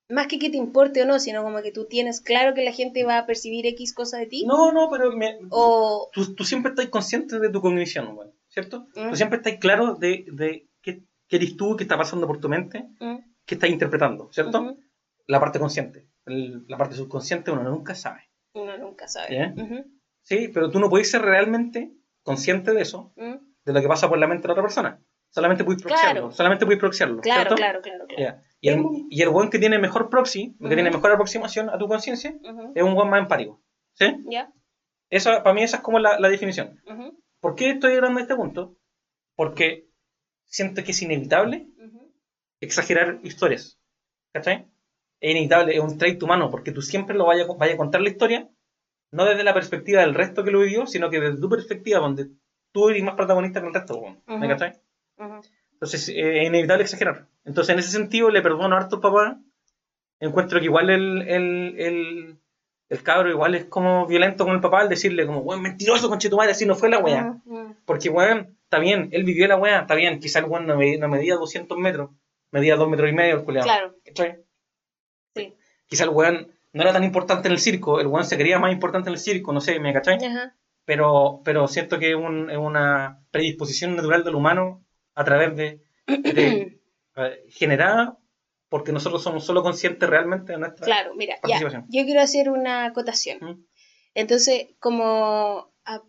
[0.08, 2.72] más que que te importe o no, sino como que tú tienes claro que la
[2.72, 4.44] gente va a percibir X cosa de ti.
[4.46, 8.86] No, no, pero me- O, tú, tú siempre estás consciente de tu cognición, güey, ¿cierto?
[8.96, 9.10] Mm.
[9.10, 12.48] Tú siempre estás claro de, de qué, qué eres tú, qué está pasando por tu
[12.48, 14.60] mente, mm, qué estás interpretando, ¿cierto?
[14.60, 14.80] ujú.
[15.26, 16.06] La parte consciente.
[16.26, 18.20] El- la parte subconsciente uno nunca sabe.
[18.52, 19.52] uno nunca sabe.
[19.56, 19.84] Ujú,
[20.22, 21.90] Sí, pero tú no puedes ser realmente
[22.24, 23.34] consciente de eso, mm.
[23.64, 25.00] de lo que pasa por la mente de la otra persona.
[25.30, 26.20] Solamente puedes proxiarlo.
[26.20, 26.32] Claro.
[26.32, 27.20] Solamente puedes proxiarlo.
[27.20, 27.54] Claro, ¿cierto?
[27.54, 28.22] claro, claro, claro.
[28.22, 28.42] Ya.
[28.60, 30.74] Y, el, y el buen que tiene mejor proxy, que Ujú.
[30.74, 33.62] tiene mejor aproximación a tu conciencia, Ujú, es un buen más empático.
[33.94, 34.06] ¿Sí?
[34.28, 34.50] ¿Ya?
[35.10, 36.80] Eso, para mí esa es como la, la definición.
[36.86, 38.76] Ujú, ¿Por qué estoy hablando de este punto?
[39.36, 39.88] Porque
[40.46, 41.68] siento que es inevitable
[42.60, 43.78] exagerar historias.
[44.32, 44.66] ¿Cachai?
[45.20, 48.00] Es inevitable, es un trait humano, porque tú siempre lo vayas a, vaya a contar
[48.00, 48.48] la historia,
[49.14, 52.28] no desde la perspectiva del resto que lo vivió, sino que desde tu perspectiva, donde
[52.72, 54.00] tú eres más protagonista que el resto.
[54.26, 54.48] ¿Me Ujú.
[54.48, 54.72] cachai?
[55.18, 55.40] Ujú.
[55.72, 57.26] Entonces eh, es inevitable exagerar.
[57.44, 59.40] Entonces en ese sentido le perdono harto al papá.
[60.20, 62.38] Encuentro que igual el, el, el,
[62.88, 66.36] el cabro igual es como violento con el papá al decirle como, weón, mentiroso, tu
[66.36, 67.40] madre, así no fue la weá.
[67.44, 67.76] Ujú, ujú.
[67.84, 70.96] Porque, weón, está bien, él vivió la weá, está bien, quizá el weón no, me-
[70.98, 72.10] no medía 200 metros,
[72.50, 73.64] medía 2 metros y medio el culiao.
[73.64, 74.38] Claro, ¿Cachai?
[75.34, 75.54] sí.
[75.86, 78.72] Quizá el weón no era tan importante en el circo, el weón se creía más
[78.72, 80.22] importante en el circo, no sé, ¿me cachai?
[80.22, 80.54] Ajá.
[80.84, 85.80] Pero, pero siento que es, un- es una predisposición natural del humano a través de,
[86.06, 86.78] de-
[87.16, 88.18] eh, generada
[88.68, 91.40] porque nosotros somos solo conscientes realmente de nuestra Claro, mira, ya.
[91.40, 91.86] Participación.
[91.88, 93.38] Yo quiero hacer una acotación.
[93.40, 93.64] ¿Mm?
[94.14, 96.02] Entonces, como, a-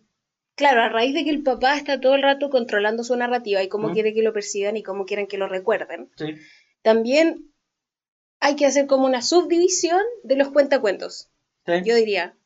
[0.56, 3.68] claro, a raíz de que el papá está todo el rato controlando su narrativa y
[3.68, 3.92] cómo ¿Mm?
[3.94, 6.34] quiere que lo perciban y cómo quieren que lo recuerden, Sí,
[6.82, 7.52] también
[8.40, 11.28] hay que hacer como una subdivisión de los cuentacuentos.
[11.66, 12.36] sí, Yo diría,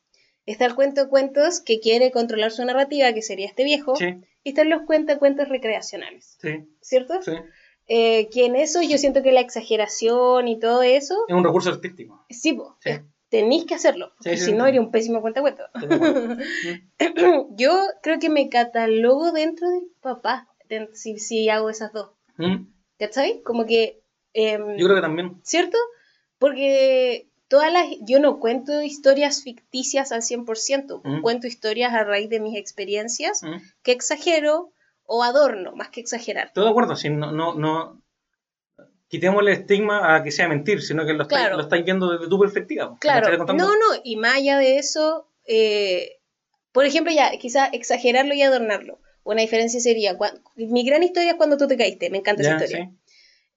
[0.45, 4.69] está el cuentacuentos que quiere controlar su narrativa, que sería este viejo, sí, y están
[4.69, 6.49] los cuentacuentos recreacionales, sí,
[6.81, 7.21] ¿cierto?
[7.21, 7.31] sí.
[7.87, 11.69] Eh, que en eso yo siento que la exageración y todo eso, Es un recurso
[11.69, 12.25] artístico.
[12.29, 12.91] sí, po, Sí.
[13.29, 15.65] tenéis que hacerlo, porque si no, eres un pésimo acuerdo.
[17.57, 17.71] Yo
[18.01, 22.11] creo que me catalogo dentro del papá, de- si, si hago esas dos.
[22.37, 22.67] ¿Mm?
[22.99, 23.41] ¿Cachai?
[23.43, 24.00] Como que...
[24.33, 25.39] em, Yo creo que también.
[25.43, 25.77] ¿Cierto?
[26.39, 27.85] Porque todas las...
[28.01, 31.21] Yo no cuento historias ficticias al 100%, Mm.
[31.21, 33.57] cuento historias a raíz de mis experiencias ¿Mm?
[33.83, 34.71] que exagero
[35.05, 36.47] o adorno, más que exagerar.
[36.47, 38.01] Estoy de acuerdo, si no, no, no
[39.09, 41.57] quitémosle estigma a que sea mentir, sino que lo estáis, Claro.
[41.57, 42.91] lo estáis viendo desde tu perspectiva.
[42.91, 46.19] ¿me Claro, no, no, y más allá de eso, eh,
[46.71, 48.99] por ejemplo, ya, quizá exagerarlo y adornarlo.
[49.23, 50.17] Una diferencia sería,
[50.55, 52.85] mi gran historia es cuando tú te caíste, me encanta Ya, esa historia.
[52.89, 52.97] sí.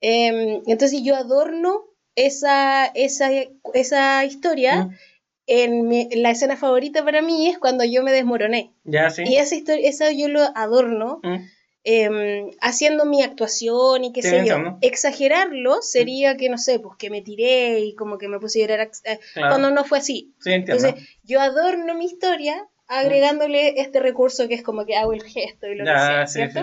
[0.06, 1.82] Em, entonces yo adorno
[2.14, 3.30] esa, esa,
[3.72, 4.84] esa historia.
[4.86, 4.90] ¿Mm?
[5.46, 8.72] En mi- la escena favorita para mí es cuando yo me desmoroné.
[8.84, 9.24] Ya, sí.
[9.26, 11.36] Y esa historia, esa yo lo adorno ¿Mm?
[11.84, 14.78] em, haciendo mi actuación y qué Sí, sé yo.
[14.80, 18.66] Exagerarlo sería que, no sé, pues que me tiré y como que me puse a
[18.68, 19.50] llorar eh, Claro.
[19.50, 20.32] cuando no fue así.
[20.40, 20.86] Sí, entiendo.
[20.86, 25.66] Entonces, yo adorno mi historia agregándole este recurso que es como que hago el gesto
[25.68, 26.58] y lo que ya, sea, sí, sí,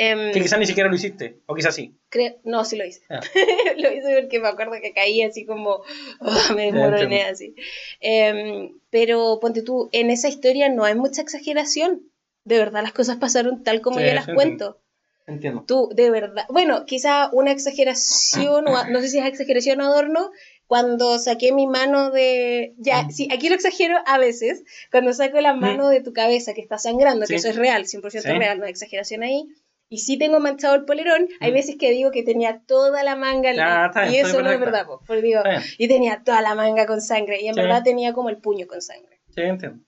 [0.00, 1.92] Em, Que quizás ni siquiera lo hiciste, o quizás sí.
[2.08, 3.00] creo- no, sí lo hice.
[3.10, 3.20] Ya.
[3.78, 5.82] lo hice porque me acuerdo que caí así como,
[6.20, 7.54] ah, me desmoroné así.
[8.00, 12.02] Em, pero ponte tú, en esa historia no hay mucha exageración.
[12.44, 14.78] De verdad, las cosas pasaron tal como Sí, yo las cuento.
[15.26, 15.64] Entiendo.
[15.66, 20.30] Tú, de verdad, bueno, quizá una exageración, o no sé si es exageración o adorno,
[20.66, 22.74] cuando saqué mi mano de...
[22.78, 23.10] Ya, Mm.
[23.10, 26.78] sí, aquí lo exagero a veces, cuando saco la mano de tu cabeza que está
[26.78, 27.34] sangrando, que Sí.
[27.36, 28.38] eso es real, 100% Sí.
[28.38, 29.44] real, no hay exageración ahí,
[29.90, 31.54] y sí tengo manchado el polerón, hay Mm.
[31.54, 34.60] veces que digo que tenía toda la manga, Ya, está bien, y eso no es
[34.60, 35.40] verdad, po, porque digo,
[35.78, 37.60] y tenía toda la manga con sangre, y en Sí.
[37.60, 39.20] verdad tenía como el puño con sangre.
[39.34, 39.82] Sí, entiendo.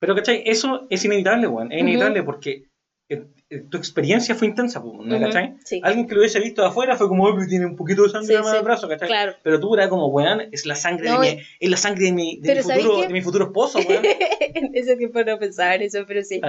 [0.00, 0.42] Pero, ¿cachai?
[0.44, 1.70] Eso es inevitable, weón.
[1.70, 2.64] Es inevitable porque
[3.08, 4.90] eh, eh, tu experiencia fue intensa, ¿no?
[4.92, 5.54] Ujú, ¿cachai?
[5.64, 5.80] sí.
[5.82, 8.08] Alguien que lo hubiese visto de afuera fue como, "Ay, pero tiene un poquito de
[8.08, 8.56] sangre en sí.
[8.56, 9.06] el brazo, ¿cachai?
[9.08, 9.34] Claro.
[9.42, 12.12] Pero tú eras como, weón, es la sangre No, de mi, es la sangre de
[12.12, 14.02] mi, de mi Pero ¿sabéis futuro, de mi futuro esposo, weón.
[14.40, 16.40] en ese tiempo no pensaba en eso, pero sí.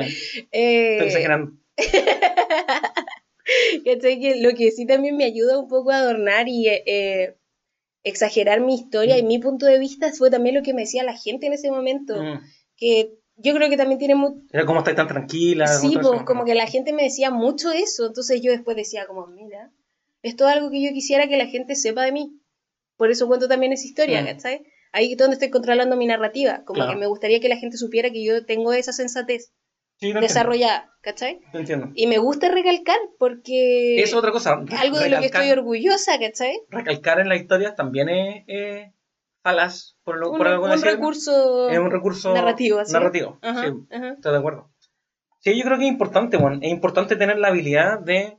[0.52, 1.52] Eh, Estoy exagerando.
[4.42, 7.38] Lo que sí también me ayuda un poco a adornar y eh, eh,
[8.04, 11.18] exagerar mi historia y mi punto de vista fue también lo que me decía la
[11.18, 12.22] gente en ese momento.
[12.22, 12.40] Mm.
[12.78, 14.40] Que yo creo que también tiene mucho...
[14.52, 15.68] Era como estáis tan tranquila.
[15.68, 16.26] Sí, pues eso.
[16.26, 19.72] como que la gente me decía mucho eso, entonces yo después decía como, mira,
[20.22, 22.40] esto es algo que yo quisiera que la gente sepa de mí.
[22.96, 24.38] Por eso cuento también esa historia, Mm.
[24.96, 26.92] Ahí es donde estoy controlando mi narrativa, como Claro.
[26.94, 29.52] que me gustaría que la gente supiera que yo tengo esa sensatez
[30.00, 31.40] Sí, desarrollada, ¿cachai?
[31.52, 31.92] te entiendo.
[31.96, 34.02] Y me gusta recalcar porque...
[34.02, 34.54] Es otra cosa.
[34.78, 36.60] algo de lo que recalcar- estoy orgullosa, ¿cachai?
[36.70, 38.94] Recalcar en la historia también es eh,
[39.42, 40.92] falaz, por, lo, Un, por algo un decirlo.
[40.92, 42.94] recurso Es un recurso narrativo, ¿así?
[42.94, 44.10] narrativo, Ajá, sí, ajá.
[44.14, 44.70] estoy de acuerdo.
[45.40, 46.60] Sí, yo creo que es importante, Juan.
[46.64, 48.38] Es importante tener la habilidad de,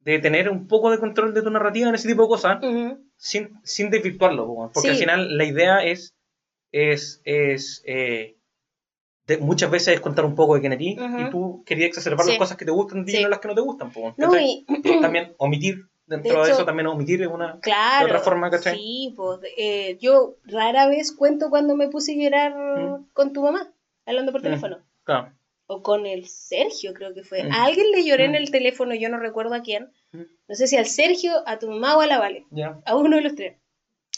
[0.00, 2.98] de tener un poco de control de tu narrativa en ese tipo de cosas Ujú.
[3.16, 4.70] sin, sin desvirtuarlo, Juan.
[4.72, 4.94] Porque Sí.
[4.94, 6.14] al final la idea es,
[6.72, 8.37] es, es eh,
[9.28, 11.20] de- muchas veces es contar un poco de quién eres Ujú.
[11.20, 12.32] y tú querías exacerbar Sí.
[12.32, 13.22] las cosas que te gustan y Sí.
[13.22, 13.92] no las que no te gustan.
[13.92, 14.64] po, No, y
[15.00, 17.60] También omitir, dentro de, eso también omitir es una...
[17.60, 18.06] claro.
[18.06, 18.74] de otra forma, ¿cachai?
[18.76, 23.06] Sí, pues eh, yo rara vez cuento cuando me puse a llorar Mm.
[23.12, 23.70] con tu mamá,
[24.06, 24.44] hablando por Mm.
[24.44, 24.78] teléfono.
[25.04, 25.32] Claro.
[25.70, 27.44] O con el Sergio, creo que fue.
[27.44, 27.52] Mm.
[27.52, 29.90] A alguien le lloré en el teléfono, yo no recuerdo a quién.
[30.12, 30.22] Mm.
[30.48, 32.46] No sé si al Sergio, a tu mamá o a la Vale.
[32.86, 33.56] A uno de los tres.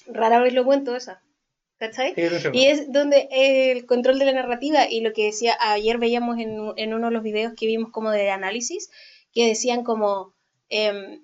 [0.06, 1.20] Rara vez lo cuento esa.
[1.80, 2.12] ¿Cachai?
[2.52, 6.58] Y es donde el control de la narrativa y lo que decía, ayer veíamos en,
[6.76, 8.90] en uno de los videos que vimos como de análisis,
[9.32, 10.34] que decían como,
[10.68, 11.22] em,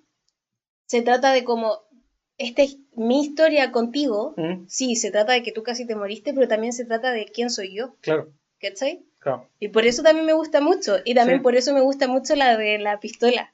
[0.86, 1.82] se trata de como,
[2.38, 6.32] esta es mi historia contigo, Mm, sí, se trata de que tú casi te moriste,
[6.32, 9.04] pero también se trata de quién soy yo, claro, ¿cachai?
[9.18, 9.50] claro.
[9.60, 11.42] Y por eso también me gusta mucho, y también Sí.
[11.42, 13.52] por eso me gusta mucho la de la pistola,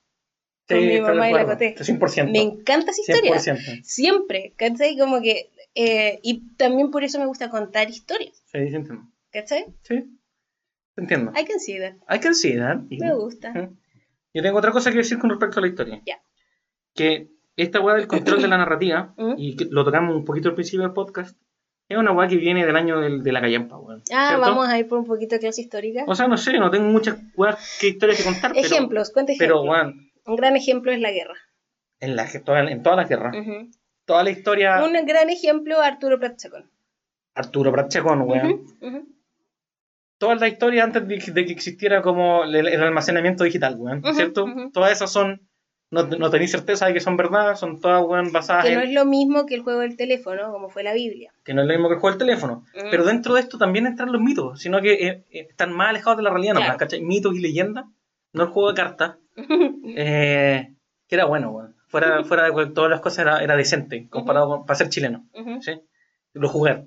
[0.69, 1.47] con Sí, mi estoy de mamá y la.
[1.47, 1.75] Coté.
[1.77, 2.31] 100%.
[2.31, 3.33] Me encanta esa historia.
[3.41, 3.81] 100%.
[3.85, 4.97] Siempre, ¿cachai?
[4.97, 9.09] Como que, eh, y también por eso me gusta contar historias, Sí, sí, entiendo.
[9.31, 9.67] ¿cachai?
[9.83, 10.05] Sí,
[10.97, 11.33] entiendo.
[11.39, 11.95] I can see that.
[12.15, 12.79] I can see that.
[12.91, 13.53] Me gusta.
[14.35, 16.03] Yo tengo otra cosa que decir con respecto a la historia.
[16.07, 16.23] Ya.
[16.95, 19.35] Que esta weá del control de la narrativa, Mm.
[19.37, 21.37] y que lo tocamos un poquito al principio del podcast,
[21.89, 24.03] es una weá que viene del año del- de la callampa, weón.
[24.13, 24.41] Ah, ¿cierto?
[24.41, 26.05] vamos a ir por un poquito de clase histórica.
[26.07, 29.33] O sea, no sé, no tengo muchas weas que historias que contar, pero, Ejemplos, cuenta
[29.39, 29.77] pero ejemplos.
[29.77, 31.35] weón, Un gran ejemplo es la guerra.
[32.01, 33.71] en, la, en todas las guerras, Ujú.
[34.05, 36.71] Toda la historia, Un gran ejemplo, Arturo Prat Chacón.
[37.35, 38.65] Arturo Prat Chacón, weón.
[38.81, 39.09] Ujú,
[40.19, 44.15] toda la historia antes de, de que existiera como el, el almacenamiento digital, weón, Ujú,
[44.15, 44.45] ¿cierto?
[44.45, 44.71] ujú.
[44.71, 45.49] Todas esas son,
[45.91, 48.85] no, no tenéis certeza de que son verdad, son todas, weón, basadas Que en, no
[48.85, 51.33] es lo mismo que el juego del teléfono, como fue la Biblia.
[51.45, 52.65] que no es lo mismo que el juego del teléfono.
[52.91, 56.19] Pero dentro de esto también entran los mitos, sino que eh, eh, están más alejados
[56.19, 56.67] de la realidad, Claro.
[56.67, 57.01] nomás, ¿cachai?
[57.01, 57.87] Mitos y leyendas,
[58.33, 59.17] no el juego de cartas,
[59.97, 60.73] eh,
[61.09, 61.72] que era bueno, weón.
[61.93, 65.29] Fuera, fuera de todas las cosas era, era decente, comparado con, para ser chileno,
[65.61, 65.73] ¿sí?
[66.33, 66.85] Lo jugué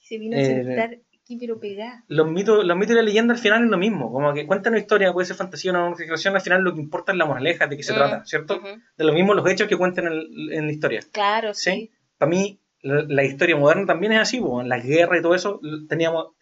[0.00, 0.90] se vino a Eh, sentar
[1.22, 2.04] aquí, pero pegada.
[2.08, 4.12] Los mitos, los mitos y la leyenda al final es lo mismo.
[4.12, 6.80] Como que cuentan una historia, puede ser fantasía o no ficción, al final lo que
[6.80, 8.60] importa es la moraleja de qué se Mm, trata, ¿cierto?
[8.96, 11.00] De lo mismo los hechos que cuentan en, en la historia.
[11.12, 11.70] Claro, ¿sí?
[11.70, 11.90] sí.
[12.18, 15.60] Para mí, la, la historia moderna también es así, en la guerra y todo eso,
[15.88, 16.32] teníamos,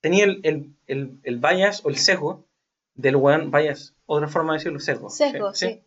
[0.00, 2.46] tenía el, el, el, el bias o el sesgo
[2.94, 5.10] del weón, bias, otra forma de decirlo, sesgo.
[5.10, 5.80] Sesgo, sí.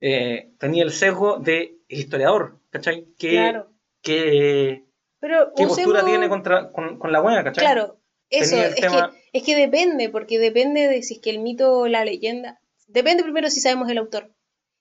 [0.00, 3.06] Eh, tenía el sesgo del historiador, ¿cachai?
[3.18, 3.70] Que, Claro.
[4.02, 4.84] que,
[5.20, 7.64] Pero ¿Qué postura tiene contra, con, con la weá, ¿cachai?
[7.64, 11.40] Claro, eso, es, tema- que, es que depende, porque depende de si es que el
[11.40, 12.60] mito o la leyenda.
[12.86, 14.32] Depende primero si sabemos el autor.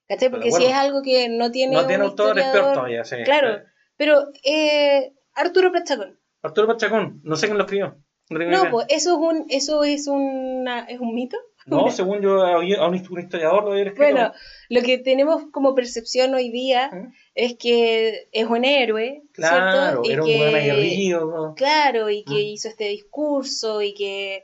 [0.07, 0.29] ¿Cachai?
[0.29, 1.75] De Porque si es algo que no tiene.
[1.75, 3.17] no tiene un autor experto todavía, sí.
[3.25, 3.61] Claro,
[3.97, 6.19] pero eh, Arturo Prat Chacón.
[6.41, 7.97] Arturo Pachacón, no sé quién lo escribió.
[8.29, 11.37] No, No, pues eso es un, eso es una, es un mito.
[11.65, 14.01] No, según yo, a un, historiador lo había escrito.
[14.01, 14.31] Bueno,
[14.69, 17.13] lo que tenemos como percepción hoy día ¿Mm?
[17.35, 20.09] es que es un héroe, Claro, ¿cierto?
[20.09, 21.63] Y era un que-.
[21.63, 22.37] Claro, y que Mm.
[22.53, 24.43] hizo este discurso y que,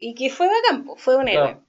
[0.00, 1.44] y que fue bacán, fue un héroe.
[1.52, 1.62] Claro.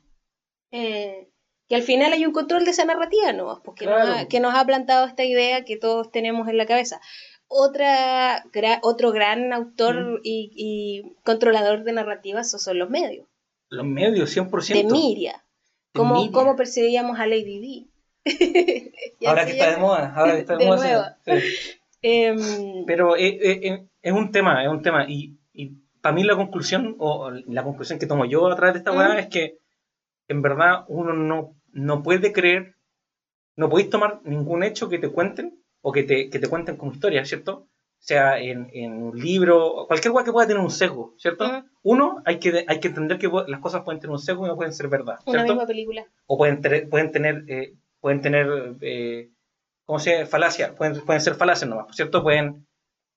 [0.71, 1.27] Eh,
[1.67, 3.61] que al final hay un control de esa narrativa, ¿no?
[3.63, 7.01] Porque nos ha, que nos ha plantado esta idea que todos tenemos en la cabeza.
[7.49, 10.19] Otra, gra- otro gran autor Mm.
[10.23, 13.27] y, y controlador de narrativas son los medios.
[13.69, 14.73] Los medios, 100%.
[14.73, 15.33] De Miria.
[15.33, 16.31] De ¿Cómo, Miria.
[16.31, 17.89] cómo percibíamos a Lady?
[19.19, 21.17] Ya Ahora que está de moda, ahora que está de, De moda.
[21.25, 21.31] sí.
[22.03, 25.05] Em, Pero eh, eh, eh, es un tema, es un tema.
[25.09, 28.79] Y, y para mí la conclusión, o la conclusión que tomo yo a través de
[28.79, 28.97] esta Mm.
[28.97, 29.57] weá es que
[30.27, 32.75] en verdad uno no, no puede creer,
[33.55, 36.91] no podéis tomar ningún hecho que te cuenten o que te, que te cuenten como
[36.93, 37.67] historia, ¿cierto?
[37.99, 41.65] Sea en, en un libro, cualquier weá que pueda tener un sesgo, ¿cierto?
[41.83, 44.55] Uno, hay que, hay que entender que las cosas pueden tener un sesgo y no
[44.55, 46.05] pueden ser verdad, una misma película.
[46.25, 49.29] o pueden tener, pueden tener, eh, pueden tener, eh,
[49.85, 50.25] ¿cómo se llama?
[50.27, 52.23] Falacia, pueden, pueden ser falacias nomás, ¿cierto?
[52.23, 52.67] Pueden,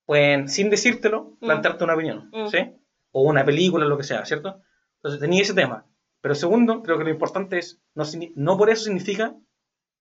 [0.06, 2.30] pueden, sin decírtelo, plantearte una opinión.
[2.50, 2.72] ¿sí?
[3.12, 4.60] O una película, lo que sea, ¿cierto?
[4.96, 5.86] Entonces tenía ese tema.
[6.20, 8.04] Pero segundo, creo que lo importante es, no,
[8.34, 9.34] no por eso significa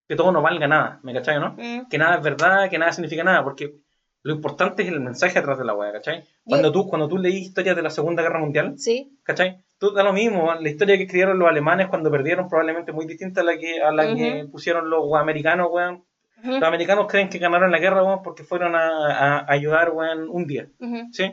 [0.07, 1.55] que todo no valga nada, ¿me cachai, no?
[1.89, 3.75] Que nada es verdad, que nada significa nada, porque
[4.24, 6.24] lo importante es el mensaje atrás de la weá, ¿cachai?
[6.43, 9.63] Cuando tú, cuando tú leí historias de la Segunda Guerra Mundial, Sí, ¿Cachai?
[9.78, 13.41] Tú da lo mismo, la historia que escribieron los alemanes cuando perdieron probablemente muy distinta
[13.41, 16.03] a la que, a la que pusieron los americanos, weón.
[16.43, 19.07] Los americanos creen que ganaron la guerra, weón, porque fueron a,
[19.39, 20.67] a- ayudar, weón, un día.
[21.11, 21.32] ¿sí?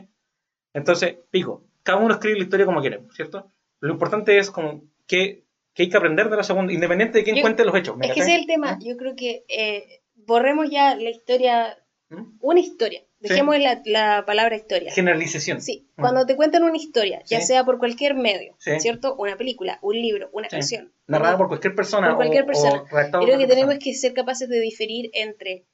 [0.73, 3.51] Entonces, pico, cada uno escribe la historia como quiere, ¿cierto?
[3.79, 7.35] Lo importante es como que, que hay que aprender de la segunda, independiente de quién
[7.37, 7.97] Yo- cuente los hechos.
[7.97, 8.77] ¿me Es que ese es el tema.
[8.81, 11.77] Yo creo que eh, borremos ya la historia,
[12.09, 12.37] ¿Mm?
[12.39, 13.03] una historia.
[13.19, 14.91] Dejemos la, la palabra historia.
[14.93, 15.59] Generalización.
[15.61, 16.01] Sí, Mm.
[16.01, 17.47] cuando te cuentan una historia, ya Sí.
[17.47, 18.79] sea por cualquier medio, Sí.
[18.79, 19.15] ¿cierto?
[19.17, 20.93] Una película, un libro, una canción.
[21.07, 21.37] Narrada ¿no?
[21.39, 22.07] por cualquier persona.
[22.09, 22.81] Por cualquier o- persona.
[22.83, 23.79] o Creo que tenemos persona.
[23.79, 25.65] que ser capaces de diferir entre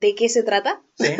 [0.00, 1.06] de qué se trata, Sí,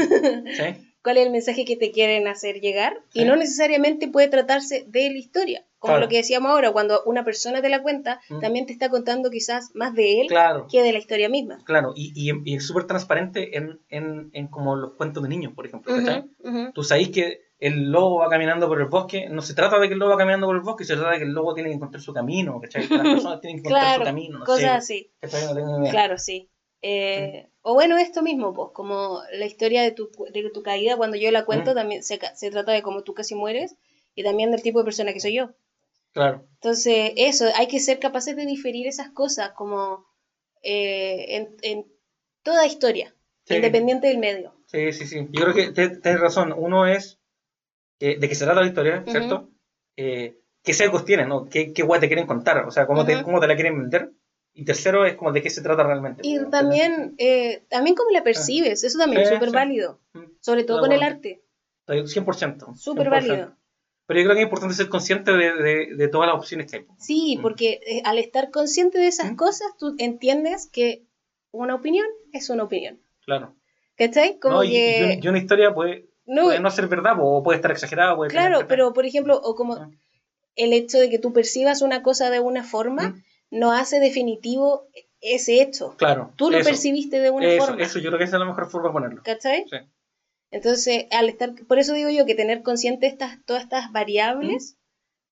[0.56, 0.85] sí.
[1.06, 3.20] Cuál es el mensaje que te quieren hacer llegar, Sí.
[3.20, 5.64] y no necesariamente puede tratarse de la historia.
[5.78, 6.06] Como Claro.
[6.06, 8.40] lo que decíamos ahora, cuando una persona te la cuenta, Mm.
[8.40, 10.66] también te está contando quizás más de él Claro.
[10.68, 11.58] que de la historia misma.
[11.64, 15.52] Claro, y, y, y es súper transparente en, en, en como los cuentos de niños,
[15.54, 15.94] por ejemplo.
[15.94, 16.24] ¿cachai?
[16.40, 16.72] Ujú, ujú.
[16.72, 19.94] Tú sabes que el lobo va caminando por el bosque, no se trata de que
[19.94, 21.76] el lobo va caminando por el bosque, se trata de que el lobo tiene que
[21.76, 22.88] encontrar su camino, ¿cachai?
[22.88, 24.68] Que las personas tienen que encontrar Claro, su camino, no cosas sé.
[24.68, 25.10] así.
[25.22, 25.90] No tengo idea.
[25.92, 26.50] Claro, sí.
[26.82, 31.16] Eh, O bueno, esto mismo, pues, como la historia de tu, de tu caída, cuando
[31.16, 31.74] yo la cuento, Mm.
[31.74, 33.76] también se, se trata de cómo tú casi mueres
[34.14, 35.50] y también del tipo de persona que soy yo.
[36.12, 40.06] Claro, Entonces, eso, hay que ser capaces de diferir esas cosas como
[40.62, 41.86] eh, en, en
[42.42, 43.14] toda historia,
[43.44, 43.56] Sí.
[43.56, 44.54] independiente del medio.
[44.66, 45.28] sí, sí, sí.
[45.32, 46.52] Yo creo que te- tienes razón.
[46.56, 47.18] Uno es
[48.00, 49.04] eh, de qué se trata la historia.
[49.06, 49.50] ¿cierto?
[49.96, 51.46] Eh, ¿Qué sesgos tienen, no?
[51.46, 52.58] ¿Qué, qué guay te quieren contar?
[52.66, 53.24] O sea, ¿cómo, te, Ujú.
[53.24, 54.10] cómo te la quieren vender?
[54.58, 56.22] Y tercero es como de qué se trata realmente.
[56.24, 56.50] Y ¿cachai?
[56.50, 59.54] también, eh, también cómo la percibes, eso también es Sí, súper sí.
[59.54, 61.42] válido, Mm, sobre todo con el arte,
[61.86, 62.74] 100%.
[62.76, 63.10] súper 100%.
[63.10, 63.52] válido.
[64.06, 66.76] Pero yo creo que es importante ser consciente de, de, de todas las opciones que
[66.78, 66.86] hay.
[66.98, 67.42] Sí, Mm.
[67.42, 69.36] porque eh, al estar consciente de esas Mm.
[69.36, 71.02] cosas, tú entiendes que
[71.50, 72.98] una opinión es una opinión.
[73.24, 73.54] Claro.
[73.96, 74.38] ¿Cachai?
[74.38, 75.18] Como No, y, que...
[75.22, 78.14] y una, historia puede, no, puede no ser verdad o puede estar exagerada.
[78.16, 79.90] Puede claro, pero por ejemplo, o como Ah.
[80.54, 84.88] el hecho de que tú percibas una cosa de una forma Mm, no hace definitivo
[85.20, 85.94] ese hecho.
[85.96, 86.32] Claro.
[86.36, 87.82] Tú lo eso, percibiste de una eso, forma.
[87.82, 89.22] Eso, yo creo que esa es la mejor forma de ponerlo.
[89.24, 89.64] ¿Cachai?
[89.70, 89.76] Sí.
[90.52, 94.76] Entonces, al estar, por eso digo yo que tener consciente estas, todas estas variables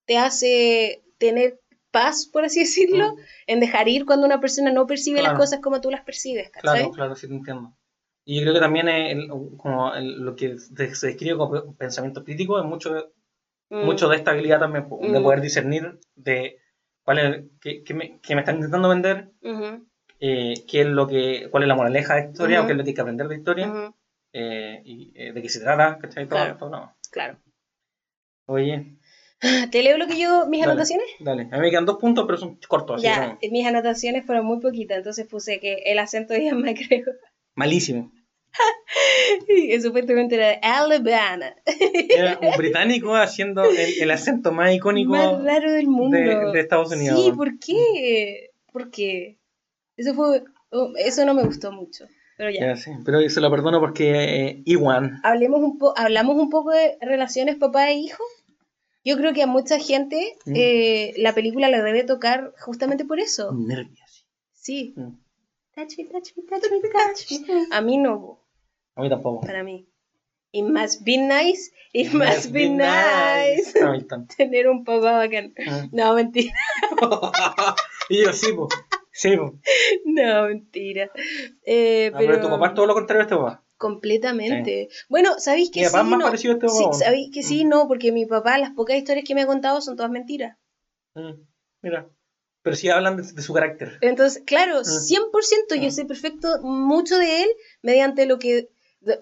[0.07, 1.61] te hace tener
[1.91, 3.19] paz, por así decirlo, Mm.
[3.47, 5.39] en dejar ir cuando una persona no percibe las Claro.
[5.39, 6.79] cosas como tú las percibes, ¿cachai?
[6.81, 7.73] Claro, claro, sí te entiendo.
[8.25, 9.29] Y yo creo que también el-
[9.59, 13.13] como el- lo que se describe como pensamiento crítico es mucho,
[13.71, 13.85] Mm.
[13.85, 15.23] mucho de esta habilidad también, de Mm.
[15.23, 16.59] poder discernir de
[17.05, 19.87] cuál es, qué, qué me, qué me están intentando vender, Ujú,
[20.21, 22.65] eh, qué es lo que, cuál es la moraleja de la historia, Ujú.
[22.65, 23.95] o qué es lo que hay que aprender de la historia, ujú.
[24.33, 26.27] eh, y eh, de qué se trata, ¿cachai?
[26.29, 26.57] Todo, Claro.
[26.59, 26.97] todo, no.
[27.11, 27.39] Claro.
[28.47, 28.97] Oye.
[29.71, 31.07] ¿Te leo lo que yo, mis Dale, anotaciones?
[31.21, 34.47] Dale, a mí me quedan dos puntos, pero son cortos, así Ya, mis anotaciones fueron
[34.47, 37.17] muy poquitas, entonces puse que el acento de Ian McGregor,
[37.57, 38.13] Malísimo.
[39.47, 41.55] que supuestamente era de Alabama,
[42.11, 46.17] Era un británico haciendo el, el acento más icónico más raro del mundo.
[46.17, 47.21] de, de Estados Unidos.
[47.23, 48.51] Sí, ¿por qué?
[48.73, 49.39] ¿Por qué?
[49.97, 52.07] Eso fue, oh, eso no me gustó mucho,
[52.37, 52.61] pero ya.
[52.69, 55.21] Ya, sí, pero se lo perdono porque eh, Iwan.
[55.23, 58.23] Hablemos un po hablamos un poco de relaciones papá e hijo.
[59.05, 60.53] Yo creo que a mucha gente Mm.
[60.57, 63.53] eh, la película la debe tocar justamente por eso.
[63.53, 64.27] Nervios.
[64.53, 64.95] Sí.
[64.97, 65.19] Mm.
[65.75, 67.67] Touch me, touch me, touch me, touch me.
[67.77, 68.41] A mí no,
[68.97, 69.47] A mí tampoco.
[69.47, 69.89] para mí.
[70.53, 73.73] It must be nice, it must be nice.
[74.37, 75.53] Tener un papá bacán.
[75.67, 75.89] Ah.
[75.91, 76.53] No, mentira.
[78.09, 78.69] y yo sí, po.
[79.13, 79.59] Sí, po.
[80.05, 81.11] No, mentira.
[81.65, 83.65] Eh, Ah, pero pero tu papá es todo lo contrario a este papá.
[83.77, 84.89] completamente.
[85.09, 86.11] Bueno, ¿sabéis que Mi papá sí?
[86.11, 86.25] más no?
[86.27, 86.97] parecido a este Sí, papá.
[86.97, 87.01] Mm.
[87.01, 87.65] ¿sabéis que sí?
[87.65, 90.57] No, porque mi papá, las pocas historias que me ha contado son todas mentiras.
[91.15, 91.33] Mm,
[91.83, 92.09] Mira.
[92.63, 93.99] Pero sí hablan de, de su carácter.
[94.01, 94.85] Entonces, claro, Mm.
[94.85, 95.91] 100% yo Mm.
[95.91, 97.49] sé perfecto mucho de él
[97.83, 98.71] mediante lo que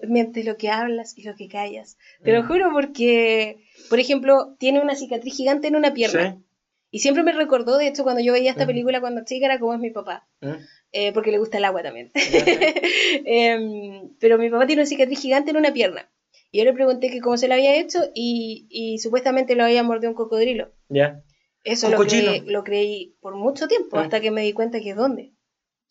[0.07, 1.97] mediante lo que hablas y lo que callas.
[2.23, 2.47] Te lo Mm.
[2.47, 3.57] juro porque,
[3.89, 6.33] por ejemplo, tiene una cicatriz gigante en una pierna.
[6.37, 6.43] Sí.
[6.91, 8.67] Y siempre me recordó, de hecho, cuando yo veía esta Mm.
[8.67, 10.27] película cuando chica, era como es mi papá.
[10.41, 10.55] Mm.
[10.95, 12.11] eh, porque le gusta el agua también.
[13.25, 16.09] Em, pero mi papá tiene una cicatriz gigante en una pierna.
[16.51, 19.81] Y yo le pregunté que cómo se la había hecho y, y supuestamente lo había
[19.83, 20.71] mordido un cocodrilo.
[20.89, 21.23] Ya.
[21.63, 21.97] Eso Un lo
[22.45, 25.31] lo creí por mucho tiempo, hasta que me di cuenta que dónde.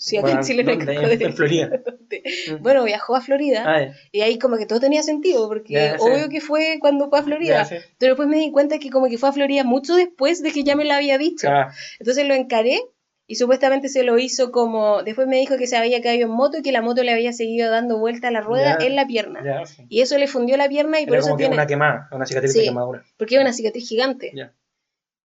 [0.04, 0.72] Sí, acá Bueno, en Chile no.
[0.72, 1.26] En- cocodrilo.
[1.28, 1.66] en Florida.
[1.68, 2.56] Mm.
[2.62, 6.40] Bueno, viajó a Florida Ah, y ahí como que todo tenía sentido, porque obvio que
[6.40, 7.68] fue cuando fue a Florida.
[7.98, 10.64] Pero después me di cuenta que como que fue a Florida mucho después de que
[10.64, 11.48] ya me la había dicho.
[11.48, 12.80] Ah, Entonces lo encaré
[13.28, 15.04] y supuestamente se lo hizo como...
[15.04, 17.32] Después me dijo que se había caído en moto y que la moto le había
[17.32, 19.64] seguido dando vuelta a la rueda en la pierna.
[19.66, 19.84] sí.
[19.88, 21.54] Y eso le fundió la pierna y por eso como que tiene...
[21.54, 22.66] una quemada, una cicatriz de Sí.
[22.66, 23.04] quemadura.
[23.16, 24.32] Porque era una cicatriz gigante.
[24.34, 24.52] Ya.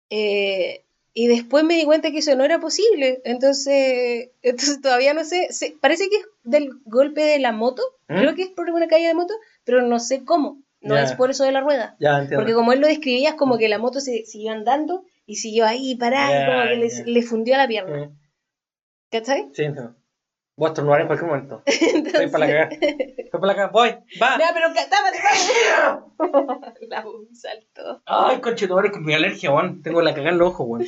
[0.09, 0.83] Eh,
[1.19, 3.22] y después me di cuenta que eso no era posible.
[3.26, 5.48] Entonces, entonces todavía no sé.
[5.49, 7.81] se- parece que es del golpe de la moto.
[8.07, 8.18] ¿Mm?
[8.19, 9.34] Creo que es por una caída de moto,
[9.64, 10.61] pero no sé cómo.
[10.80, 11.95] No es por eso de la rueda.
[11.99, 12.35] Entiendo.
[12.35, 15.65] Porque como él lo describía, es como que la moto se siguió andando y siguió
[15.65, 16.61] ahí parada Ya, y como
[17.03, 18.03] que le, fundió la pierna.
[18.03, 18.10] Eh,
[19.10, 19.49] ¿Cachai?
[19.53, 19.95] Sí, entiendo.
[20.57, 21.61] Voy a estornudar en cualquier momento.
[21.67, 22.69] Estoy Entonces, para la cagada.
[22.71, 23.71] Estoy para la cagada.
[23.71, 23.89] Voy,
[24.19, 24.38] va.
[24.38, 25.17] No, pero tápate,
[26.17, 26.77] tápate.
[26.88, 28.01] La un saltó.
[28.07, 29.84] Ay, conchetumare, con mi alergia, weón.
[29.84, 30.88] Tengo la cagada en los ojos, weón.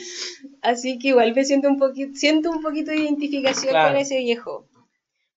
[0.64, 3.90] Así que igual me siento un poquito, siento un poquito de identificación Claro.
[3.90, 4.66] con ese viejo.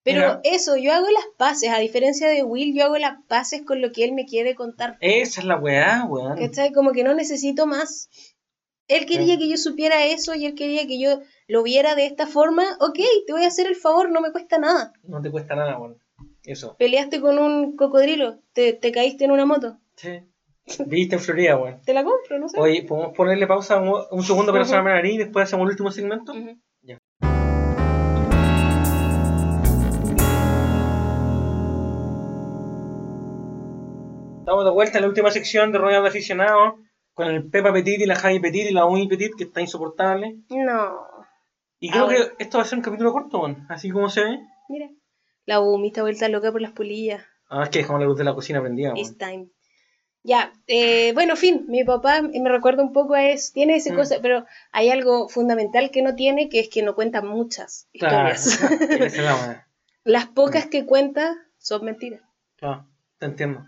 [0.04, 0.40] Pero Mira.
[0.44, 3.92] eso, yo hago las paces, a diferencia de Will, yo hago las paces con lo
[3.92, 4.96] que él me quiere contar.
[5.00, 6.38] Esa es la weá, weón.
[6.38, 6.72] ¿Cachai?
[6.72, 8.08] Como que no necesito más.
[8.88, 9.38] Él quería Sí.
[9.38, 12.64] que yo supiera eso y él quería que yo lo viera de esta forma.
[12.80, 14.92] Ok, te voy a hacer el favor, no me cuesta nada.
[15.04, 15.98] No te cuesta nada, weón.
[16.44, 16.76] Eso.
[16.78, 19.78] Peleaste con un cocodrilo, te, te caíste en una moto.
[19.96, 20.20] Sí.
[20.86, 21.80] Viste en Florida, weón.
[21.82, 22.58] Te la compro, no sé.
[22.60, 25.70] Oye, ¿podemos ponerle pausa un, un segundo para sonarme la nariz y después hacemos el
[25.70, 26.32] último segmento?
[26.32, 26.58] Ujú.
[34.40, 36.74] Estamos de vuelta en la última sección de Rodeado de Aficionados
[37.14, 40.38] con el Pepa Petit y la Javi Petit y la Uni Petit, que está insoportable.
[40.50, 41.00] No.
[41.78, 42.24] Y creo Ah, bueno.
[42.38, 43.66] que esto va a ser un capítulo corto, weón.
[43.68, 44.38] Así como se ve.
[44.68, 44.88] Mira.
[45.44, 47.24] La Umi está vuelta loca por las polillas.
[47.50, 49.48] Ah, es que dejamos la luz de la cocina prendida, It's time.
[50.24, 53.96] Ya, eh, bueno, fin, mi papá me recuerda un poco a eso, tiene esa Mm.
[53.96, 58.32] cosa, pero hay algo fundamental que no tiene, que es que no cuenta muchas Claro,
[58.32, 59.18] historias.
[59.18, 59.66] weá.
[60.04, 62.20] Las pocas que cuenta son mentiras.
[62.56, 62.86] Claro,
[63.18, 63.66] te entiendo.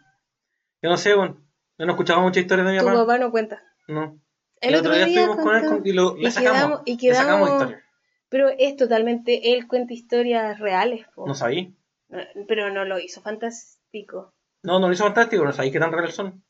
[0.81, 1.45] Yo no sé, weón.
[1.79, 2.99] No he escuchado muchas historias de mi Tu papá.
[2.99, 3.63] papá no cuenta.
[3.89, 4.21] No.
[4.61, 6.57] El, otro, día, estuvimos con él y lo, y le sacamos.
[6.59, 7.83] quedamos- y le sacamos quedamos- historias.
[8.29, 11.27] pero es totalmente, él cuenta historias reales, po.
[11.27, 11.75] No sabí.
[12.09, 14.33] No, pero no lo hizo fantástico.
[14.63, 16.43] No, no lo hizo fantástico, no sabí qué tan reales son.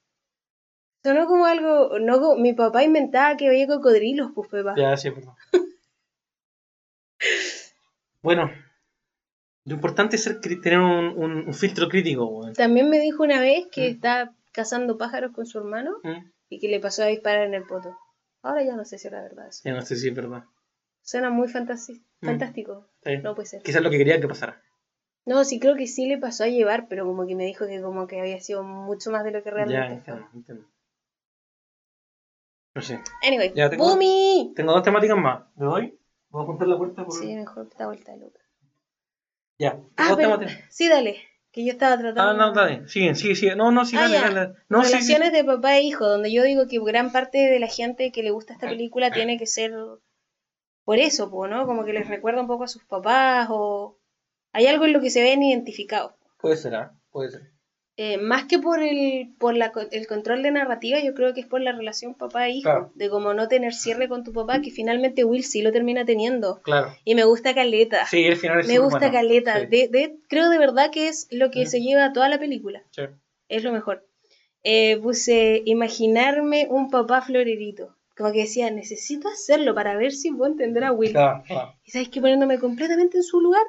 [1.02, 4.74] Sonó como algo, no, como- mi papá inventaba que veía cocodrilos, pues, Pepa.
[4.76, 5.34] Ya, sí, perdón.
[8.22, 8.50] bueno,
[9.64, 12.52] lo importante es ser, tener un, un- un filtro crítico, weón.
[12.54, 13.92] También me dijo una vez que Mm.
[13.94, 16.30] estaba cazando pájaros con su hermano ¿Mm?
[16.48, 17.94] y que le pasó a disparar en el poto.
[18.42, 19.60] Ahora ya no sé si era verdad eso.
[19.64, 20.44] Ya no sé si es verdad.
[21.02, 21.50] Suena muy Mm.
[22.22, 22.86] fantástico.
[23.22, 23.62] No puede ser.
[23.62, 24.62] Quizás lo que quería que pasara.
[25.26, 27.80] No, sí creo que sí le pasó a llevar, pero como que me dijo que
[27.82, 30.20] como que había sido mucho más de lo que Ya, realmente fue.
[30.34, 30.66] entiendo.
[32.74, 33.00] No sé.
[33.26, 34.52] Anyway, Ya tengo- ¡Bumi!
[34.56, 35.44] Tengo dos temáticas más.
[35.56, 35.98] ¿Le doy?
[36.30, 37.04] ¿Vamos a contar la puerta?
[37.04, 37.12] Por...
[37.14, 38.40] Sí, mejor esta vuelta loca.
[39.58, 39.78] Ya.
[39.96, 40.64] Ah, dos pero, temáticas.
[40.74, 41.16] sí, dale.
[41.54, 42.32] Que yo estaba tratando.
[42.32, 42.88] Ah, no, dale.
[42.88, 43.54] Sigue, sigue, sigue.
[43.54, 44.54] No, no, sí, Ah, dale, dale.
[44.68, 44.92] No, sí, sí.
[44.94, 48.24] Relaciones de papá e hijo, donde yo digo que gran parte de la gente que
[48.24, 49.72] le gusta esta película tiene que ser
[50.84, 51.64] por eso, ¿no?
[51.64, 54.00] Como que les recuerda un poco a sus papás o
[54.52, 56.12] hay algo en lo que se ven identificados.
[56.40, 56.92] Puede ser, ¿ah?
[57.10, 57.53] Puede ser.
[57.96, 61.46] Eh, más que por el por la, el control de narrativa, yo creo que es
[61.46, 65.44] por la relación papá-hijo, de como no tener cierre con tu papá, que finalmente Will
[65.44, 66.60] sí lo termina teniendo.
[66.62, 66.92] Claro.
[67.04, 68.04] Y me gusta Caleta.
[68.06, 69.60] Sí, el final es Me gusta Caleta.
[69.60, 72.82] De, creo de verdad que es lo que se lleva a toda la película.
[72.90, 73.02] Sí.
[73.48, 74.04] Es lo mejor.
[74.64, 77.94] Eh, puse imaginarme un papá florerito.
[78.16, 81.12] Como que decía, necesito hacerlo para ver si puedo entender a Will.
[81.12, 81.44] Claro,
[81.84, 83.64] Y sabes que poniéndome completamente en su lugar,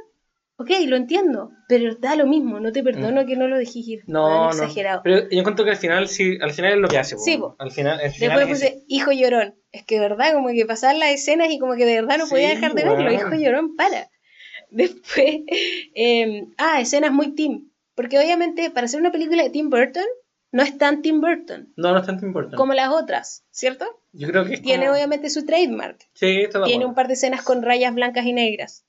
[0.57, 3.25] Ok, lo entiendo, pero da lo mismo, no te perdono mm.
[3.25, 4.03] que no lo dejes ir.
[4.07, 4.49] No, no.
[4.51, 5.01] exagerado.
[5.03, 7.17] Pero yo encuentro que al final sí, al final es lo que hace.
[7.17, 9.55] Sí, Al final, Después puse hijo llorón.
[9.73, 12.49] Es que verdad, como que pasaban las escenas y como que de verdad no podía
[12.49, 13.11] dejar de verlo.
[13.11, 14.09] Hijo llorón, para.
[14.69, 15.41] Después,
[15.93, 17.69] eh, ah, escenas muy Tim.
[17.93, 20.05] Porque obviamente para hacer una película de Tim Burton,
[20.51, 21.73] no es tan Tim Burton.
[21.75, 22.55] No, no es tan Tim Burton.
[22.55, 23.85] Como las otras, ¿cierto?
[24.13, 25.97] Yo creo que Tiene obviamente su trademark.
[26.13, 28.85] Sí, todo Tiene un par de escenas con rayas blancas y negras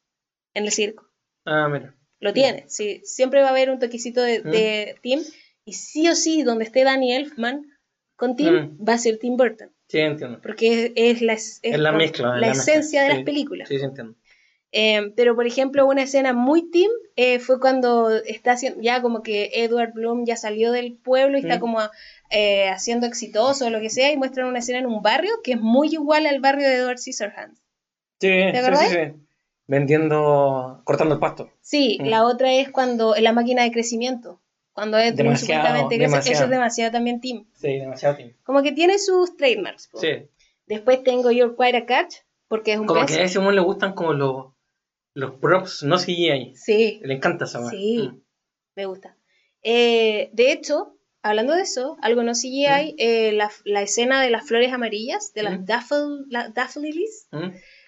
[0.54, 1.08] en el circo.
[1.46, 1.94] Ah, mira.
[2.20, 3.00] Lo tiene, sí.
[3.04, 5.00] Siempre va a haber un toquecito de, mm.
[5.00, 5.20] Tim.
[5.64, 7.62] Y sí o sí, donde esté Danny Elfman
[8.16, 8.88] con Tim, mm.
[8.88, 9.70] va a ser Tim Burton.
[9.88, 10.40] Sí, entiendo.
[10.42, 12.36] Porque es, la, es, la mezcla.
[12.36, 13.68] La, esencia de las películas.
[13.68, 14.16] Sí, sí, entiendo.
[14.72, 19.22] Eh, pero, por ejemplo, una escena muy Tim eh, fue cuando está haciendo, ya como
[19.22, 21.60] que Edward Bloom ya salió del pueblo y está mm.
[21.60, 21.80] como
[22.30, 25.52] eh, haciendo exitoso o lo que sea, y muestran una escena en un barrio que
[25.52, 27.60] es muy igual al barrio de Edward Scissorhands.
[28.20, 29.25] Sí, ¿Te sí, sí,
[29.66, 31.50] vendiendo, cortando el pasto.
[31.60, 32.06] Sí, mm.
[32.06, 34.40] la otra es cuando en la máquina de crecimiento.
[34.72, 37.46] Cuando es supuestamente eso es demasiado también team.
[37.54, 38.34] Sí, demasiado team.
[38.44, 39.88] Como que tiene sus trademarks.
[39.94, 40.28] Sí.
[40.66, 42.16] Después tengo Your Quite a Catch,
[42.46, 44.52] porque es un Como que a ese le gustan como los,
[45.14, 46.54] los props, no ahí.
[46.56, 47.00] Sí.
[47.02, 48.22] Le encanta esa Sí, mm.
[48.74, 49.16] me gusta.
[49.62, 52.94] Eh, de hecho, hablando de eso, algo no CGI, mm.
[52.98, 57.06] eh, la, la, escena de las flores amarillas, de las daffodil,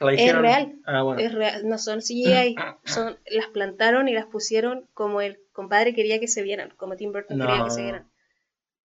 [0.00, 0.80] es real.
[0.86, 1.68] Ah, es real.
[1.68, 2.54] No son CGI.
[2.84, 7.12] son, las plantaron y las pusieron como el compadre quería que se vieran, como Tim
[7.12, 8.10] Burton quería que se vieran.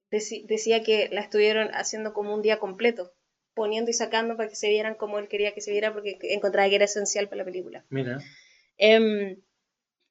[0.10, 3.12] decía que la estuvieron haciendo como un día completo,
[3.54, 6.70] poniendo y sacando para que se vieran como él quería que se viera porque encontraba
[6.70, 7.86] que era esencial para la película.
[7.90, 8.20] Mira.
[8.78, 9.38] Em,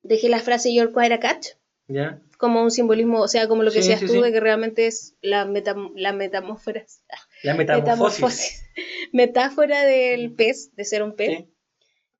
[0.02, 1.48] dejé la frase Your Quite a Catch.
[1.88, 2.20] ¿Ya?
[2.42, 5.44] Como un simbolismo, o sea, como lo que decías tú, de que realmente es la,
[5.44, 7.04] meta, la metamorfosis.
[7.44, 8.64] La metamorfosis
[9.12, 11.44] metáfora del pez, de ser un pez.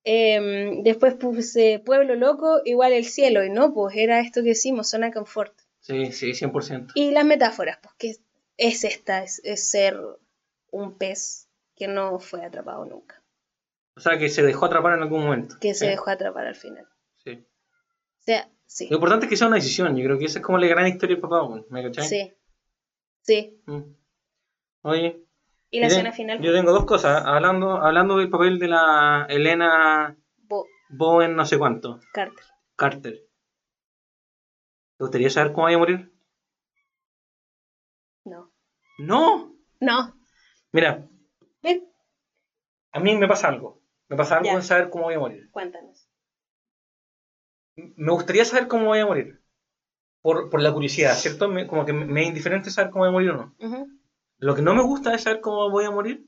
[0.05, 4.91] Em, después puse Pueblo Loco, igual el cielo, y no, pues era esto que decimos,
[4.91, 5.53] zona confort.
[5.81, 6.93] Sí, sí, 100%.
[6.95, 8.17] Y las metáforas, pues que
[8.57, 9.99] es esta, es, ser
[10.71, 13.21] un pez que no fue atrapado nunca.
[13.97, 15.57] O sea, que se dejó atrapar en algún momento.
[15.61, 16.87] Que se dejó atrapar al final.
[17.25, 17.33] Sí.
[17.33, 18.89] O sea, sí.
[18.89, 20.87] Lo importante es que sea una decisión, yo creo que esa es como la gran
[20.87, 22.05] historia del papá, ¿me cachai?
[22.05, 22.33] Sí.
[23.23, 23.63] Sí.
[23.67, 23.95] Mm.
[24.83, 25.23] Oye,
[25.75, 26.39] y la escena final.
[26.43, 27.25] Yo tengo dos cosas.
[27.25, 30.15] Hablando, hablando del papel de la Elena
[30.91, 31.99] Bowen, no sé cuánto.
[32.13, 32.45] Carter.
[32.77, 33.15] Carter.
[34.99, 36.13] ¿Te gustaría saber cómo vaya a morir?
[38.27, 38.53] No.
[38.99, 39.57] ¿No?
[39.81, 40.15] No.
[40.73, 41.09] Mira.
[41.63, 41.89] Ven.
[42.93, 43.81] A mí me pasa algo.
[44.09, 45.51] Me pasa algo en saber cómo voy a morir.
[45.53, 46.02] Cuéntanos.
[47.77, 49.41] Me gustaría saber cómo voy a morir.
[50.21, 51.51] Por, por la curiosidad, ¿cierto?
[51.67, 53.89] como que me, es indiferente saber cómo voy a morir o no.
[54.39, 56.27] Lo que no me gusta de saber cómo voy a morir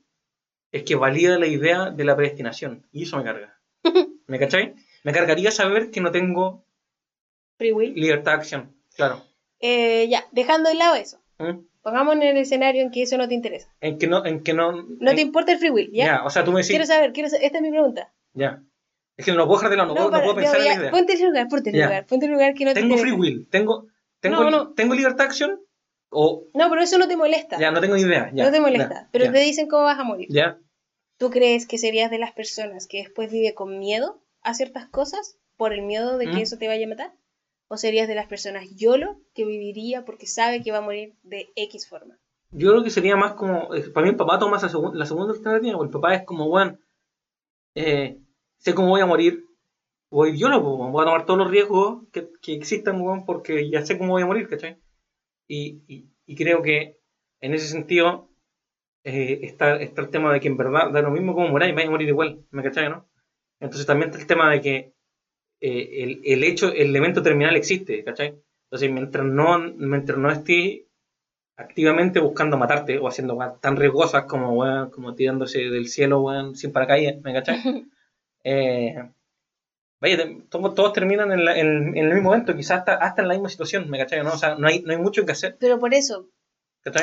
[0.71, 2.87] es que valida la idea de la predestinación.
[2.91, 3.59] Y eso me carga.
[4.27, 4.73] ¿Me cacháis?
[5.03, 6.65] Me cargaría saber que no tengo
[7.57, 7.93] Free will.
[7.93, 8.75] libertad de acción.
[8.95, 9.21] Claro.
[9.59, 11.21] Eh, ya, dejando de lado eso.
[11.37, 11.59] ¿Mm?
[11.81, 13.71] Pongamos en el escenario en que eso no te interesa.
[13.79, 14.71] En que no, en que no.
[14.71, 16.05] No te importa el free will, ¿ya?
[16.05, 16.71] Ya, o sea, tú me decís.
[16.71, 18.11] Quiero saber, quiero saber, esta es mi pregunta.
[18.33, 18.63] Ya.
[19.17, 20.91] Es que no puedo dejar de lado, no, puedo, pensar en la idea.
[20.91, 23.11] Ponte el lugar, ponte el lugar, ponte el lugar que no tengo te Tengo free
[23.13, 23.87] will, tengo,
[24.19, 25.59] tengo, tengo libertad de acción,
[26.53, 27.57] no, pero eso no te molesta.
[27.59, 28.31] Ya, no tengo idea.
[28.31, 30.27] no te molesta, pero te dicen cómo vas a morir.
[30.29, 30.57] Ya.
[31.17, 35.37] ¿Tú crees que serías de las personas que después vive con miedo a ciertas cosas
[35.55, 36.39] por el miedo de que mm.
[36.39, 37.13] eso te vaya a matar?
[37.67, 41.51] ¿O serías de las personas YOLO que viviría porque sabe que va a morir de
[41.55, 42.19] X forma?
[42.51, 43.69] Yo creo que sería más como.
[43.93, 46.77] Para mí, el papá toma la, segunda alternativa, el papá es como, bueno,
[47.75, 48.19] eh,
[48.65, 49.45] sé cómo voy a morir,
[50.09, 54.13] voy YOLO, voy a tomar todos los riesgos que, que existan, porque ya sé cómo
[54.13, 54.77] voy a morir, ¿cachai?
[55.47, 56.97] Y, creo que
[57.41, 58.27] en ese sentido
[59.03, 61.87] eh, está, está, el tema de que en verdad da lo mismo como moráis, vais
[61.87, 63.07] a morir igual, ¿me cachai, no?
[63.59, 64.93] Entonces también está el tema de que
[65.61, 68.33] eh, el, el, hecho, el elemento terminal existe, ¿cachai?
[68.65, 70.85] Entonces mientras no, mientras no estés
[71.55, 76.25] activamente buscando matarte o haciendo tan riesgosas como, como tirándose del cielo
[76.55, 77.61] sin paracaídas, ¿me cachai?
[78.45, 78.95] Eh,
[80.49, 84.23] todos, terminan en, el mismo momento, quizás hasta, en la misma situación, ¿me cachai?
[84.23, 84.33] ¿no?
[84.33, 85.57] O sea, no hay, no hay mucho que hacer.
[85.59, 86.29] Pero por eso.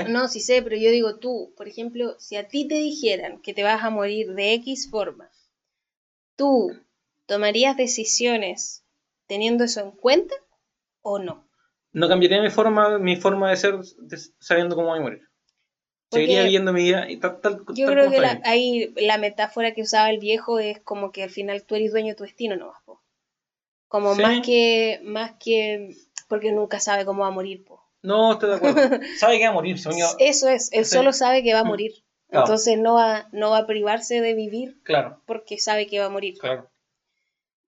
[0.09, 3.53] No, sí sé, pero yo digo tú, por ejemplo, si a ti te dijeran que
[3.53, 5.29] te vas a morir de X forma,
[6.37, 6.71] ¿tú
[7.27, 8.85] tomarías decisiones
[9.27, 10.37] teniendo eso en cuenta
[11.01, 11.49] o no?
[11.93, 13.75] no cambiaría mi forma, mi forma de ser
[14.39, 15.29] sabiendo cómo voy a morir.
[16.17, 19.83] Seguiría viviendo mi vida y tal, tal Yo creo que la, ahí la metáfora que
[19.83, 22.75] usaba el viejo es como que al final tú eres dueño de tu destino no
[22.85, 23.03] po.
[23.89, 25.97] Como más que, más que,
[26.29, 27.83] porque nunca sabe cómo va a morir, po.
[28.03, 28.81] No, estoy de acuerdo.
[29.19, 30.07] sabe que va a morir, sueño.
[30.19, 31.69] Eso es, él solo sabe que va a mm.
[31.69, 31.93] morir.
[32.31, 34.81] Entonces no va, no va a privarse de vivir.
[34.83, 35.21] Claro.
[35.27, 36.39] Porque sabe que va a morir.
[36.39, 36.71] Claro.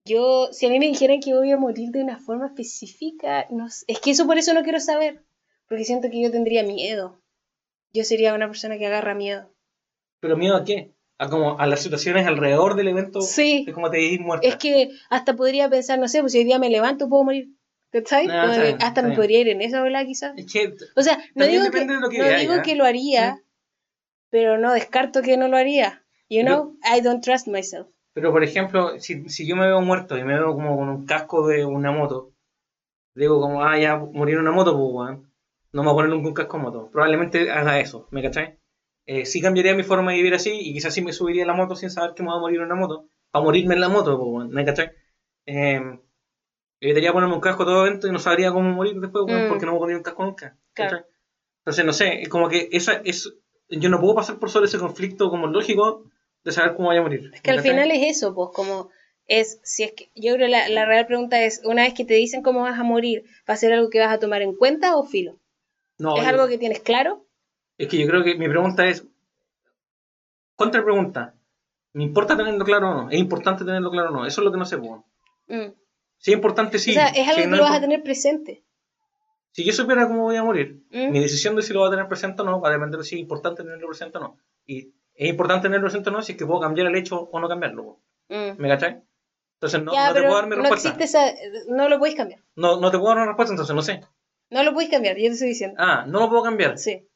[0.06, 3.66] Yo, si a mí me dijeran que voy a morir de una forma específica, no
[3.66, 5.22] es que eso por eso no quiero saber,
[5.66, 7.18] porque siento que yo tendría miedo.
[7.94, 9.54] Yo sería una persona que agarra miedo.
[10.20, 10.92] ¿Pero miedo a qué?
[11.18, 13.20] A como a las situaciones alrededor del evento.
[13.20, 13.64] Sí.
[13.68, 14.46] Es como te dices muerta.
[14.46, 17.50] Es que hasta podría pensar, no sé, pues si hoy día me levanto puedo morir.
[17.92, 18.26] ¿Cachai?
[18.28, 20.34] Ah, hasta me podría ir en esa ola quizás.
[20.36, 23.40] Es que o sea, no digo, que, no digo que lo haría,
[24.30, 26.04] pero no descarto que no lo haría.
[26.28, 27.86] You know, I don't trust myself.
[28.12, 31.06] Pero, por ejemplo, si, si yo me veo muerto y me veo como con un
[31.06, 32.32] casco de una moto,
[33.14, 35.18] digo como, ah, ya morir en una moto, pues,
[35.74, 36.88] no me voy a poner nunca un casco de moto.
[36.90, 38.58] Probablemente haga eso, ¿me cachai?
[39.06, 41.52] Eh, sí cambiaría mi forma de vivir así y quizás sí me subiría a la
[41.52, 43.08] moto sin saber que me voy a morir en una moto.
[43.32, 44.16] Para morirme en la moto,
[44.48, 44.92] ¿me cachai?
[45.46, 45.80] Eh,
[46.80, 49.48] evitaría ponerme un casco todo evento y no sabría cómo morir después, mm.
[49.48, 50.56] porque no me poner un casco nunca.
[50.74, 51.04] Claro.
[51.58, 53.34] Entonces, no sé, como que esa es.
[53.68, 56.04] Yo no puedo pasar por sobre ese conflicto como lógico
[56.44, 57.32] de saber cómo voy a morir.
[57.34, 58.90] Es que al final es eso, pues, como
[59.26, 62.04] es, si es que, yo creo que la, la, real pregunta es, una vez que
[62.04, 64.54] te dicen cómo vas a morir, ¿va a ser algo que vas a tomar en
[64.54, 65.40] cuenta o filo?
[65.98, 67.26] No, ¿Es algo que tienes claro?
[67.78, 69.06] Es que yo creo que mi pregunta es,
[70.56, 71.34] contra pregunta,
[71.92, 73.10] ¿me importa tenerlo claro o no?
[73.10, 74.26] ¿Es importante tenerlo claro o no?
[74.26, 75.00] Eso es lo que no sé, pues.
[76.18, 76.90] Si es importante, sí.
[76.90, 78.64] O sea, es algo que lo vas a tener presente.
[79.52, 81.10] Si yo supiera cómo voy a morir, mm.
[81.12, 83.04] mi decisión de si lo voy a tener presente o no va a depender de
[83.04, 84.38] si es importante tenerlo presente o no.
[84.66, 87.40] Y es importante tenerlo presente o no si es que puedo cambiar el hecho o
[87.40, 88.00] no cambiarlo.
[88.28, 88.60] Mm.
[88.60, 89.02] ¿Me cachai?
[89.54, 90.88] Entonces no, no te puedo dar mi respuesta.
[90.88, 91.34] No, existe esa,
[91.68, 92.40] no lo podéis cambiar.
[92.56, 94.00] No, no te puedo dar una respuesta, entonces no sé.
[94.54, 95.74] No lo podéis cambiar, yo te estoy diciendo.
[95.80, 96.78] Ah, no lo puedo cambiar.
[96.78, 97.08] Sí.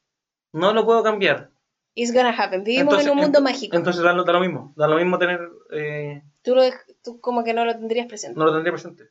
[0.53, 1.53] No lo puedo cambiar.
[1.95, 2.65] It's gonna happen.
[2.65, 3.77] Vivimos en un mundo mágico.
[3.77, 4.73] Entonces da lo, da lo, mismo.
[4.75, 5.49] Da lo mismo tener.
[5.71, 6.25] Eh...
[6.43, 6.63] Tú, lo,
[7.01, 8.37] tú como que no lo tendrías presente.
[8.37, 9.11] No lo tendría presente.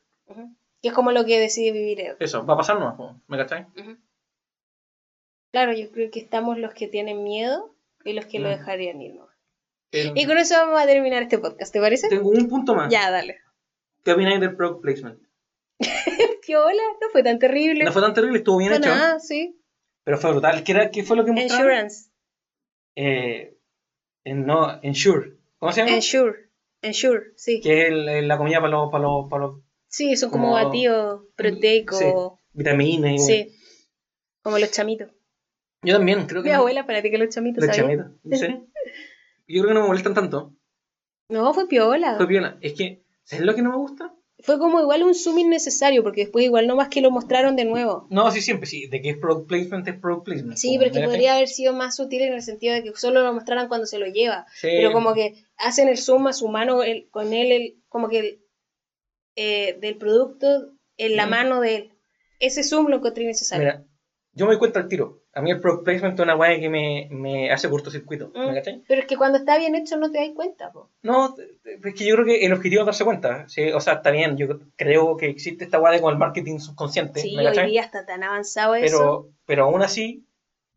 [0.82, 3.66] Que es como lo que decide vivir Eso, va a pasar no, ¿me cachai?
[5.50, 7.74] Claro, yo creo que estamos los que tienen miedo
[8.04, 8.50] y los que lo mm.
[8.50, 9.26] dejarían ir, ¿no?
[9.90, 12.10] Y con eso vamos a terminar este podcast, ¿te parece?
[12.10, 12.92] Tengo un punto más.
[12.92, 13.38] Ya, dale.
[14.04, 15.18] ¿Qué opináis del product placement?
[16.56, 17.84] hola no fue tan terrible.
[17.84, 18.88] No fue tan terrible, estuvo bien hecho.
[18.88, 19.60] Nada, sí.
[20.04, 20.62] Pero fue brutal.
[20.64, 21.66] ¿Qué, qué fue lo que mostraron?
[21.66, 22.10] Insurance.
[22.96, 23.58] Eh,
[24.24, 25.38] no, Ensure.
[25.58, 25.94] ¿Cómo se llama?
[25.94, 26.50] Ensure.
[26.82, 27.60] Ensure, sí.
[27.60, 31.98] Que es la comida para los, para los, para los Sí, son como, batidos proteicos.
[31.98, 32.12] Sí,
[32.52, 33.12] vitaminas.
[33.12, 33.56] Y sí,
[34.42, 35.10] como los chamitos.
[35.82, 36.50] Yo también, creo que.
[36.50, 37.64] Mi abuela, para ti que los chamitos.
[37.64, 38.46] Los chamitos, sí.
[39.50, 40.54] Yo creo que no me molestan tanto.
[41.30, 42.16] No, fue piola.
[42.16, 42.58] Fue piola.
[42.60, 44.14] Es que, ¿sabes lo que no me gusta?
[44.40, 47.64] Fue como igual un zoom innecesario, porque después igual no más que lo mostraron de
[47.64, 48.06] nuevo.
[48.08, 48.86] No, sí, siempre, sí.
[48.86, 50.56] De que es product placement, es product placement.
[50.56, 53.32] Sí, pero que podría haber sido más sutil en el sentido de que solo lo
[53.32, 54.46] mostraran cuando se lo lleva.
[54.54, 54.68] Sí.
[54.70, 58.38] Pero como que hacen el zoom a su mano el, con él, el, como que
[59.34, 61.92] eh, del producto en la mano de él.
[62.38, 63.64] Ese zoom lo encontré necesario.
[63.64, 63.84] Mira,
[64.32, 65.22] yo me doy cuenta al tiro.
[65.32, 68.30] A mí el product placement es una guay que me, me hace cortocircuito.
[68.34, 70.70] ¿Me mm, Pero es que cuando está bien hecho no te das cuenta.
[70.72, 70.90] Po.
[71.02, 71.34] No,
[71.64, 73.48] es que yo creo que el objetivo es darse cuenta.
[73.48, 73.70] ¿sí?
[73.72, 74.36] O sea, está bien.
[74.36, 77.20] Yo creo que existe esta guay con el marketing subconsciente.
[77.20, 79.28] Sí, hoy día está tan avanzado pero, eso.
[79.44, 80.26] Pero aún así,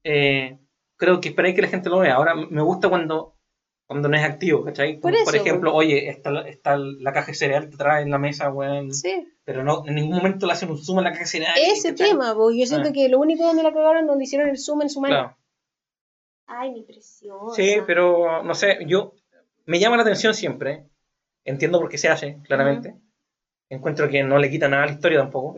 [0.04, 0.58] eh,
[0.98, 2.16] creo que esperáis que la gente lo vea.
[2.16, 3.36] Ahora, me gusta cuando
[3.92, 5.02] cuando no es activo, ¿cachai?
[5.02, 8.94] Por, ejemplo, oye, está, está la caja de cereal que trae en la mesa, weón.
[8.94, 9.28] Sí.
[9.44, 11.54] Pero no, en ningún momento le hacen un zoom en la caja de cereal.
[11.58, 12.94] Ese tema, pues yo siento ah.
[12.94, 15.14] que lo único donde la cagaron donde hicieron el zoom en su mano.
[15.14, 15.38] Claro.
[16.48, 17.54] Ay, mi preciosa.
[17.54, 19.14] Sí, pero no sé, yo
[19.66, 20.86] me llama la atención siempre.
[21.44, 22.96] Entiendo por qué se hace, claramente.
[23.68, 25.58] Encuentro que no le quita nada a la historia tampoco.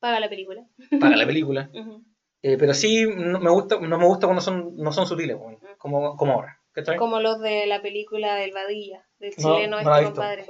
[0.00, 0.66] Paga la película.
[0.98, 1.70] Paga la película.
[2.42, 5.36] Eh, pero sí no me gusta, no me gusta cuando son, no son sutiles,
[5.78, 6.59] como, como ahora.
[6.98, 10.46] Como los de la película del Badilla, del chileno no, este compadre.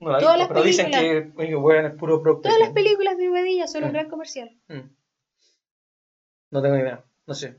[0.00, 3.90] No Todas las pero dicen que es puro Todas las películas de Badilla son un
[3.90, 3.92] mm.
[3.92, 4.50] gran comercial.
[4.68, 4.90] Mm.
[6.50, 7.56] No tengo idea, no sé.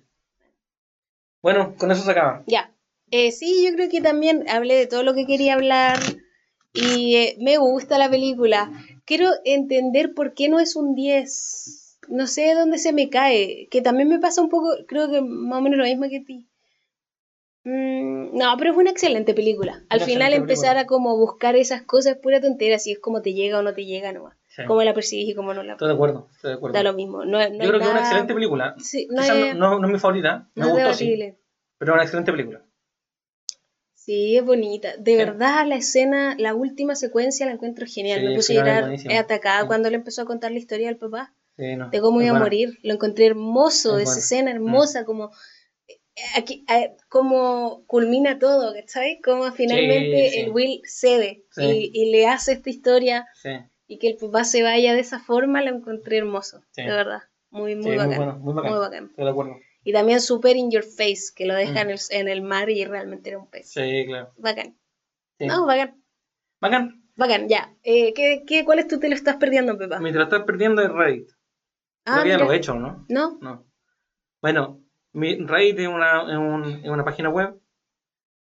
[1.41, 2.43] Bueno, con eso se acaba.
[2.47, 2.73] Ya.
[3.09, 5.99] Eh, sí, yo creo que también hablé de todo lo que quería hablar
[6.73, 8.71] y eh, me gusta la película.
[9.05, 11.99] Quiero entender por qué no es un 10.
[12.09, 15.59] No sé dónde se me cae, que también me pasa un poco, creo que más
[15.59, 16.47] o menos lo mismo que a ti.
[17.69, 19.83] Mm, no, pero es una excelente película.
[19.89, 23.33] Al final empezar a como buscar esas cosas es pura tontería, si es como te
[23.33, 24.37] llega o no te llega nomás.
[24.65, 26.73] Cómo la percibís y cómo no la Estoy de acuerdo, estoy de acuerdo.
[26.75, 27.25] Da lo mismo.
[27.25, 28.75] No, Yo creo que es una excelente película.
[28.79, 29.55] Sí, no, es...
[29.55, 31.17] No, es mi favorita, me gustó sí.
[31.77, 32.61] Pero es una excelente película.
[33.93, 34.95] Sí, es bonita.
[34.97, 38.23] De verdad, la escena, la última secuencia la encuentro genial.
[38.23, 41.33] me puse a llorar atacada cuando le empezó a contar la historia al papá.
[41.57, 42.79] de cómo iba a morir.
[42.81, 45.31] Lo encontré hermoso, esa escena hermosa, como
[46.35, 46.65] aquí
[47.09, 49.19] como culmina todo, ¿cachai?
[49.21, 53.27] Como finalmente el Will cede y, le hace esta historia
[53.87, 57.21] y que el papá se vaya de esa forma, lo encontré hermoso, de verdad.
[57.49, 58.41] Muy, muy bacán.
[58.41, 59.07] Muy, bacán.
[59.09, 59.55] Estoy de acuerdo.
[59.83, 61.89] Y también super in your face, que lo deja mm.
[62.09, 63.69] en, el, mar y realmente era un pez.
[63.69, 64.33] Sí, claro.
[64.37, 64.77] Bacán.
[65.39, 66.03] No, bacán.
[66.59, 67.03] Bacán.
[67.15, 67.73] Bacán, ya.
[67.83, 69.99] Eh, ¿qué, qué, cuál es tu te lo estás perdiendo, Pepa?
[69.99, 71.29] Me te lo estás perdiendo en Reddit.
[72.05, 73.05] Ah, ya lo he hecho, ¿no?
[73.09, 73.37] No.
[73.41, 73.65] No.
[74.41, 74.81] Bueno,
[75.17, 77.59] mi Reddit es una, una página web,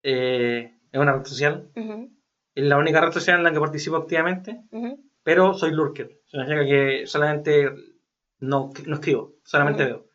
[0.03, 1.71] eh, es una red social.
[1.75, 4.63] Es la única red social en la que participo activamente,
[5.23, 6.21] pero soy lurker.
[6.27, 7.71] Significa que solamente
[8.41, 10.07] no, no escribo, solamente veo.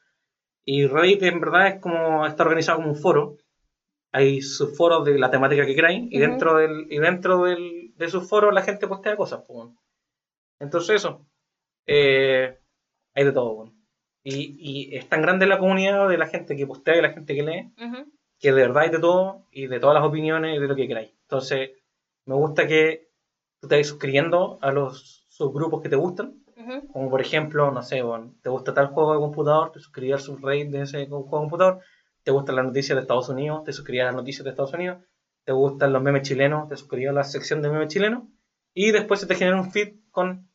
[0.63, 3.37] Y Reddit en verdad es como, está organizado como un foro.
[4.11, 8.29] Hay subforos de la temática que queráis y dentro, del, y dentro del, de sus
[8.29, 9.43] foros la gente postea cosas.
[10.59, 11.27] Entonces eso,
[11.87, 12.59] eh,
[13.15, 13.55] hay de todo.
[13.55, 13.80] Bueno.
[14.23, 17.35] Y, y, es tan grande la comunidad de la gente que postea y la gente
[17.35, 17.73] que lee,
[18.39, 20.87] que de verdad hay de todo y de todas las opiniones y de lo que
[20.87, 21.11] queráis.
[21.23, 21.71] Entonces,
[22.25, 23.09] me gusta que
[23.59, 26.37] tú te vayas suscribiendo a los subgrupos que te gustan.
[26.93, 28.03] Como por ejemplo, no sé,
[28.43, 31.79] te gusta tal juego de computador, te suscribes al subreddit de ese juego de computador.
[32.23, 34.99] Te gustan las noticias de Estados Unidos, te suscribes a las noticias de Estados Unidos.
[35.43, 38.23] Te gustan los memes chilenos, te suscribes a la sección de memes chilenos.
[38.75, 40.50] Y después se te genera un feed con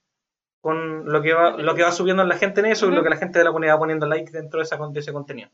[0.67, 3.09] con lo que va, lo que va subiendo la gente en eso y lo que
[3.09, 5.49] la gente de la comunidad va poniendo like dentro de, esa, de ese contenido.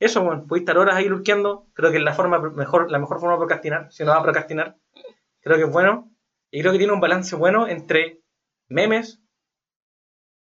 [0.00, 1.66] Eso, bueno, puedes estar horas ahí lurkeando.
[1.74, 3.92] Creo que es la, forma mejor, la mejor forma de procrastinar.
[3.92, 4.78] Si no va a procrastinar,
[5.42, 6.10] creo que es bueno.
[6.50, 8.22] Y creo que tiene un balance bueno entre
[8.66, 9.20] memes,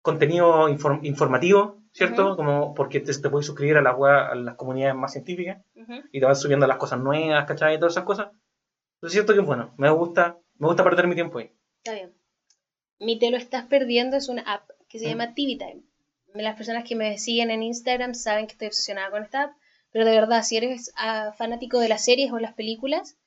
[0.02, 2.36] contenido informativo, ¿cierto?
[2.36, 5.64] Como porque te, te, puedes suscribir a, la a las comunidades más científicas
[6.12, 7.76] y te van subiendo las cosas nuevas, ¿cachai?
[7.76, 8.32] Y todas esas cosas.
[9.02, 9.74] Es cierto que es bueno.
[9.78, 11.56] Me gusta, me gusta perder mi tiempo ahí.
[11.78, 12.23] Está bien.
[13.00, 15.84] Mi Te lo estás perdiendo es una app que se llama TV Time.
[16.36, 19.54] Las personas que me siguen en Instagram saben que estoy obsesionada con esta app,
[19.92, 23.18] pero de verdad, si eres ah, fanático de las series o las películas,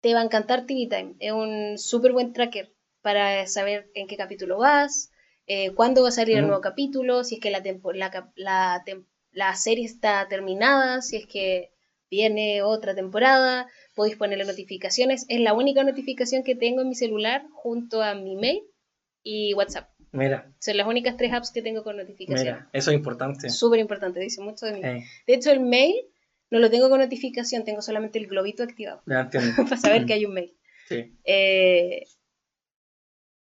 [0.00, 1.16] te va a encantar TV Time.
[1.18, 2.72] Es un súper buen tracker
[3.02, 5.10] para saber en qué capítulo vas,
[5.46, 7.62] eh, cuándo va a salir el nuevo capítulo, si es que la,
[8.36, 8.84] la,
[9.32, 11.72] la, serie está terminada, si es que
[12.10, 15.26] viene otra temporada, podéis ponerle notificaciones.
[15.28, 18.62] Es la única notificación que tengo en mi celular junto a mi mail
[19.24, 19.90] y WhatsApp.
[20.12, 20.54] Mira.
[20.60, 22.44] Son las únicas tres apps que tengo con notificación.
[22.44, 23.50] Mira, eso es importante.
[23.50, 24.80] Súper importante, dice mucho de mí.
[24.80, 25.96] De hecho, el mail
[26.50, 29.02] no lo tengo con notificación, tengo solamente el globito activado.
[29.06, 30.56] para saber que hay un mail.
[30.88, 31.16] Sí.
[31.24, 32.04] Eh,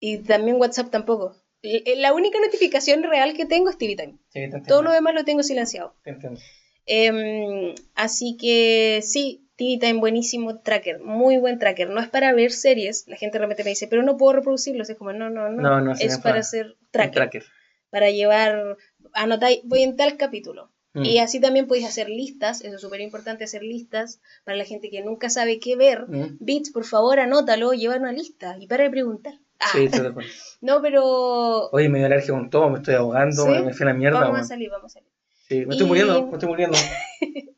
[0.01, 1.36] y también WhatsApp tampoco.
[1.62, 4.19] La única notificación real que tengo es TV Time.
[4.28, 5.94] Sí, Todo lo demás lo tengo silenciado.
[6.03, 6.40] Te entiendo.
[6.86, 11.89] Em, así que sí, TV Time, buenísimo tracker, muy buen tracker.
[11.91, 14.91] No es para ver series, la gente realmente me dice, pero no puedo reproducirlos.
[14.91, 15.93] Es como, no, no, no.
[15.93, 17.45] es para hacer tracker,
[17.91, 18.77] Para llevar,
[19.12, 20.70] anotáis, voy en tal capítulo.
[20.93, 21.05] Mm.
[21.05, 24.89] Y así también podéis hacer listas, eso es súper importante, hacer listas para la gente
[24.89, 26.09] que nunca sabe qué ver.
[26.09, 26.39] Mm.
[26.41, 29.35] Bits, por favor, anótalo, lleva una lista y para de preguntar.
[29.59, 29.69] Ah.
[29.73, 29.89] Sí,
[30.61, 31.70] No, pero.
[31.70, 34.20] Oye, me dio alergia con todo, me estoy ahogando, me fui a la mierda.
[34.20, 35.11] Vamos a salir, vamos a salir.
[35.49, 36.77] Sí, me estoy muriendo, me estoy muriendo.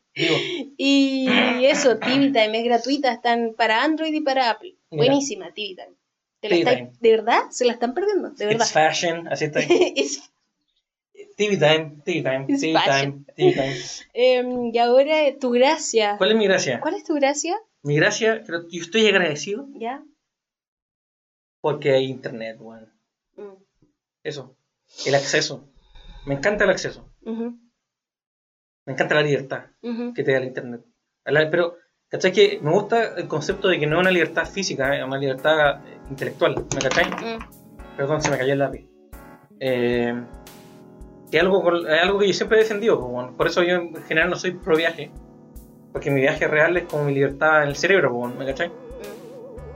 [0.76, 4.74] Y eso, TV Time es gratuita, están para Android y para Apple.
[4.90, 6.92] Buenísima, TV Time.
[7.00, 7.42] ¿De verdad?
[7.50, 8.64] Se la están perdiendo, de verdad.
[8.64, 9.60] It's fashion, así está.
[11.36, 13.76] TV Time, TV Time, TV Time, TV Time.
[14.12, 16.16] Em, y ahora tu gracia.
[16.18, 16.80] ¿Cuál es mi gracia?
[16.80, 17.56] ¿Cuál es tu gracia?
[17.82, 19.68] Mi gracia, yo estoy agradecido.
[19.74, 20.02] ¿Ya?
[21.60, 22.88] Porque hay internet, bueno.
[23.36, 23.54] Mm.
[24.24, 24.56] Eso.
[25.06, 25.68] El acceso.
[26.26, 27.08] Me encanta el acceso.
[28.88, 29.64] Me encanta la libertad
[30.14, 30.80] que te da el Internet.
[31.22, 31.76] Pero,
[32.08, 32.32] ¿cachai?
[32.32, 35.86] Que me gusta el concepto de que no es una libertad física, es una libertad
[35.86, 36.54] eh, intelectual.
[36.74, 37.04] ¿Me cachai?
[37.04, 37.38] Mm.
[37.98, 38.88] Perdón, se me cayó el lápiz.
[39.60, 40.18] Eh,
[41.30, 42.98] que es algo, algo que yo siempre he defendido.
[42.98, 45.10] Pues, por eso yo en general no soy pro viaje.
[45.92, 48.68] Porque mi viaje real es como mi libertad en el cerebro, pues, ¿me cachai?
[48.68, 48.72] Mm.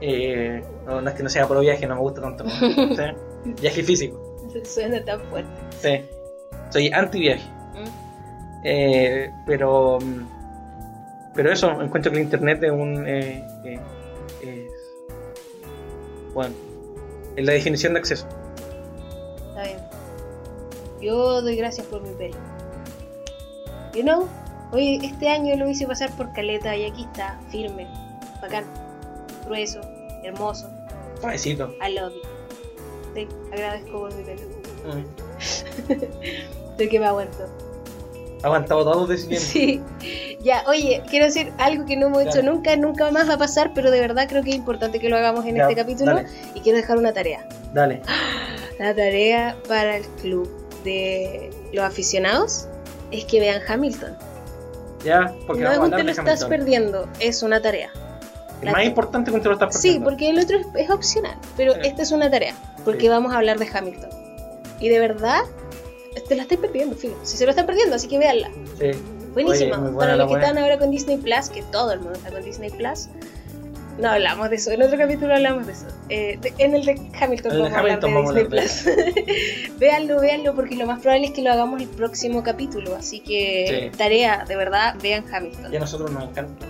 [0.01, 2.45] Eh, no, es que no sea pro viaje, no me gusta tanto.
[3.61, 4.49] Viaje físico.
[4.63, 5.51] Suena tan fuerte.
[5.79, 6.01] Sí.
[6.71, 7.47] Soy anti viaje.
[8.63, 9.99] Eh, pero,
[11.33, 13.05] pero eso, encuentro que el internet es un.
[13.07, 13.45] Eh,
[14.41, 14.67] eh,
[16.33, 16.55] bueno,
[17.35, 18.27] es la definición de acceso.
[19.49, 19.77] Está bien.
[21.01, 22.37] Yo doy gracias por mi pelo.
[23.93, 24.27] You know,
[24.71, 27.87] hoy este año lo hice pasar por caleta y aquí está, firme,
[28.41, 28.63] bacán,
[29.45, 29.81] grueso,
[30.23, 30.69] hermoso.
[31.19, 31.75] Suavecito.
[31.85, 33.13] I love you.
[33.13, 34.41] Te agradezco por mi pelo.
[34.85, 36.77] Mm.
[36.77, 37.47] de que me aguanto
[38.43, 39.81] aguantado todo de Sí.
[40.43, 43.71] Ya, oye, quiero decir algo que no hemos hecho nunca, nunca más va a pasar,
[43.73, 46.21] pero de verdad creo que es importante que lo hagamos en este capítulo.
[46.53, 47.47] Y quiero dejar una tarea.
[47.73, 48.01] Dale.
[48.79, 50.49] La tarea para el club
[50.83, 52.67] de los aficionados
[53.11, 54.15] es que vean Hamilton.
[55.05, 57.89] Ya, porque no es un te lo estás perdiendo, es una tarea.
[58.61, 60.09] Es más importante que te lo estás Sí, perdiendo.
[60.09, 61.79] porque el otro es, es opcional, pero Sí.
[61.83, 62.55] esta es una tarea,
[62.85, 63.07] porque Sí.
[63.09, 64.09] vamos a hablar de Hamilton.
[64.79, 65.41] Y de verdad,
[66.21, 66.95] te la estáis perdiendo.
[66.95, 68.49] Si se lo están perdiendo, así que véanla.
[68.79, 68.91] Sí.
[69.33, 69.79] Buenísima.
[69.81, 72.43] Oye, Para los que están ahora con Disney Plus, que todo el mundo está con
[72.43, 73.07] Disney Plus.
[73.99, 75.85] No hablamos de eso, en otro capítulo hablamos de eso.
[76.09, 78.93] Eh, de- en el de Hamilton el de vamos Hamilton vamos a de hablar Disney
[78.95, 79.77] Plus.
[79.79, 82.95] véanlo, véanlo, porque lo más probable es que lo hagamos el próximo capítulo.
[82.95, 83.97] Así que Sí.
[83.97, 85.71] tarea, de verdad, vean Hamilton.
[85.71, 86.65] Ya a nosotros nos encanta.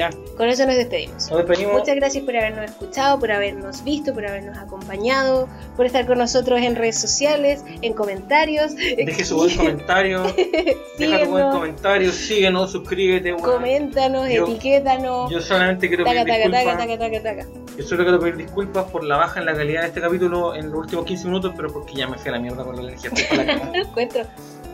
[0.00, 0.08] Ya,
[0.38, 1.28] Con eso nos despedimos.
[1.28, 1.74] nos despedimos.
[1.78, 5.46] Muchas gracias por habernos escuchado, por habernos visto, por habernos acompañado,
[5.76, 8.74] por estar con nosotros en redes sociales, en comentarios.
[8.74, 10.22] Deje su buen comentario.
[10.98, 12.10] Deja tu buen comentario.
[12.12, 13.34] Síguenos, suscríbete.
[13.34, 13.42] weón.
[13.56, 15.30] coméntanos, Yo- etiquétanos.
[15.30, 17.22] Yo solamente quiero Taca, pedir taca, disculpas.
[17.22, 17.46] taca.
[17.76, 20.70] Yo solo quiero pedir disculpas por la baja en la calidad de este capítulo en
[20.70, 23.10] los últimos 15 minutos, pero porque ya me fui a la mierda con la energía.
[23.36, 24.22] La encuentro.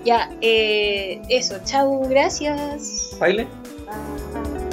[0.04, 3.16] Ya, eh, eso, chao, gracias.
[3.18, 3.48] ¿Baile?
[3.86, 4.65] Bye.